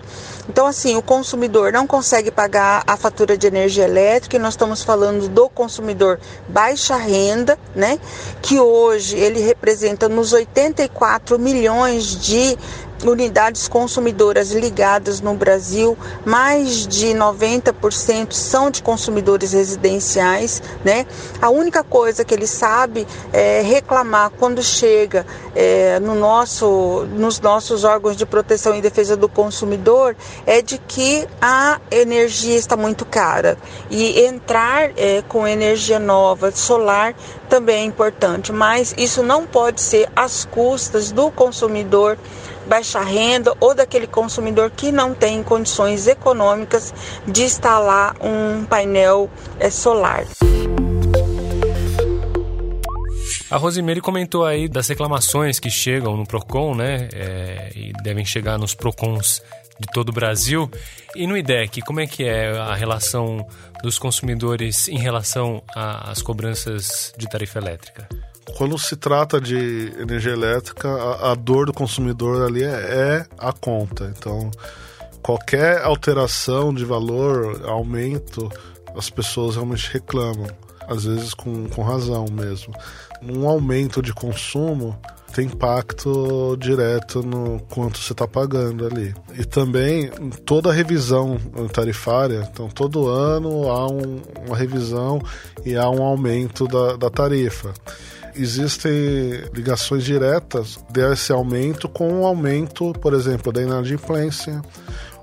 Então, 0.49 0.65
assim, 0.65 0.95
o 0.95 1.01
consumidor 1.01 1.71
não 1.73 1.85
consegue 1.85 2.31
pagar 2.31 2.83
a 2.87 2.95
fatura 2.95 3.37
de 3.37 3.47
energia 3.47 3.83
elétrica, 3.83 4.37
e 4.37 4.39
nós 4.39 4.53
estamos 4.53 4.81
falando 4.81 5.27
do 5.27 5.49
consumidor 5.49 6.19
baixa 6.47 6.95
renda, 6.95 7.59
né? 7.75 7.99
Que 8.41 8.59
hoje 8.59 9.17
ele 9.17 9.41
representa 9.41 10.07
nos 10.07 10.31
84 10.31 11.37
milhões 11.37 12.05
de 12.05 12.57
unidades 13.03 13.67
consumidoras 13.67 14.51
ligadas 14.51 15.21
no 15.21 15.33
Brasil, 15.33 15.97
mais 16.25 16.87
de 16.87 17.07
90% 17.07 18.31
são 18.31 18.71
de 18.71 18.81
consumidores 18.81 19.53
residenciais, 19.53 20.61
né? 20.83 21.05
A 21.41 21.49
única 21.49 21.83
coisa 21.83 22.23
que 22.23 22.33
ele 22.33 22.47
sabe 22.47 23.07
é 23.31 23.61
reclamar 23.61 24.31
quando 24.31 24.63
chega 24.63 25.25
é, 25.55 25.99
no 25.99 26.15
nosso, 26.15 27.05
nos 27.11 27.39
nossos 27.39 27.83
órgãos 27.83 28.15
de 28.15 28.25
proteção 28.25 28.75
e 28.75 28.81
defesa 28.81 29.15
do 29.15 29.29
consumidor 29.29 30.15
é 30.45 30.61
de 30.61 30.77
que 30.77 31.27
a 31.41 31.79
energia 31.91 32.55
está 32.55 32.75
muito 32.75 33.05
cara 33.05 33.57
e 33.89 34.21
entrar 34.21 34.91
é, 34.97 35.23
com 35.27 35.47
energia 35.47 35.99
nova, 35.99 36.51
solar, 36.51 37.15
também 37.49 37.81
é 37.81 37.83
importante, 37.83 38.51
mas 38.51 38.93
isso 38.97 39.23
não 39.23 39.45
pode 39.45 39.81
ser 39.81 40.09
às 40.15 40.45
custas 40.45 41.11
do 41.11 41.31
consumidor 41.31 42.17
baixa 42.67 42.99
renda 42.99 43.55
ou 43.59 43.73
daquele 43.73 44.07
consumidor 44.07 44.69
que 44.71 44.91
não 44.91 45.13
tem 45.13 45.41
condições 45.41 46.07
econômicas 46.07 46.93
de 47.25 47.43
instalar 47.43 48.15
um 48.21 48.65
painel 48.65 49.29
é, 49.59 49.69
solar. 49.69 50.25
A 53.49 53.55
Rosimeire 53.55 54.01
comentou 54.01 54.45
aí 54.45 54.67
das 54.67 54.89
reclamações 54.89 55.57
que 55.57 55.69
chegam 55.69 56.17
no 56.17 56.25
PROCON, 56.25 56.75
né? 56.75 57.07
é, 57.13 57.71
e 57.73 57.93
devem 58.03 58.25
chegar 58.25 58.57
nos 58.57 58.75
PROCONs 58.75 59.41
de 59.79 59.87
todo 59.93 60.09
o 60.09 60.11
Brasil. 60.11 60.69
E 61.15 61.25
no 61.25 61.37
IDEC, 61.37 61.81
como 61.81 62.01
é 62.01 62.07
que 62.07 62.25
é 62.25 62.49
a 62.57 62.75
relação 62.75 63.45
dos 63.81 63.97
consumidores 63.97 64.89
em 64.89 64.97
relação 64.97 65.63
às 65.73 66.21
cobranças 66.21 67.13
de 67.17 67.27
tarifa 67.29 67.59
elétrica? 67.59 68.07
Quando 68.55 68.77
se 68.79 68.95
trata 68.95 69.39
de 69.41 69.91
energia 69.99 70.31
elétrica, 70.31 70.89
a, 70.89 71.31
a 71.31 71.35
dor 71.35 71.65
do 71.65 71.73
consumidor 71.73 72.41
ali 72.47 72.63
é, 72.63 72.67
é 72.67 73.25
a 73.37 73.51
conta. 73.51 74.11
Então, 74.17 74.49
qualquer 75.21 75.83
alteração 75.83 76.73
de 76.73 76.85
valor, 76.85 77.61
aumento, 77.67 78.49
as 78.95 79.09
pessoas 79.09 79.55
realmente 79.55 79.91
reclamam. 79.91 80.47
Às 80.87 81.03
vezes 81.03 81.33
com, 81.33 81.67
com 81.67 81.83
razão 81.83 82.25
mesmo. 82.31 82.73
Um 83.21 83.47
aumento 83.47 84.01
de 84.01 84.13
consumo 84.13 84.97
tem 85.33 85.45
impacto 85.47 86.55
direto 86.57 87.21
no 87.21 87.59
quanto 87.69 87.99
você 87.99 88.13
está 88.13 88.25
pagando 88.25 88.87
ali. 88.87 89.13
E 89.37 89.43
também 89.43 90.09
toda 90.45 90.71
revisão 90.71 91.37
tarifária, 91.73 92.49
então 92.51 92.69
todo 92.69 93.07
ano 93.09 93.69
há 93.69 93.85
um- 93.91 94.21
uma 94.47 94.55
revisão 94.55 95.21
e 95.65 95.75
há 95.75 95.89
um 95.89 96.01
aumento 96.01 96.65
da, 96.67 96.95
da 96.95 97.09
tarifa 97.09 97.73
existem 98.37 98.91
ligações 99.53 100.03
diretas 100.03 100.77
desse 100.89 101.31
aumento 101.31 101.87
com 101.89 102.21
o 102.21 102.25
aumento, 102.25 102.93
por 102.93 103.13
exemplo, 103.13 103.51
da 103.51 103.61
inadimplência, 103.61 104.61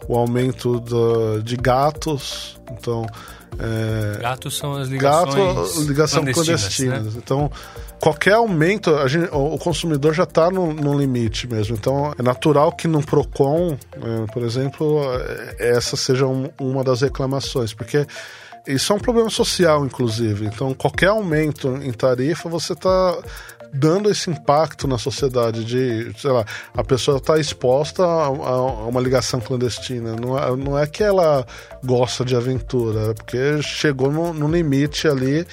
o 0.09 0.17
aumento 0.17 0.81
da- 0.81 1.41
de 1.43 1.57
gatos. 1.57 2.61
Então, 2.71 3.07
É, 3.57 4.19
gatos 4.21 4.57
são 4.59 4.75
as 4.75 4.89
ligações 4.89 5.35
gato, 5.37 5.83
ligação 5.83 6.25
clandestina. 6.25 6.99
Né? 6.99 7.13
Então, 7.17 7.49
qualquer 8.01 8.33
aumento, 8.33 8.91
gente, 9.07 9.29
o 9.33 9.57
consumidor 9.59 10.13
já 10.13 10.25
está 10.25 10.51
no, 10.51 10.75
no, 10.75 10.99
limite 10.99 11.47
mesmo. 11.47 11.77
Então, 11.77 12.13
é 12.19 12.23
natural 12.23 12.73
que 12.73 12.89
no 12.89 13.01
PROCON, 13.01 13.77
é, 13.93 14.33
por 14.33 14.43
exemplo, 14.43 15.01
é, 15.59 15.77
essa 15.77 15.97
seja 15.97 16.27
um, 16.27 16.51
uma 16.59 16.83
das 16.83 17.03
reclamações, 17.03 17.73
porque 17.73 18.05
isso 18.67 18.93
é 18.93 18.97
um 18.97 18.99
problema 18.99 19.31
social, 19.31 19.85
inclusive. 19.85 20.47
Então, 20.47 20.73
qualquer 20.75 21.09
aumento 21.09 21.69
em 21.83 21.93
tarifa, 21.93 22.49
você 22.49 22.73
está 22.73 23.19
dando 23.75 24.09
esse 24.09 24.31
impacto 24.31 24.87
na 24.87 24.97
sociedade 24.97 25.65
de, 25.65 26.13
sei 26.17 26.31
lá, 26.31 26.45
a 26.75 26.85
pessoa 26.85 27.17
está 27.17 27.39
exposta 27.39 28.05
a, 28.05 28.27
a, 28.27 28.87
uma 28.87 29.01
ligação 29.01 29.41
clandestina. 29.41 30.15
Não 30.15 30.39
é, 30.39 30.57
não 30.57 30.79
é 30.79 30.87
que 30.87 31.03
ela 31.03 31.45
gosta 31.85 32.25
de 32.25 32.37
aventura, 32.37 33.11
é 33.11 33.15
porque 33.15 33.61
chegou 33.63 34.13
no, 34.13 34.33
no 34.33 34.49
limite 34.49 35.09
ali, 35.09 35.45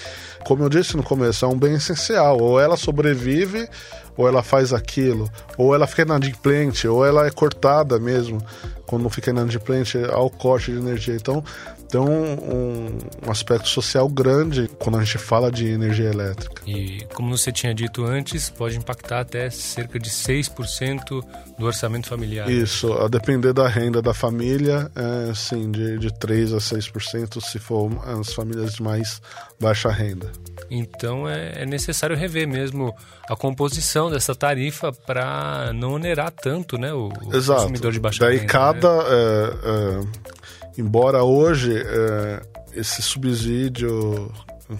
como 0.45 0.63
eu 0.63 0.69
disse 0.69 0.95
no 0.95 1.03
começo, 1.03 1.43
é 1.43 1.47
um 1.47 1.57
bem 1.57 1.73
essencial. 1.73 2.39
Ou 2.39 2.59
ela 2.59 2.77
sobrevive, 2.77 3.67
ou 4.15 4.27
ela 4.27 4.43
faz 4.43 4.71
aquilo, 4.71 5.29
ou 5.57 5.73
ela 5.73 5.87
fica 5.87 6.03
inadimplente, 6.03 6.87
ou 6.87 7.03
ela 7.03 7.25
é 7.25 7.31
cortada 7.31 7.99
mesmo 7.99 8.39
quando 8.85 9.09
fica 9.09 9.31
inadimplente 9.31 9.97
ao 10.11 10.29
corte 10.29 10.71
de 10.71 10.77
energia. 10.77 11.15
Então, 11.15 11.43
tem 11.91 11.99
um, 11.99 12.97
um, 13.27 13.29
aspecto 13.29 13.67
social 13.67 14.07
grande 14.07 14.69
quando 14.79 14.97
a 14.97 15.03
gente 15.03 15.17
fala 15.17 15.51
de 15.51 15.67
energia 15.67 16.09
elétrica. 16.09 16.63
E 16.65 17.05
como 17.13 17.37
você 17.37 17.51
tinha 17.51 17.73
dito 17.73 18.05
antes, 18.05 18.49
pode 18.49 18.77
impactar 18.77 19.19
até 19.19 19.49
cerca 19.49 19.99
de 19.99 20.09
6% 20.09 21.23
do 21.59 21.65
orçamento 21.65 22.07
familiar. 22.07 22.49
Isso, 22.49 22.93
a 22.93 23.09
depender 23.09 23.51
da 23.51 23.67
renda 23.67 24.01
da 24.01 24.13
família, 24.13 24.89
é, 24.95 25.33
sim, 25.33 25.69
de, 25.69 25.99
de 25.99 26.09
3% 26.11 26.55
a 26.55 26.59
6% 26.59 27.41
se 27.41 27.59
for 27.59 27.91
as 28.07 28.33
famílias 28.33 28.75
de 28.75 28.83
mais 28.83 29.21
baixa 29.59 29.89
renda. 29.89 30.31
Então 30.69 31.27
é, 31.27 31.63
é 31.63 31.65
necessário 31.65 32.15
rever 32.15 32.47
mesmo 32.47 32.95
a 33.29 33.35
composição 33.35 34.09
dessa 34.09 34.33
tarifa 34.33 34.93
para 34.93 35.73
não 35.73 35.93
onerar 35.93 36.31
tanto 36.31 36.77
né, 36.77 36.93
o, 36.93 37.09
consumidor 37.09 37.91
de 37.91 37.99
baixa 37.99 38.23
Daí 38.23 38.37
renda. 38.37 38.47
Daí 38.47 38.47
cada... 38.47 39.03
Né? 39.03 39.09
É, 39.09 39.99
é 40.07 40.40
Embora 40.77 41.23
hoje 41.23 41.75
é, 41.77 42.41
esse 42.73 43.01
subsídio, 43.01 44.31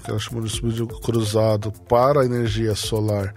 que 0.04 0.10
ela 0.10 0.20
chama 0.20 0.42
de 0.42 0.50
subsídio 0.50 0.88
cruzado 0.88 1.72
para 1.90 2.22
a 2.22 2.26
energia 2.26 2.76
solar, 2.76 3.34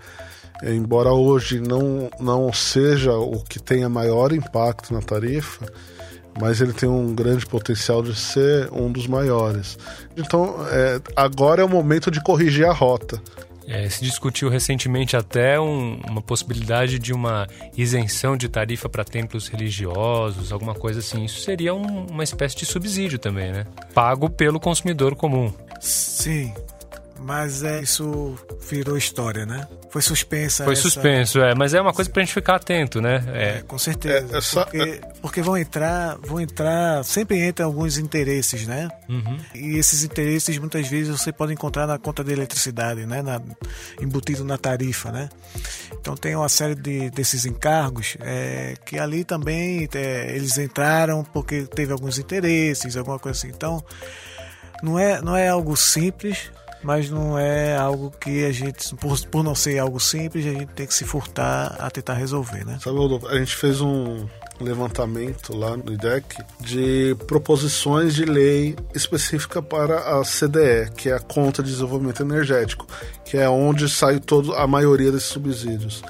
é, 0.63 0.73
embora 0.73 1.13
hoje 1.13 1.61
não, 1.61 2.09
não 2.21 2.53
seja 2.53 3.13
o 3.13 3.43
que 3.43 3.59
tenha 3.59 3.89
maior 3.89 4.33
impacto 4.33 4.95
na 4.95 5.03
tarifa, 5.03 5.67
mas 6.41 6.61
ele 6.61 6.73
tem 6.73 6.89
um 6.89 7.15
grande 7.15 7.47
potencial 7.47 8.03
de 8.03 8.15
ser 8.15 8.69
um 8.73 8.91
dos 8.91 9.07
maiores. 9.07 9.79
Então, 10.17 10.57
é, 10.69 11.01
agora 11.17 11.63
é 11.63 11.65
o 11.65 11.69
momento 11.69 12.11
de 12.11 12.23
corrigir 12.23 12.67
a 12.67 12.73
rota. 12.73 13.21
É, 13.67 13.89
se 13.89 14.05
discutiu 14.05 14.49
recentemente 14.49 15.17
até 15.17 15.59
um, 15.59 16.01
uma 16.09 16.21
possibilidade 16.21 16.99
de 16.99 17.13
uma 17.13 17.47
isenção 17.77 18.37
de 18.37 18.49
tarifa 18.49 18.89
para 18.89 19.05
templos 19.05 19.49
religiosos, 19.49 20.53
alguma 20.53 20.75
coisa 20.75 21.01
assim. 21.01 21.25
Isso 21.25 21.41
seria 21.41 21.75
um, 21.75 22.07
uma 22.07 22.23
espécie 22.23 22.57
de 22.57 22.67
subsídio 22.67 23.19
também, 23.19 23.53
né? 23.53 23.65
Pago 23.95 24.29
pelo 24.29 24.61
consumidor 24.61 25.17
comum. 25.17 25.53
Sim, 25.81 26.53
mas 27.21 27.63
é, 27.63 27.83
isso 27.83 28.37
virou 28.69 28.97
história, 28.99 29.47
né? 29.47 29.67
Foi 29.95 30.03
suspensa. 30.03 30.65
Foi 30.65 30.73
essa... 30.73 30.83
suspenso, 30.83 31.39
é. 31.39 31.55
Mas 31.55 31.73
é 31.73 31.81
uma 31.81 31.93
coisa 31.93 32.11
pra 32.11 32.21
gente 32.21 32.35
ficar 32.35 32.57
atento, 32.57 33.01
né? 33.01 33.25
É, 33.29 33.59
é 33.59 33.63
com 33.63 33.79
certeza. 33.79 34.35
É, 34.35 34.39
é 34.39 34.41
só... 34.41 34.65
porque, 34.65 35.01
porque, 35.23 35.41
vão 35.41 35.57
entrar, 35.57 36.19
vão 36.21 36.41
entrar, 36.41 37.05
sempre 37.05 37.47
entram 37.47 37.67
alguns 37.67 37.97
interesses, 37.97 38.67
né? 38.67 38.89
Uhum. 39.09 39.39
E 39.55 39.79
esses 39.79 40.03
interesses 40.03 40.59
muitas 40.59 40.89
vezes 40.89 41.17
você 41.17 41.31
pode 41.31 41.53
encontrar 41.53 41.87
na 41.87 41.97
conta 41.97 42.25
de 42.25 42.33
eletricidade, 42.33 43.07
né? 43.07 43.23
Na, 43.23 43.41
embutido 44.01 44.45
na 44.45 44.59
tarifa, 44.59 45.13
né? 45.13 45.29
Então 45.93 46.17
tem 46.17 46.35
uma 46.35 46.49
série 46.49 46.75
de, 46.75 47.09
desses 47.11 47.47
encargos 47.47 48.17
é, 48.19 48.75
que 48.85 48.99
ali 48.99 49.23
também 49.23 49.89
é, 49.95 50.35
eles 50.35 50.59
entraram 50.59 51.23
porque 51.23 51.67
teve 51.67 51.93
alguns 51.93 52.19
interesses, 52.19 52.97
alguma 52.97 53.21
coisa 53.21 53.39
assim. 53.39 53.55
Então 53.55 53.81
não 54.83 54.99
é, 54.99 55.23
não 55.23 55.37
é 55.37 55.47
algo 55.47 55.77
simples 55.77 56.51
mas 56.85 57.11
não 57.11 57.39
é 57.39 57.75
algo 57.77 58.13
que 58.21 58.45
a 58.45 58.53
gente, 58.53 58.95
por, 58.97 59.19
por 59.27 59.43
não 59.43 59.55
ser 59.55 59.79
algo 59.79 59.99
simples, 59.99 60.47
a 60.47 60.51
gente 60.51 60.67
tem 60.67 60.87
que 60.87 60.95
se 60.95 61.05
furtar 61.05 61.75
a 61.79 61.91
tentar 61.91 62.15
resolver, 62.15 62.65
né? 62.65 62.79
Sabe, 62.81 62.97
Rodolfo, 62.97 63.27
a 63.27 63.39
gente 63.39 63.57
fez 63.57 63.81
um 63.81 64.27
levantamento 64.61 65.57
lá 65.57 65.77
no 65.77 65.93
IDEC 65.93 66.37
de 66.61 67.17
proposições 67.27 68.15
de 68.15 68.25
lei 68.25 68.77
específica 68.95 69.63
para 69.63 70.21
a 70.21 70.23
CDE, 70.23 70.93
que 70.97 71.09
é 71.09 71.15
a 71.15 71.21
Conta 71.21 71.63
de 71.63 71.71
Desenvolvimento 71.71 72.23
Energético, 72.23 72.87
que 73.25 73.37
é 73.37 73.49
onde 73.49 73.89
sai 73.89 74.21
todo, 74.21 74.55
a 74.55 74.67
maioria 74.67 75.11
desses 75.11 75.29
subsídios. 75.29 76.03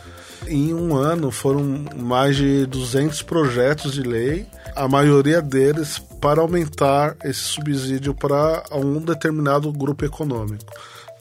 Em 0.47 0.75
um 0.75 0.95
ano 0.95 1.31
foram 1.31 1.87
mais 1.97 2.37
de 2.37 2.67
200 2.67 3.23
projetos 3.23 3.95
de 3.95 4.03
lei, 4.03 4.47
a 4.77 4.87
maioria 4.89 5.41
deles 5.41 6.03
para 6.25 6.41
aumentar 6.41 7.19
esse 7.23 7.41
subsídio 7.41 8.15
para 8.15 8.63
um 8.73 8.99
determinado 8.99 9.71
grupo 9.71 10.07
econômico. 10.07 10.65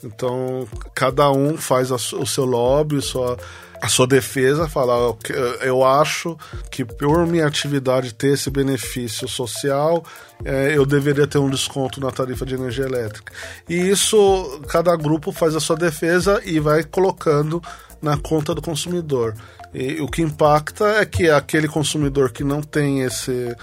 Então, 0.02 0.66
cada 0.94 1.30
um 1.30 1.58
faz 1.58 1.90
o 1.90 2.26
seu 2.26 2.46
lobby, 2.46 3.02
sua, 3.02 3.36
a 3.82 3.88
sua 3.88 4.06
defesa, 4.06 4.66
fala, 4.66 5.14
eu 5.60 5.84
acho 5.84 6.38
que 6.70 6.86
por 6.86 7.26
minha 7.26 7.46
atividade 7.46 8.14
ter 8.14 8.32
esse 8.32 8.48
benefício 8.48 9.28
social, 9.28 10.02
é, 10.42 10.74
eu 10.74 10.86
deveria 10.86 11.26
ter 11.26 11.36
um 11.36 11.50
desconto 11.50 12.00
na 12.00 12.10
tarifa 12.10 12.46
de 12.46 12.54
energia 12.54 12.86
elétrica. 12.86 13.30
E 13.68 13.74
isso, 13.74 14.58
cada 14.68 14.96
grupo 14.96 15.32
faz 15.32 15.54
a 15.54 15.60
sua 15.60 15.76
defesa 15.76 16.40
e 16.46 16.58
vai 16.58 16.82
colocando 16.82 17.62
na 18.00 18.16
conta 18.16 18.54
do 18.54 18.62
consumidor. 18.62 19.34
E 19.74 20.00
o 20.00 20.08
que 20.08 20.22
impacta 20.22 20.86
é 21.00 21.04
que 21.04 21.28
aquele 21.28 21.68
consumidor 21.68 22.32
que 22.32 22.42
não 22.42 22.62
tem 22.62 23.02
esse, 23.02 23.54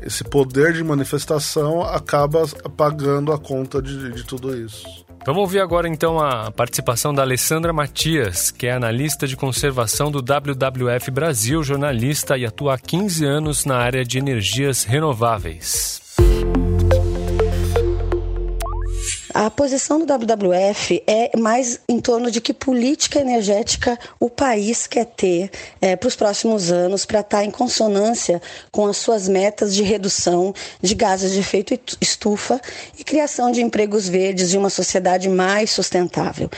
esse 0.00 0.24
poder 0.24 0.72
de 0.72 0.82
manifestação 0.84 1.82
acaba 1.82 2.46
pagando 2.76 3.32
a 3.32 3.38
conta 3.38 3.80
de, 3.82 4.12
de 4.12 4.24
tudo 4.24 4.56
isso. 4.56 4.86
Vamos 5.26 5.42
ouvir 5.42 5.60
agora 5.60 5.88
então 5.88 6.18
a 6.18 6.50
participação 6.50 7.12
da 7.12 7.22
Alessandra 7.22 7.72
Matias, 7.72 8.50
que 8.50 8.66
é 8.66 8.72
analista 8.72 9.26
de 9.26 9.36
conservação 9.36 10.10
do 10.10 10.20
WWF 10.20 11.10
Brasil, 11.10 11.62
jornalista 11.62 12.38
e 12.38 12.46
atua 12.46 12.74
há 12.74 12.78
15 12.78 13.24
anos 13.26 13.64
na 13.64 13.76
área 13.76 14.04
de 14.04 14.18
energias 14.18 14.84
renováveis. 14.84 16.07
A 19.40 19.48
posição 19.48 20.00
do 20.00 20.04
WWF 20.04 21.00
é 21.06 21.30
mais 21.38 21.78
em 21.88 22.00
torno 22.00 22.28
de 22.28 22.40
que 22.40 22.52
política 22.52 23.20
energética 23.20 23.96
o 24.18 24.28
país 24.28 24.88
quer 24.88 25.04
ter 25.04 25.48
é, 25.80 25.94
para 25.94 26.08
os 26.08 26.16
próximos 26.16 26.72
anos 26.72 27.06
para 27.06 27.20
estar 27.20 27.38
tá 27.38 27.44
em 27.44 27.50
consonância 27.52 28.42
com 28.72 28.84
as 28.88 28.96
suas 28.96 29.28
metas 29.28 29.72
de 29.76 29.84
redução 29.84 30.52
de 30.82 30.92
gases 30.92 31.30
de 31.30 31.38
efeito 31.38 31.78
estufa 32.00 32.60
e 32.98 33.04
criação 33.04 33.52
de 33.52 33.62
empregos 33.62 34.08
verdes 34.08 34.52
e 34.52 34.58
uma 34.58 34.70
sociedade 34.70 35.28
mais 35.28 35.70
sustentável. 35.70 36.50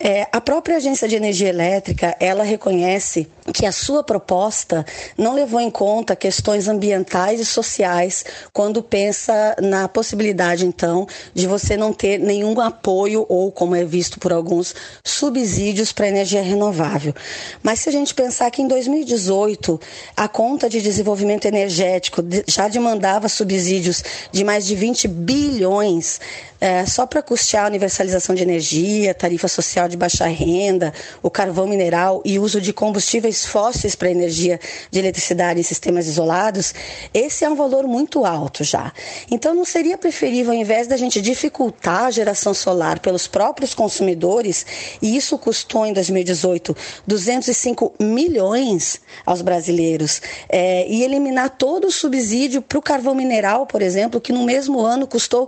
É, 0.00 0.26
a 0.32 0.40
própria 0.40 0.78
Agência 0.78 1.06
de 1.06 1.14
Energia 1.14 1.50
Elétrica 1.50 2.16
ela 2.18 2.42
reconhece 2.42 3.28
que 3.52 3.64
a 3.64 3.70
sua 3.70 4.02
proposta 4.02 4.84
não 5.16 5.34
levou 5.34 5.60
em 5.60 5.70
conta 5.70 6.16
questões 6.16 6.66
ambientais 6.66 7.38
e 7.38 7.44
sociais 7.44 8.24
quando 8.52 8.82
pensa 8.82 9.54
na 9.62 9.86
possibilidade 9.86 10.66
então 10.66 11.06
de 11.32 11.46
você 11.46 11.76
não 11.76 11.92
ter 11.92 12.23
nenhum 12.24 12.58
apoio 12.60 13.24
ou, 13.28 13.52
como 13.52 13.76
é 13.76 13.84
visto 13.84 14.18
por 14.18 14.32
alguns, 14.32 14.74
subsídios 15.04 15.92
para 15.92 16.08
energia 16.08 16.42
renovável. 16.42 17.14
Mas 17.62 17.80
se 17.80 17.88
a 17.88 17.92
gente 17.92 18.14
pensar 18.14 18.50
que 18.50 18.62
em 18.62 18.68
2018 18.68 19.80
a 20.16 20.26
conta 20.26 20.68
de 20.68 20.80
desenvolvimento 20.80 21.44
energético 21.44 22.22
já 22.46 22.68
demandava 22.68 23.28
subsídios 23.28 24.02
de 24.32 24.42
mais 24.42 24.66
de 24.66 24.74
20 24.74 25.06
bilhões 25.08 26.20
é, 26.64 26.86
só 26.86 27.04
para 27.04 27.20
custear 27.20 27.66
a 27.66 27.68
universalização 27.68 28.34
de 28.34 28.42
energia, 28.42 29.12
tarifa 29.12 29.46
social 29.48 29.86
de 29.86 29.98
baixa 29.98 30.24
renda, 30.24 30.94
o 31.22 31.28
carvão 31.28 31.66
mineral 31.66 32.22
e 32.24 32.38
uso 32.38 32.58
de 32.58 32.72
combustíveis 32.72 33.44
fósseis 33.44 33.94
para 33.94 34.10
energia 34.10 34.58
de 34.90 34.98
eletricidade 34.98 35.60
em 35.60 35.62
sistemas 35.62 36.06
isolados, 36.06 36.72
esse 37.12 37.44
é 37.44 37.50
um 37.50 37.54
valor 37.54 37.86
muito 37.86 38.24
alto 38.24 38.64
já. 38.64 38.94
Então 39.30 39.52
não 39.52 39.66
seria 39.66 39.98
preferível, 39.98 40.54
ao 40.54 40.58
invés 40.58 40.86
da 40.88 40.96
gente 40.96 41.20
dificultar 41.20 42.04
a 42.04 42.10
geração 42.10 42.54
solar 42.54 42.98
pelos 42.98 43.26
próprios 43.26 43.74
consumidores, 43.74 44.64
e 45.02 45.18
isso 45.18 45.36
custou 45.36 45.84
em 45.84 45.92
2018 45.92 46.74
205 47.06 47.92
milhões 48.00 49.02
aos 49.26 49.42
brasileiros, 49.42 50.22
é, 50.48 50.88
e 50.88 51.02
eliminar 51.02 51.50
todo 51.58 51.88
o 51.88 51.92
subsídio 51.92 52.62
para 52.62 52.78
o 52.78 52.82
carvão 52.82 53.14
mineral, 53.14 53.66
por 53.66 53.82
exemplo, 53.82 54.18
que 54.18 54.32
no 54.32 54.44
mesmo 54.44 54.80
ano 54.80 55.06
custou 55.06 55.46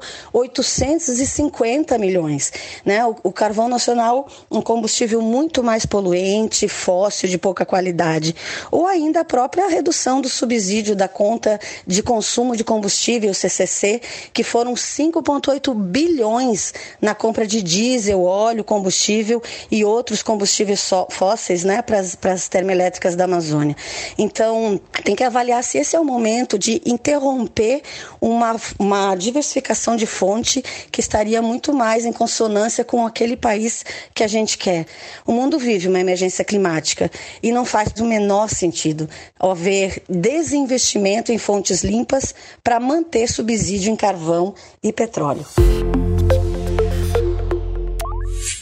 850 1.07 1.99
milhões. 1.99 2.53
Né? 2.85 3.05
O, 3.05 3.17
o 3.25 3.33
carvão 3.33 3.69
nacional, 3.69 4.29
um 4.51 4.61
combustível 4.61 5.21
muito 5.21 5.63
mais 5.63 5.87
poluente, 5.87 6.69
fóssil, 6.69 7.29
de 7.29 7.39
pouca 7.39 7.65
qualidade. 7.65 8.35
Ou 8.71 8.87
ainda 8.87 9.21
a 9.21 9.25
própria 9.25 9.69
redução 9.69 10.21
do 10.21 10.29
subsídio 10.29 10.97
da 10.97 11.09
conta 11.09 11.61
de 11.87 12.03
consumo 12.03 12.57
de 12.57 12.65
combustível, 12.65 13.33
CCC, 13.33 14.01
que 14.33 14.43
foram 14.43 14.75
5,8 14.75 15.75
bilhões 15.75 16.75
na 17.01 17.15
compra 17.15 17.47
de 17.47 17.63
diesel, 17.63 18.23
óleo, 18.23 18.65
combustível 18.65 19.43
e 19.71 19.85
outros 19.85 20.23
combustíveis 20.23 20.89
fósseis 21.11 21.65
né, 21.65 21.83
para 21.83 22.01
as 22.33 22.49
termoelétricas 22.49 23.15
da 23.15 23.25
Amazônia. 23.25 23.77
Então, 24.19 24.81
tem 25.05 25.15
que 25.15 25.25
avaliar 25.25 25.63
se 25.63 25.79
esse 25.79 25.95
é 25.95 26.01
o 26.01 26.05
momento 26.05 26.59
de 26.59 26.81
interromper 26.85 27.83
uma, 28.21 28.57
uma 28.79 29.15
diversificação 29.15 29.97
de 29.97 30.07
fonte 30.07 30.63
que 30.97 31.01
estaria 31.03 31.43
muito 31.43 31.75
mais 31.75 32.07
em 32.07 32.13
consonância 32.13 32.83
com 32.83 33.05
aquele 33.05 33.37
país 33.37 33.85
que 34.15 34.25
a 34.25 34.27
gente 34.27 34.57
quer. 34.57 34.87
O 35.27 35.33
mundo 35.33 35.59
vive 35.59 35.89
uma 35.89 36.01
emergência 36.01 36.43
climática 36.43 37.11
e 37.43 37.53
não 37.53 37.67
faz 37.67 37.93
o 38.01 38.07
menor 38.07 38.49
sentido 38.49 39.07
haver 39.39 40.03
desinvestimento 40.09 41.31
em 41.31 41.37
fontes 41.37 41.85
limpas 41.85 42.35
para 42.65 42.81
manter 42.81 43.29
subsídio 43.29 43.93
em 43.93 43.97
carvão 43.97 44.55
e 44.83 44.91
petróleo. 44.91 45.45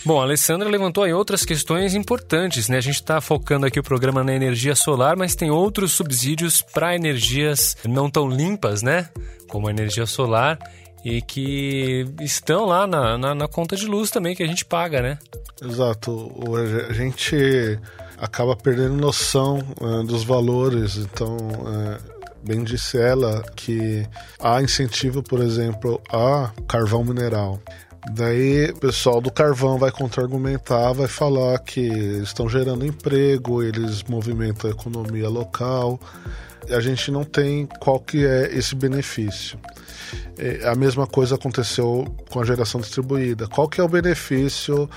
Bom, 0.04 0.20
a 0.20 0.24
Alessandra 0.24 0.68
levantou 0.68 1.04
aí 1.04 1.12
outras 1.12 1.44
questões 1.44 1.94
importantes, 1.94 2.68
né? 2.68 2.78
A 2.78 2.80
gente 2.80 2.96
está 2.96 3.20
focando 3.20 3.64
aqui 3.64 3.78
o 3.78 3.82
programa 3.82 4.24
na 4.24 4.34
energia 4.34 4.74
solar, 4.74 5.16
mas 5.16 5.36
tem 5.36 5.52
outros 5.52 5.92
subsídios 5.92 6.60
para 6.60 6.96
energias 6.96 7.76
não 7.84 8.10
tão 8.10 8.28
limpas, 8.28 8.82
né? 8.82 9.08
Como 9.46 9.68
a 9.68 9.70
energia 9.70 10.04
solar 10.04 10.58
e 11.04 11.20
que 11.20 12.06
estão 12.20 12.64
lá 12.64 12.86
na, 12.86 13.18
na, 13.18 13.34
na, 13.34 13.48
conta 13.48 13.76
de 13.76 13.86
luz 13.86 14.10
também 14.10 14.34
que 14.34 14.42
a 14.42 14.46
gente 14.46 14.64
paga, 14.64 15.02
né? 15.02 15.18
Exato. 15.62 16.32
A 16.88 16.92
gente 16.92 17.78
acaba 18.18 18.56
perdendo 18.56 18.94
noção 18.94 19.58
uh, 19.80 20.02
dos 20.02 20.24
valores, 20.24 20.96
então. 20.96 21.36
Uh, 21.36 22.14
bem 22.44 22.62
disse 22.62 22.98
ela 22.98 23.42
que 23.56 24.06
há 24.38 24.62
incentivo, 24.62 25.22
por 25.22 25.40
exemplo, 25.40 26.00
a 26.12 26.52
carvão 26.68 27.02
mineral. 27.02 27.58
Daí 28.12 28.70
o 28.70 28.76
pessoal 28.76 29.20
do 29.20 29.30
carvão 29.30 29.78
vai 29.78 29.90
contra-argumentar, 29.90 30.92
vai 30.92 31.08
falar 31.08 31.58
que 31.60 31.80
estão 31.80 32.48
gerando 32.48 32.84
emprego, 32.84 33.62
eles 33.62 34.02
movimentam 34.02 34.68
a 34.70 34.74
economia 34.74 35.28
local. 35.28 35.98
A 36.70 36.80
gente 36.80 37.10
não 37.10 37.24
tem 37.24 37.66
qual 37.80 38.00
que 38.00 38.24
é 38.24 38.54
esse 38.56 38.74
benefício. 38.74 39.58
É, 40.38 40.66
a 40.68 40.74
mesma 40.74 41.06
coisa 41.06 41.34
aconteceu 41.34 42.04
com 42.30 42.40
a 42.40 42.44
geração 42.44 42.80
distribuída. 42.80 43.46
Qual 43.46 43.68
que 43.68 43.80
é 43.80 43.84
o 43.84 43.88
benefício? 43.88 44.88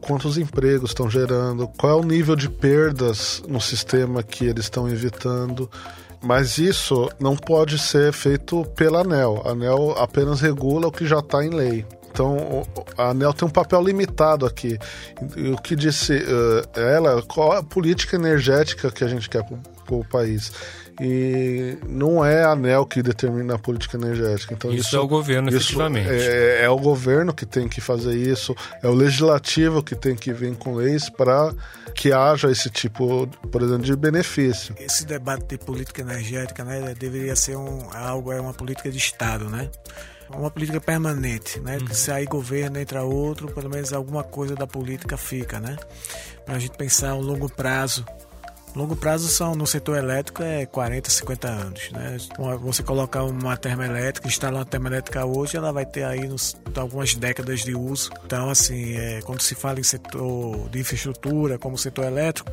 Quantos 0.00 0.36
empregos 0.36 0.90
estão 0.90 1.08
gerando? 1.08 1.66
Qual 1.78 1.92
é 1.92 2.00
o 2.00 2.06
nível 2.06 2.36
de 2.36 2.48
perdas 2.48 3.42
no 3.48 3.60
sistema 3.60 4.22
que 4.22 4.44
eles 4.44 4.66
estão 4.66 4.88
evitando? 4.88 5.70
Mas 6.22 6.58
isso 6.58 7.10
não 7.20 7.36
pode 7.36 7.78
ser 7.78 8.12
feito 8.12 8.64
pela 8.76 9.00
ANEL. 9.00 9.42
A 9.44 9.50
ANEL 9.50 9.94
apenas 9.98 10.40
regula 10.40 10.88
o 10.88 10.92
que 10.92 11.06
já 11.06 11.18
está 11.18 11.44
em 11.44 11.50
lei. 11.50 11.84
Então, 12.10 12.64
a 12.96 13.10
ANEL 13.10 13.34
tem 13.34 13.46
um 13.48 13.50
papel 13.50 13.82
limitado 13.82 14.46
aqui. 14.46 14.78
O 15.52 15.60
que 15.60 15.74
disse 15.74 16.12
uh, 16.14 16.78
ela, 16.78 17.20
qual 17.22 17.52
a 17.52 17.62
política 17.62 18.14
energética 18.14 18.90
que 18.90 19.02
a 19.02 19.08
gente 19.08 19.28
quer 19.28 19.44
para 19.44 19.94
o 19.94 20.04
país? 20.04 20.52
E 21.00 21.76
não 21.88 22.24
é 22.24 22.44
a 22.44 22.50
ANEL 22.50 22.86
que 22.86 23.02
determina 23.02 23.54
a 23.54 23.58
política 23.58 23.96
energética. 23.96 24.54
Então, 24.54 24.70
isso, 24.70 24.88
isso 24.88 24.96
é 24.96 25.00
o 25.00 25.08
governo, 25.08 25.48
efetivamente. 25.48 26.08
É, 26.08 26.62
é, 26.62 26.68
o 26.68 26.78
governo 26.78 27.34
que 27.34 27.44
tem 27.44 27.68
que 27.68 27.80
fazer 27.80 28.16
isso, 28.16 28.54
é 28.82 28.88
o 28.88 28.92
legislativo 28.92 29.82
que 29.82 29.94
tem 29.94 30.14
que 30.14 30.32
vir 30.32 30.54
com 30.56 30.74
leis 30.74 31.10
para 31.10 31.52
que 31.94 32.12
haja 32.12 32.50
esse 32.50 32.70
tipo, 32.70 33.26
por 33.50 33.62
exemplo, 33.62 33.82
de 33.82 33.96
benefício. 33.96 34.74
Esse 34.78 35.04
debate 35.04 35.46
de 35.46 35.58
política 35.58 36.02
energética 36.02 36.64
né, 36.64 36.94
deveria 36.98 37.34
ser 37.34 37.56
um, 37.56 37.88
algo, 37.92 38.32
é 38.32 38.40
uma 38.40 38.54
política 38.54 38.90
de 38.90 38.98
Estado, 38.98 39.48
né? 39.48 39.70
uma 40.30 40.50
política 40.50 40.80
permanente, 40.80 41.60
né? 41.60 41.78
Uhum. 41.78 41.84
Que 41.84 41.96
se 41.96 42.10
aí 42.10 42.24
governo 42.24 42.78
entra 42.78 43.02
outro, 43.02 43.52
pelo 43.52 43.68
menos 43.68 43.92
alguma 43.92 44.24
coisa 44.24 44.54
da 44.54 44.66
política 44.66 45.16
fica, 45.16 45.60
né? 45.60 45.76
Para 46.44 46.56
a 46.56 46.58
gente 46.58 46.76
pensar 46.76 47.14
um 47.14 47.20
longo 47.20 47.48
prazo. 47.48 48.04
Longo 48.74 48.96
prazo 48.96 49.28
são 49.28 49.54
no 49.54 49.66
setor 49.68 49.96
elétrico 49.96 50.42
é 50.42 50.66
40, 50.66 51.08
50 51.08 51.48
anos, 51.48 51.90
né? 51.92 52.16
Você 52.60 52.82
colocar 52.82 53.22
uma 53.22 53.56
termoelétrica, 53.56 54.26
instalar 54.26 54.60
uma 54.60 54.64
termoelétrica 54.64 55.24
hoje, 55.24 55.56
ela 55.56 55.72
vai 55.72 55.86
ter 55.86 56.02
aí 56.02 56.26
nos, 56.26 56.56
algumas 56.76 57.14
décadas 57.14 57.60
de 57.60 57.76
uso. 57.76 58.10
Então, 58.24 58.50
assim, 58.50 58.96
é, 58.96 59.20
quando 59.22 59.42
se 59.42 59.54
fala 59.54 59.78
em 59.78 59.84
setor 59.84 60.68
de 60.70 60.80
infraestrutura, 60.80 61.56
como 61.56 61.78
setor 61.78 62.06
elétrico, 62.06 62.50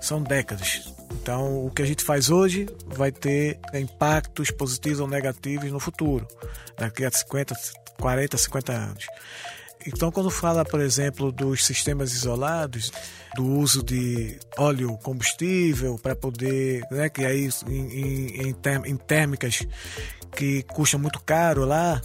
são 0.00 0.22
décadas. 0.22 0.94
Então, 1.12 1.66
o 1.66 1.70
que 1.70 1.82
a 1.82 1.86
gente 1.86 2.02
faz 2.02 2.30
hoje 2.30 2.66
vai 2.86 3.12
ter 3.12 3.58
impactos 3.74 4.50
positivos 4.50 5.00
ou 5.00 5.06
negativos 5.06 5.70
no 5.70 5.78
futuro, 5.78 6.26
daqui 6.78 7.04
a 7.04 7.10
50, 7.10 7.54
40, 8.00 8.36
50 8.38 8.72
anos. 8.72 9.06
Então, 9.86 10.10
quando 10.10 10.30
fala, 10.30 10.64
por 10.64 10.80
exemplo, 10.80 11.30
dos 11.30 11.64
sistemas 11.64 12.12
isolados, 12.12 12.90
do 13.34 13.44
uso 13.44 13.82
de 13.82 14.38
óleo 14.56 14.96
combustível 14.98 15.98
para 15.98 16.14
poder, 16.14 16.82
né, 16.90 17.08
que 17.08 17.24
aí 17.24 17.48
em, 17.68 18.50
em, 18.50 18.56
em 18.86 18.96
térmicas 18.96 19.66
que 20.34 20.62
custam 20.64 21.00
muito 21.00 21.20
caro 21.20 21.64
lá, 21.64 22.00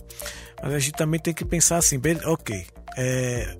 mas 0.61 0.73
a 0.73 0.79
gente 0.79 0.93
também 0.93 1.19
tem 1.19 1.33
que 1.33 1.45
pensar 1.45 1.77
assim, 1.77 1.97
bem, 1.97 2.17
ok, 2.25 2.65
é, 2.97 3.57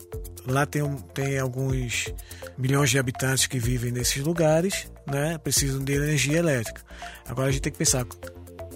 lá 0.48 0.66
tem, 0.66 0.84
tem 1.14 1.40
alguns 1.40 2.14
milhões 2.58 2.90
de 2.90 3.00
habitantes 3.00 3.48
que 3.48 3.60
vivem 3.60 3.92
nesses 3.92 4.24
lugares, 4.24 4.92
né? 5.08 5.38
Precisam 5.38 5.84
de 5.84 5.94
energia 5.94 6.38
elétrica. 6.38 6.82
Agora 7.28 7.48
a 7.48 7.52
gente 7.52 7.62
tem 7.62 7.72
que 7.72 7.78
pensar 7.78 8.06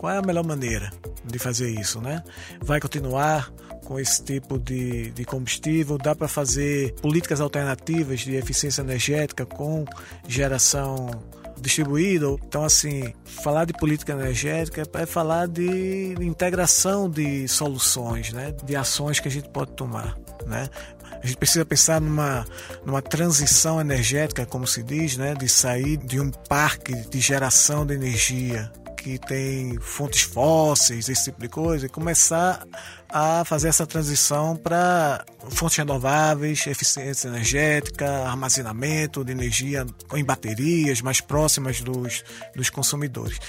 qual 0.04 0.12
é 0.12 0.18
a 0.18 0.22
melhor 0.22 0.44
maneira 0.44 0.92
de 1.24 1.40
fazer 1.40 1.70
isso, 1.70 2.02
né? 2.02 2.22
Vai 2.62 2.78
continuar 2.82 3.50
com 3.86 3.98
esse 3.98 4.22
tipo 4.22 4.60
de, 4.60 5.12
de 5.12 5.24
combustível? 5.24 5.98
Dá 5.98 6.14
para 6.14 6.28
fazer 6.28 6.94
políticas 6.96 7.40
alternativas 7.40 8.20
de 8.20 8.36
eficiência 8.36 8.82
energética 8.82 9.46
com 9.46 9.86
geração 10.28 11.10
distribuída? 11.58 12.26
Então, 12.46 12.66
assim, 12.66 13.14
falar 13.24 13.64
de 13.64 13.72
política 13.72 14.12
energética 14.12 14.84
é 14.94 15.06
falar 15.06 15.48
de 15.48 16.16
integração 16.20 17.10
de 17.10 17.48
soluções, 17.48 18.34
né? 18.34 18.54
De 18.66 18.76
ações 18.76 19.22
que 19.22 19.30
a 19.30 19.32
gente 19.32 19.48
pode 19.48 19.72
tomar, 19.72 20.18
né? 20.46 20.68
A 21.24 21.26
gente 21.26 21.38
precisa 21.38 21.66
pensar 21.66 22.02
numa, 22.02 22.46
numa 22.86 23.02
transição 23.02 23.80
energética, 23.80 24.46
como 24.46 24.68
se 24.68 24.84
diz, 24.84 25.16
né? 25.16 25.34
de 25.34 25.48
sair 25.48 25.96
de 25.96 26.20
um 26.20 26.30
parque 26.30 26.94
de 27.08 27.22
geração 27.22 27.86
de 27.86 27.94
energia 27.94 28.70
que 29.04 29.20
tem 29.20 29.78
fontes 29.82 30.22
fósseis, 30.22 31.10
esse 31.10 31.26
tipo 31.26 31.42
de 31.42 31.50
coisa, 31.50 31.88
e 31.88 31.90
começar 31.90 32.66
a 33.10 33.44
fazer 33.44 33.68
essa 33.68 33.86
transição 33.86 34.56
para 34.56 35.26
fontes 35.50 35.76
renováveis, 35.78 36.66
eficiência 36.66 37.28
energética, 37.28 38.08
armazenamento 38.26 39.24
de 39.26 39.34
energia 39.34 39.86
em 40.14 40.24
baterias 40.24 41.02
mais 41.02 41.20
próximas 41.20 41.82
dos, 41.82 42.24
dos 42.56 42.70
consumidores. 42.70 43.40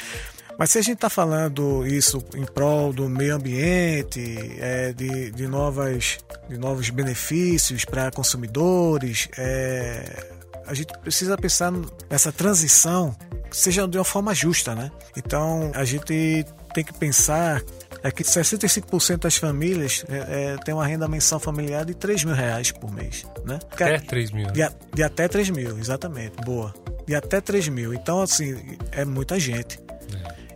Mas 0.58 0.72
se 0.72 0.78
a 0.78 0.82
gente 0.82 0.96
está 0.96 1.08
falando 1.08 1.86
isso 1.86 2.22
em 2.34 2.44
prol 2.44 2.92
do 2.92 3.08
meio 3.08 3.36
ambiente, 3.36 4.36
é, 4.58 4.92
de, 4.92 5.30
de, 5.30 5.46
novas, 5.46 6.18
de 6.48 6.58
novos 6.58 6.90
benefícios 6.90 7.84
para 7.84 8.10
consumidores, 8.10 9.28
é, 9.38 10.34
a 10.66 10.74
gente 10.74 10.96
precisa 10.98 11.36
pensar 11.36 11.72
nessa 12.10 12.32
transição 12.32 13.16
seja 13.50 13.86
de 13.86 13.96
uma 13.96 14.04
forma 14.04 14.34
justa, 14.34 14.74
né? 14.74 14.90
Então 15.16 15.70
a 15.74 15.84
gente 15.84 16.44
tem 16.74 16.84
que 16.84 16.92
pensar 16.92 17.62
é 18.02 18.10
que 18.10 18.22
65% 18.22 19.18
das 19.18 19.36
famílias 19.36 20.04
é, 20.10 20.16
é, 20.52 20.56
tem 20.58 20.74
uma 20.74 20.86
renda 20.86 21.08
mensal 21.08 21.40
familiar 21.40 21.86
de 21.86 21.94
3 21.94 22.24
mil 22.24 22.34
reais 22.34 22.70
por 22.70 22.92
mês, 22.92 23.24
né? 23.46 23.58
Até 23.72 23.98
3 23.98 24.30
mil. 24.32 24.50
De, 24.50 24.60
de 24.92 25.02
até 25.02 25.26
3 25.26 25.50
mil, 25.50 25.78
exatamente. 25.78 26.36
Boa. 26.44 26.74
De 27.06 27.14
até 27.14 27.40
3 27.40 27.68
mil. 27.68 27.94
Então, 27.94 28.20
assim, 28.20 28.76
é 28.92 29.06
muita 29.06 29.40
gente. 29.40 29.78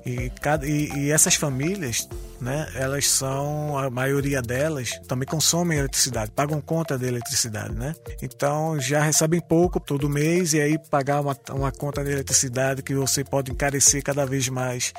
E, 0.09 0.31
cada, 0.41 0.67
e, 0.67 0.91
e, 0.97 1.11
essas 1.11 1.35
famílias, 1.35 2.09
né, 2.41 2.67
elas 2.75 3.07
são, 3.07 3.77
a 3.77 3.91
maioria 3.91 4.41
delas 4.41 4.99
também 5.07 5.29
consomem 5.29 5.79
eletricidade, 5.79 6.31
pagam 6.31 6.63
conta 6.63 6.97
de 6.97 7.07
eletricidade, 7.07 7.75
né? 7.75 7.95
Então 8.23 8.81
já 8.81 9.03
recebem 9.03 9.39
pouco 9.39 9.79
todo 9.79 10.09
mês 10.09 10.55
e 10.55 10.61
aí 10.63 10.79
pagar 10.91 11.21
uma, 11.21 11.37
uma 11.51 11.71
conta 11.71 12.03
de 12.03 12.11
eletricidade 12.11 12.83
que 12.83 12.95
você 12.95 13.23
pode 13.23 13.53
encarecer 13.53 14.03
cada 14.03 14.25
vez 14.25 14.49
mais 14.49 14.95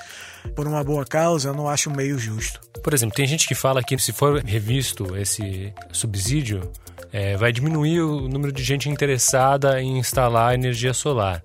por 0.55 0.67
uma 0.67 0.83
boa 0.83 1.03
causa, 1.03 1.49
eu 1.49 1.55
não 1.55 1.67
acho 1.67 1.89
meio 1.89 2.19
justo. 2.19 2.61
Por 2.83 2.93
exemplo, 2.93 3.15
tem 3.15 3.25
gente 3.25 3.47
que 3.47 3.55
fala 3.55 3.81
que 3.81 3.97
se 3.97 4.13
for 4.13 4.43
revisto 4.43 5.17
esse 5.17 5.73
subsídio, 5.91 6.71
é, 7.11 7.35
vai 7.35 7.51
diminuir 7.51 8.01
o 8.01 8.27
número 8.27 8.51
de 8.51 8.63
gente 8.63 8.89
interessada 8.89 9.81
em 9.81 9.97
instalar 9.97 10.53
energia 10.53 10.93
solar. 10.93 11.43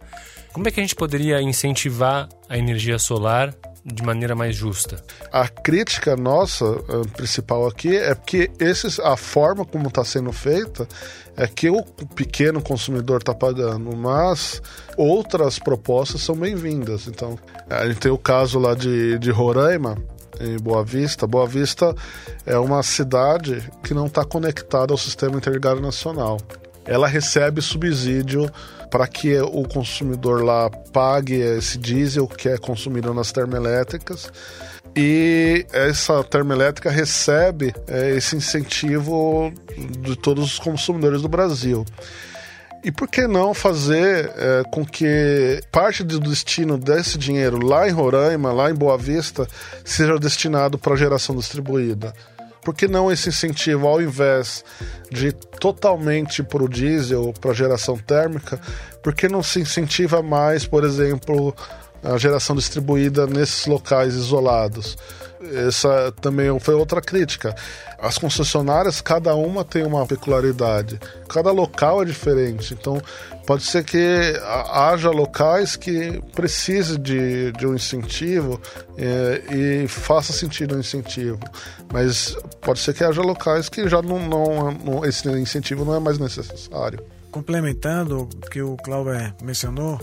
Como 0.55 0.69
é 0.69 0.71
que 0.71 0.79
a 0.79 0.85
gente 0.85 0.95
poderia 0.95 1.43
incentivar 1.43 2.29
a 2.49 2.57
energia 2.57 2.97
solar 2.97 3.53
de 3.85 4.05
maneira 4.05 4.37
mais 4.37 4.55
justa? 4.55 5.03
A 5.33 5.49
crítica 5.49 6.17
nossa 6.17 6.65
a 6.65 7.09
principal 7.17 7.67
aqui 7.67 7.97
é 7.97 8.15
que 8.15 8.49
esses, 8.61 9.01
a 9.01 9.17
forma 9.17 9.65
como 9.65 9.89
está 9.89 10.05
sendo 10.05 10.31
feita 10.31 10.87
é 11.37 11.49
que 11.49 11.69
o 11.69 11.83
pequeno 12.15 12.63
consumidor 12.63 13.19
está 13.19 13.35
pagando, 13.35 13.97
mas 13.97 14.63
outras 14.97 15.59
propostas 15.59 16.21
são 16.21 16.37
bem-vindas. 16.37 17.09
Então, 17.09 17.37
a 17.69 17.89
gente 17.89 17.99
tem 17.99 18.13
o 18.13 18.17
caso 18.17 18.57
lá 18.61 18.77
de, 18.77 19.19
de 19.19 19.33
Roraima, 19.33 19.99
em 20.41 20.57
Boa 20.57 20.85
Vista. 20.85 21.27
Boa 21.27 21.49
Vista 21.49 21.97
é 22.47 22.57
uma 22.57 22.81
cidade 22.85 23.69
que 23.83 23.93
não 23.93 24.07
está 24.07 24.25
conectada 24.25 24.95
ao 24.95 24.99
sistema 24.99 25.37
interligado 25.37 25.81
nacional. 25.81 26.39
Ela 26.87 27.09
recebe 27.09 27.61
subsídio 27.61 28.49
para 28.95 29.09
que 29.09 29.37
o 29.41 29.65
consumidor 29.65 30.45
lá 30.45 30.71
pague 30.71 31.35
esse 31.35 31.77
diesel 31.77 32.29
que 32.29 32.49
é 32.49 32.57
consumido 32.57 33.13
nas 33.13 33.33
termoelétricas 33.33 34.31
e 34.95 35.67
essa 35.73 36.23
termoelétrica 36.23 36.93
recebe 36.93 37.75
é, 37.89 38.15
esse 38.15 38.37
incentivo 38.37 39.53
de 39.99 40.15
todos 40.15 40.45
os 40.45 40.59
consumidores 40.61 41.23
do 41.23 41.29
Brasil. 41.29 41.85
E 42.85 42.93
por 42.93 43.09
que 43.09 43.27
não 43.27 43.53
fazer 43.53 44.31
é, 44.37 44.63
com 44.71 44.87
que 44.87 45.61
parte 45.73 46.05
do 46.05 46.21
destino 46.21 46.79
desse 46.79 47.19
dinheiro 47.19 47.67
lá 47.67 47.89
em 47.89 47.91
Roraima, 47.91 48.53
lá 48.53 48.71
em 48.71 48.75
Boa 48.75 48.97
Vista, 48.97 49.49
seja 49.85 50.17
destinado 50.21 50.79
para 50.79 50.95
geração 50.95 51.35
distribuída? 51.35 52.15
Por 52.65 52.75
que 52.75 52.89
não 52.89 53.13
esse 53.13 53.29
incentivo, 53.29 53.87
ao 53.87 54.01
invés 54.01 54.65
de 55.11 55.33
totalmente 55.33 56.43
para 56.43 56.65
o 56.65 56.69
diesel, 56.69 57.33
para 57.41 57.53
geração 57.53 57.99
térmica, 57.99 58.59
por 59.03 59.15
que 59.15 59.29
não 59.29 59.43
se 59.43 59.61
incentiva 59.61 60.23
mais, 60.23 60.67
por 60.67 60.83
exemplo, 60.83 61.55
a 62.03 62.17
geração 62.17 62.57
distribuída 62.57 63.27
nesses 63.27 63.67
locais 63.67 64.15
isolados? 64.15 64.97
Essa 65.67 66.13
também 66.21 66.59
foi 66.59 66.75
outra 66.75 67.01
crítica. 67.01 67.55
As 67.99 68.19
concessionárias, 68.19 69.01
cada 69.01 69.35
uma 69.35 69.65
tem 69.65 69.85
uma 69.85 70.07
peculiaridade, 70.07 71.01
cada 71.29 71.51
local 71.51 72.03
é 72.03 72.05
diferente. 72.05 72.75
Então, 72.75 73.01
pode 73.47 73.63
ser 73.63 73.85
que 73.85 74.35
haja 74.71 75.11
locais 75.11 75.77
que 75.77 76.21
precise 76.35 76.99
de, 76.99 77.53
de 77.53 77.67
um 77.67 77.75
incentivo 77.75 78.61
é, 78.97 79.43
e 79.55 79.89
faça 79.89 80.33
sentido 80.33 80.73
o 80.73 80.77
um 80.77 80.81
incentivo, 80.81 81.39
mas 81.93 82.37
pode 82.61 82.81
ser 82.81 82.95
que 82.95 83.05
haja 83.05 83.23
locais 83.23 83.69
que 83.69 83.89
já 83.89 84.03
não, 84.03 84.19
não, 84.19 84.71
não 84.73 85.05
esse 85.05 85.29
incentivo 85.29 85.85
não 85.85 85.95
é 85.95 86.01
mais 86.01 86.19
necessário. 86.19 87.05
Complementando 87.31 88.23
o 88.23 88.27
que 88.51 88.63
o 88.63 88.77
Cláudio 88.77 89.35
mencionou, 89.43 90.01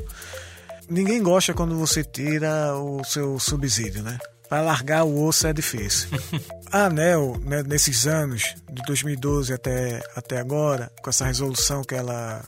ninguém 0.90 1.22
gosta 1.22 1.54
quando 1.54 1.78
você 1.78 2.04
tira 2.04 2.76
o 2.76 3.04
seu 3.04 3.40
subsídio, 3.40 4.04
né? 4.04 4.18
Para 4.52 4.64
largar 4.64 5.06
o 5.06 5.26
osso 5.26 5.48
é 5.48 5.54
difícil. 5.54 6.10
A 6.70 6.88
ANEL, 6.88 7.40
né, 7.46 7.64
nesses 7.64 8.06
anos, 8.06 8.54
de 8.70 8.82
2012 8.84 9.54
até, 9.54 10.04
até 10.14 10.40
agora, 10.40 10.92
com 11.02 11.10
essa 11.10 11.24
resolução 11.24 11.82
que 11.86 11.96
ela 11.96 12.44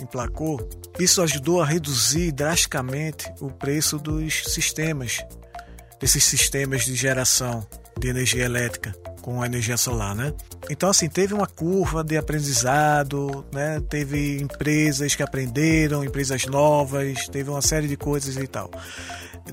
emplacou, 0.00 0.68
isso 1.00 1.20
ajudou 1.20 1.60
a 1.60 1.66
reduzir 1.66 2.30
drasticamente 2.30 3.28
o 3.40 3.50
preço 3.50 3.98
dos 3.98 4.44
sistemas, 4.44 5.18
desses 5.98 6.22
sistemas 6.22 6.84
de 6.84 6.94
geração 6.94 7.66
de 7.98 8.06
energia 8.06 8.44
elétrica 8.44 8.94
com 9.28 9.42
a 9.42 9.46
energia 9.46 9.76
solar, 9.76 10.14
né? 10.14 10.32
Então, 10.70 10.88
assim, 10.88 11.06
teve 11.06 11.34
uma 11.34 11.46
curva 11.46 12.02
de 12.02 12.16
aprendizado, 12.16 13.44
né? 13.52 13.78
Teve 13.86 14.40
empresas 14.40 15.14
que 15.14 15.22
aprenderam, 15.22 16.02
empresas 16.02 16.46
novas, 16.46 17.28
teve 17.28 17.50
uma 17.50 17.60
série 17.60 17.86
de 17.86 17.94
coisas 17.94 18.38
e 18.38 18.46
tal 18.46 18.70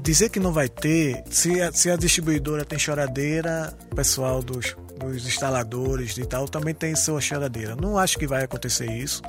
dizer 0.01 0.29
que 0.29 0.41
não 0.41 0.51
vai 0.51 0.67
ter, 0.67 1.23
se 1.29 1.61
a, 1.61 1.71
se 1.71 1.89
a 1.89 1.95
distribuidora 1.95 2.65
tem 2.65 2.77
choradeira, 2.77 3.73
o 3.89 3.95
pessoal 3.95 4.41
dos, 4.41 4.75
dos 4.97 5.25
instaladores 5.25 6.17
e 6.17 6.25
tal 6.25 6.47
também 6.47 6.73
tem 6.73 6.95
sua 6.95 7.21
choradeira. 7.21 7.75
Não 7.75 7.97
acho 7.97 8.17
que 8.17 8.27
vai 8.27 8.43
acontecer 8.43 8.89
isso. 8.91 9.21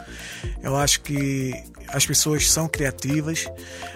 Eu 0.62 0.76
acho 0.76 1.00
que 1.00 1.52
as 1.88 2.04
pessoas 2.04 2.50
são 2.50 2.68
criativas, 2.68 3.46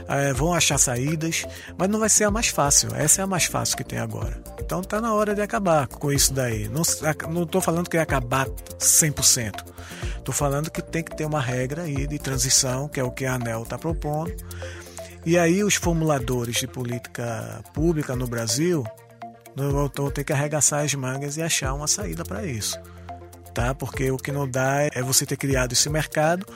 é, 0.08 0.32
vão 0.32 0.54
achar 0.54 0.78
saídas, 0.78 1.44
mas 1.76 1.88
não 1.88 1.98
vai 1.98 2.08
ser 2.08 2.24
a 2.24 2.30
mais 2.30 2.48
fácil. 2.48 2.94
Essa 2.94 3.22
é 3.22 3.24
a 3.24 3.26
mais 3.26 3.44
fácil 3.44 3.76
que 3.76 3.84
tem 3.84 3.98
agora. 3.98 4.42
Então 4.58 4.82
tá 4.82 5.00
na 5.00 5.14
hora 5.14 5.34
de 5.34 5.42
acabar 5.42 5.86
com 5.86 6.12
isso 6.12 6.32
daí. 6.32 6.68
Não, 6.68 6.82
não 7.28 7.60
falando 7.60 7.88
que 7.88 7.96
ia 7.96 8.02
acabar 8.02 8.46
100%. 8.78 9.64
Tô 10.24 10.32
falando 10.32 10.70
que 10.70 10.82
tem 10.82 11.02
que 11.02 11.16
ter 11.16 11.24
uma 11.24 11.40
regra 11.40 11.82
aí 11.82 12.06
de 12.06 12.18
transição, 12.18 12.88
que 12.88 13.00
é 13.00 13.04
o 13.04 13.10
que 13.10 13.24
a 13.24 13.34
ANEL 13.34 13.62
está 13.62 13.78
propondo 13.78 14.34
e 15.24 15.36
aí 15.36 15.62
os 15.62 15.74
formuladores 15.74 16.56
de 16.56 16.66
política 16.66 17.62
pública 17.74 18.16
no 18.16 18.26
Brasil 18.26 18.84
vão 19.56 20.10
ter 20.10 20.24
que 20.24 20.32
arregaçar 20.32 20.84
as 20.84 20.94
mangas 20.94 21.36
e 21.36 21.42
achar 21.42 21.74
uma 21.74 21.86
saída 21.86 22.24
para 22.24 22.44
isso. 22.44 22.78
Tá? 23.54 23.74
Porque 23.74 24.10
o 24.10 24.16
que 24.16 24.30
não 24.30 24.48
dá 24.48 24.88
é 24.92 25.02
você 25.02 25.26
ter 25.26 25.36
criado 25.36 25.72
esse 25.72 25.88
mercado 25.88 26.46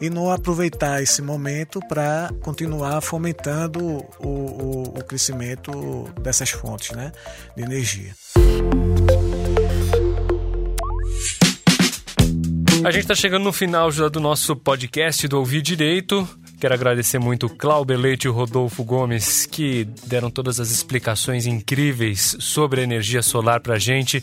e 0.00 0.10
não 0.10 0.30
aproveitar 0.30 1.00
esse 1.00 1.22
momento 1.22 1.80
para 1.88 2.28
continuar 2.42 3.00
fomentando 3.00 4.04
o, 4.18 4.26
o, 4.26 4.82
o, 4.98 5.04
crescimento 5.04 5.70
dessas 6.20 6.50
fontes 6.50 6.90
né, 6.96 7.12
de 7.56 7.62
energia. 7.62 8.12
A 12.84 12.90
gente 12.90 13.02
está 13.02 13.14
chegando 13.14 13.44
no 13.44 13.52
final 13.52 13.92
já 13.92 14.08
do 14.08 14.18
nosso 14.18 14.56
podcast 14.56 15.28
do 15.28 15.38
Ouvir 15.38 15.62
Direito. 15.62 16.28
Quero 16.62 16.74
agradecer 16.74 17.18
muito 17.18 17.48
Cláudio 17.48 17.98
Leite 17.98 18.28
e 18.28 18.30
Rodolfo 18.30 18.84
Gomes, 18.84 19.46
que 19.46 19.82
deram 20.06 20.30
todas 20.30 20.60
as 20.60 20.70
explicações 20.70 21.44
incríveis 21.44 22.36
sobre 22.38 22.80
a 22.80 22.84
energia 22.84 23.20
solar 23.20 23.58
para 23.58 23.74
a 23.74 23.78
gente. 23.80 24.22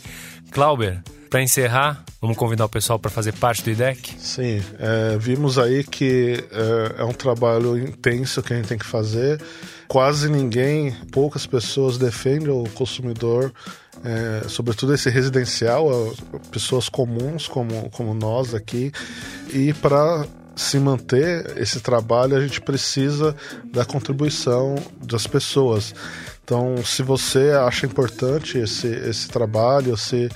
Cláudio, 0.50 1.02
para 1.28 1.42
encerrar, 1.42 2.02
vamos 2.18 2.38
convidar 2.38 2.64
o 2.64 2.68
pessoal 2.70 2.98
para 2.98 3.10
fazer 3.10 3.34
parte 3.34 3.62
do 3.62 3.68
IDEC? 3.68 4.14
Sim, 4.18 4.62
é, 4.78 5.18
vimos 5.18 5.58
aí 5.58 5.84
que 5.84 6.42
é, 6.50 7.02
é 7.02 7.04
um 7.04 7.12
trabalho 7.12 7.76
intenso 7.76 8.42
que 8.42 8.54
a 8.54 8.56
gente 8.56 8.68
tem 8.68 8.78
que 8.78 8.86
fazer. 8.86 9.38
Quase 9.86 10.30
ninguém, 10.30 10.96
poucas 11.12 11.44
pessoas 11.44 11.98
defendem 11.98 12.48
o 12.48 12.64
consumidor 12.70 13.52
é, 14.02 14.48
sobretudo 14.48 14.94
esse 14.94 15.10
residencial, 15.10 15.90
pessoas 16.50 16.88
comuns 16.88 17.46
como, 17.46 17.90
como 17.90 18.14
nós 18.14 18.54
aqui, 18.54 18.90
e 19.52 19.74
para 19.74 20.26
se 20.54 20.78
manter 20.78 21.56
esse 21.56 21.80
trabalho, 21.80 22.36
a 22.36 22.40
gente 22.40 22.60
precisa 22.60 23.34
da 23.72 23.84
contribuição 23.84 24.74
das 25.02 25.26
pessoas. 25.26 25.94
Então, 26.50 26.84
se 26.84 27.02
você 27.04 27.52
acha 27.52 27.86
importante 27.86 28.58
esse, 28.58 28.88
esse 28.88 29.28
trabalho, 29.28 29.96
se, 29.96 30.28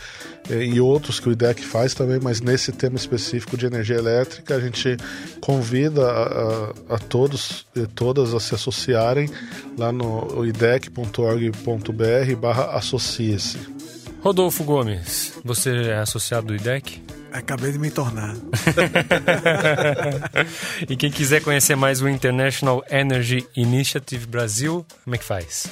eh, 0.49 0.65
e 0.65 0.81
outros 0.81 1.19
que 1.19 1.29
o 1.29 1.33
IDEC 1.33 1.65
faz 1.65 1.93
também, 1.93 2.21
mas 2.23 2.41
nesse 2.41 2.71
tema 2.71 2.95
específico 2.95 3.57
de 3.57 3.67
energia 3.67 3.97
elétrica, 3.97 4.55
a 4.55 4.61
gente 4.61 4.97
convida 5.41 6.09
a, 6.09 6.95
a, 6.95 6.99
todos 6.99 7.67
e 7.75 7.85
todas 7.89 8.33
a 8.33 8.39
se 8.39 8.55
associarem 8.55 9.29
lá 9.77 9.91
no 9.91 10.47
idec.org.br 10.47 12.37
barra 12.41 12.77
associe-se. 12.77 13.59
Rodolfo 14.23 14.63
Gomes, 14.63 15.33
você 15.45 15.71
é 15.89 15.99
associado 15.99 16.47
do 16.47 16.55
IDEC? 16.55 17.03
Acabei 17.35 17.73
de 17.73 17.79
me 17.81 17.91
tornar. 17.91 18.37
e 20.89 20.97
quem 20.97 21.11
quiser 21.11 21.43
conhecer 21.43 21.75
mais 21.75 22.01
o 22.01 22.09
International 22.09 22.85
Energy 22.89 23.45
Initiative 23.57 24.25
Brasil, 24.25 24.87
como 25.03 25.17
é 25.17 25.19
que 25.19 25.25
faz? 25.25 25.67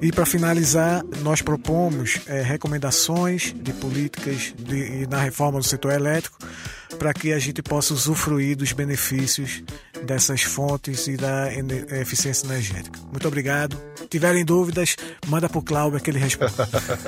E 0.00 0.12
para 0.12 0.26
finalizar, 0.26 1.02
nós 1.22 1.42
propomos 1.42 2.20
é, 2.26 2.42
recomendações 2.42 3.54
de 3.54 3.72
políticas 3.72 4.54
de, 4.58 5.06
na 5.06 5.20
reforma 5.20 5.58
do 5.58 5.64
setor 5.64 5.92
elétrico 5.92 6.38
para 6.98 7.12
que 7.12 7.32
a 7.32 7.38
gente 7.38 7.62
possa 7.62 7.92
usufruir 7.92 8.56
dos 8.56 8.72
benefícios 8.72 9.62
dessas 10.04 10.42
fontes 10.42 11.06
e 11.06 11.16
da 11.16 11.48
eficiência 12.00 12.46
energética. 12.46 12.98
Muito 13.10 13.26
obrigado. 13.26 13.76
Tiverem 14.08 14.44
dúvidas, 14.44 14.96
manda 15.26 15.48
para 15.48 15.58
o 15.58 15.62
Cláudio 15.62 16.00
que 16.00 16.10
ele 16.10 16.18
responde. 16.18 16.54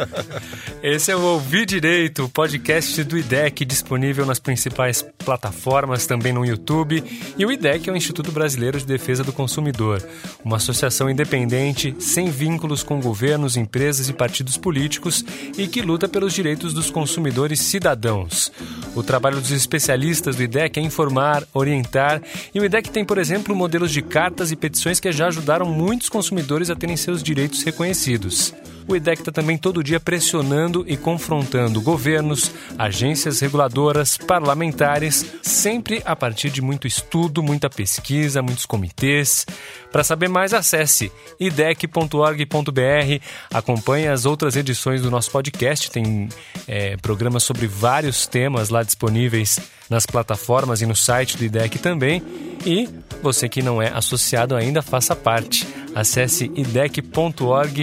Esse 0.82 1.10
é 1.10 1.16
o 1.16 1.20
Ouvir 1.20 1.64
Direito, 1.64 2.28
podcast 2.28 3.02
do 3.04 3.16
IDEC, 3.16 3.64
disponível 3.64 4.26
nas 4.26 4.38
principais 4.38 5.02
plataformas, 5.24 6.06
também 6.06 6.32
no 6.32 6.44
YouTube. 6.44 7.02
E 7.38 7.46
o 7.46 7.52
IDEC 7.52 7.88
é 7.88 7.92
o 7.92 7.96
Instituto 7.96 8.32
Brasileiro 8.32 8.78
de 8.78 8.86
Defesa 8.86 9.24
do 9.24 9.32
Consumidor, 9.32 10.06
uma 10.44 10.56
associação 10.56 11.08
independente, 11.08 11.94
sem 11.98 12.30
vínculos 12.30 12.82
com 12.82 13.00
governos, 13.00 13.56
empresas 13.56 14.08
e 14.08 14.12
partidos 14.12 14.56
políticos 14.56 15.24
e 15.56 15.66
que 15.66 15.80
luta 15.80 16.08
pelos 16.08 16.32
direitos 16.32 16.74
dos 16.74 16.90
consumidores 16.90 17.60
cidadãos. 17.60 18.52
O 18.94 19.02
trabalho 19.02 19.40
dos 19.40 19.52
especialistas 19.70 20.34
do 20.34 20.42
IDEC 20.42 20.80
é 20.80 20.82
informar, 20.82 21.44
orientar, 21.54 22.20
e 22.52 22.58
o 22.58 22.64
IDEC 22.64 22.90
tem, 22.90 23.04
por 23.04 23.18
exemplo, 23.18 23.54
modelos 23.54 23.92
de 23.92 24.02
cartas 24.02 24.50
e 24.50 24.56
petições 24.56 24.98
que 24.98 25.12
já 25.12 25.28
ajudaram 25.28 25.66
muitos 25.66 26.08
consumidores 26.08 26.70
a 26.70 26.74
terem 26.74 26.96
seus 26.96 27.22
direitos 27.22 27.62
reconhecidos. 27.62 28.52
O 28.86 28.96
IDEC 28.96 29.20
está 29.20 29.32
também 29.32 29.56
todo 29.56 29.84
dia 29.84 30.00
pressionando 30.00 30.84
e 30.86 30.96
confrontando 30.96 31.80
governos, 31.80 32.52
agências 32.78 33.40
reguladoras, 33.40 34.16
parlamentares, 34.16 35.24
sempre 35.42 36.02
a 36.04 36.16
partir 36.16 36.50
de 36.50 36.60
muito 36.60 36.86
estudo, 36.86 37.42
muita 37.42 37.70
pesquisa, 37.70 38.42
muitos 38.42 38.66
comitês. 38.66 39.46
Para 39.92 40.04
saber 40.04 40.28
mais, 40.28 40.52
acesse 40.52 41.12
idec.org.br, 41.38 43.24
acompanhe 43.52 44.08
as 44.08 44.26
outras 44.26 44.56
edições 44.56 45.02
do 45.02 45.10
nosso 45.10 45.30
podcast, 45.30 45.90
tem 45.90 46.28
é, 46.66 46.96
programas 46.96 47.42
sobre 47.42 47.66
vários 47.66 48.26
temas 48.26 48.68
lá 48.70 48.82
disponíveis 48.82 49.60
nas 49.90 50.06
plataformas 50.06 50.80
e 50.80 50.86
no 50.86 50.94
site 50.94 51.36
do 51.36 51.44
IDEC 51.44 51.78
também. 51.80 52.22
E 52.64 52.88
você 53.22 53.48
que 53.48 53.62
não 53.62 53.82
é 53.82 53.88
associado 53.88 54.54
ainda, 54.54 54.80
faça 54.80 55.16
parte. 55.16 55.66
Acesse 55.94 56.50
idec.org.br 56.54 57.80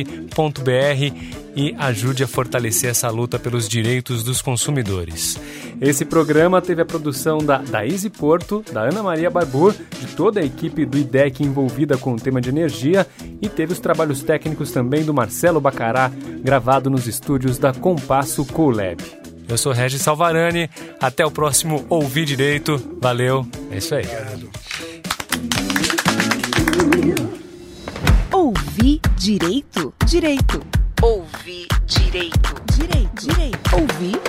e 1.55 1.75
ajude 1.77 2.23
a 2.23 2.27
fortalecer 2.27 2.91
essa 2.91 3.09
luta 3.09 3.37
pelos 3.37 3.67
direitos 3.67 4.23
dos 4.23 4.41
consumidores. 4.41 5.39
Esse 5.81 6.05
programa 6.05 6.61
teve 6.61 6.81
a 6.81 6.85
produção 6.85 7.39
da 7.39 7.57
Daíse 7.57 8.09
Porto, 8.09 8.63
da 8.71 8.83
Ana 8.83 9.03
Maria 9.03 9.29
Barbu, 9.29 9.71
de 9.71 10.07
toda 10.15 10.39
a 10.39 10.45
equipe 10.45 10.85
do 10.85 10.97
IDEC 10.97 11.43
envolvida 11.43 11.97
com 11.97 12.13
o 12.13 12.19
tema 12.19 12.39
de 12.39 12.49
energia 12.49 13.05
e 13.41 13.49
teve 13.49 13.73
os 13.73 13.79
trabalhos 13.79 14.21
técnicos 14.21 14.71
também 14.71 15.03
do 15.03 15.13
Marcelo 15.13 15.59
Bacará, 15.59 16.11
gravado 16.43 16.89
nos 16.89 17.07
estúdios 17.07 17.57
da 17.57 17.73
Compasso 17.73 18.45
Colab. 18.45 19.26
Eu 19.49 19.57
sou 19.57 19.71
Regis 19.71 20.01
Salvarani, 20.01 20.69
até 21.01 21.25
o 21.25 21.31
próximo 21.31 21.85
Ouvir 21.89 22.25
Direito. 22.25 22.77
Valeu, 23.01 23.47
é 23.71 23.77
isso 23.77 23.95
aí. 23.95 24.03
Obrigado. 24.03 24.49
Ouvir 28.33 28.99
direito? 29.15 29.93
Direito. 30.05 30.61
Ouvir 31.01 31.67
direito. 31.85 32.61
Direito. 32.75 33.25
Direito. 33.25 33.75
Ouvir 33.75 34.19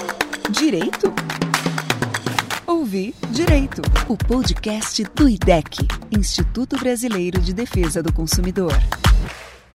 direito? 0.50 1.14
Ouvir 2.66 3.14
direito. 3.30 3.82
O 4.08 4.16
podcast 4.16 5.02
do 5.14 5.28
IDEC, 5.28 5.88
Instituto 6.12 6.78
Brasileiro 6.78 7.40
de 7.40 7.52
Defesa 7.52 8.02
do 8.02 8.12
Consumidor. 8.12 8.72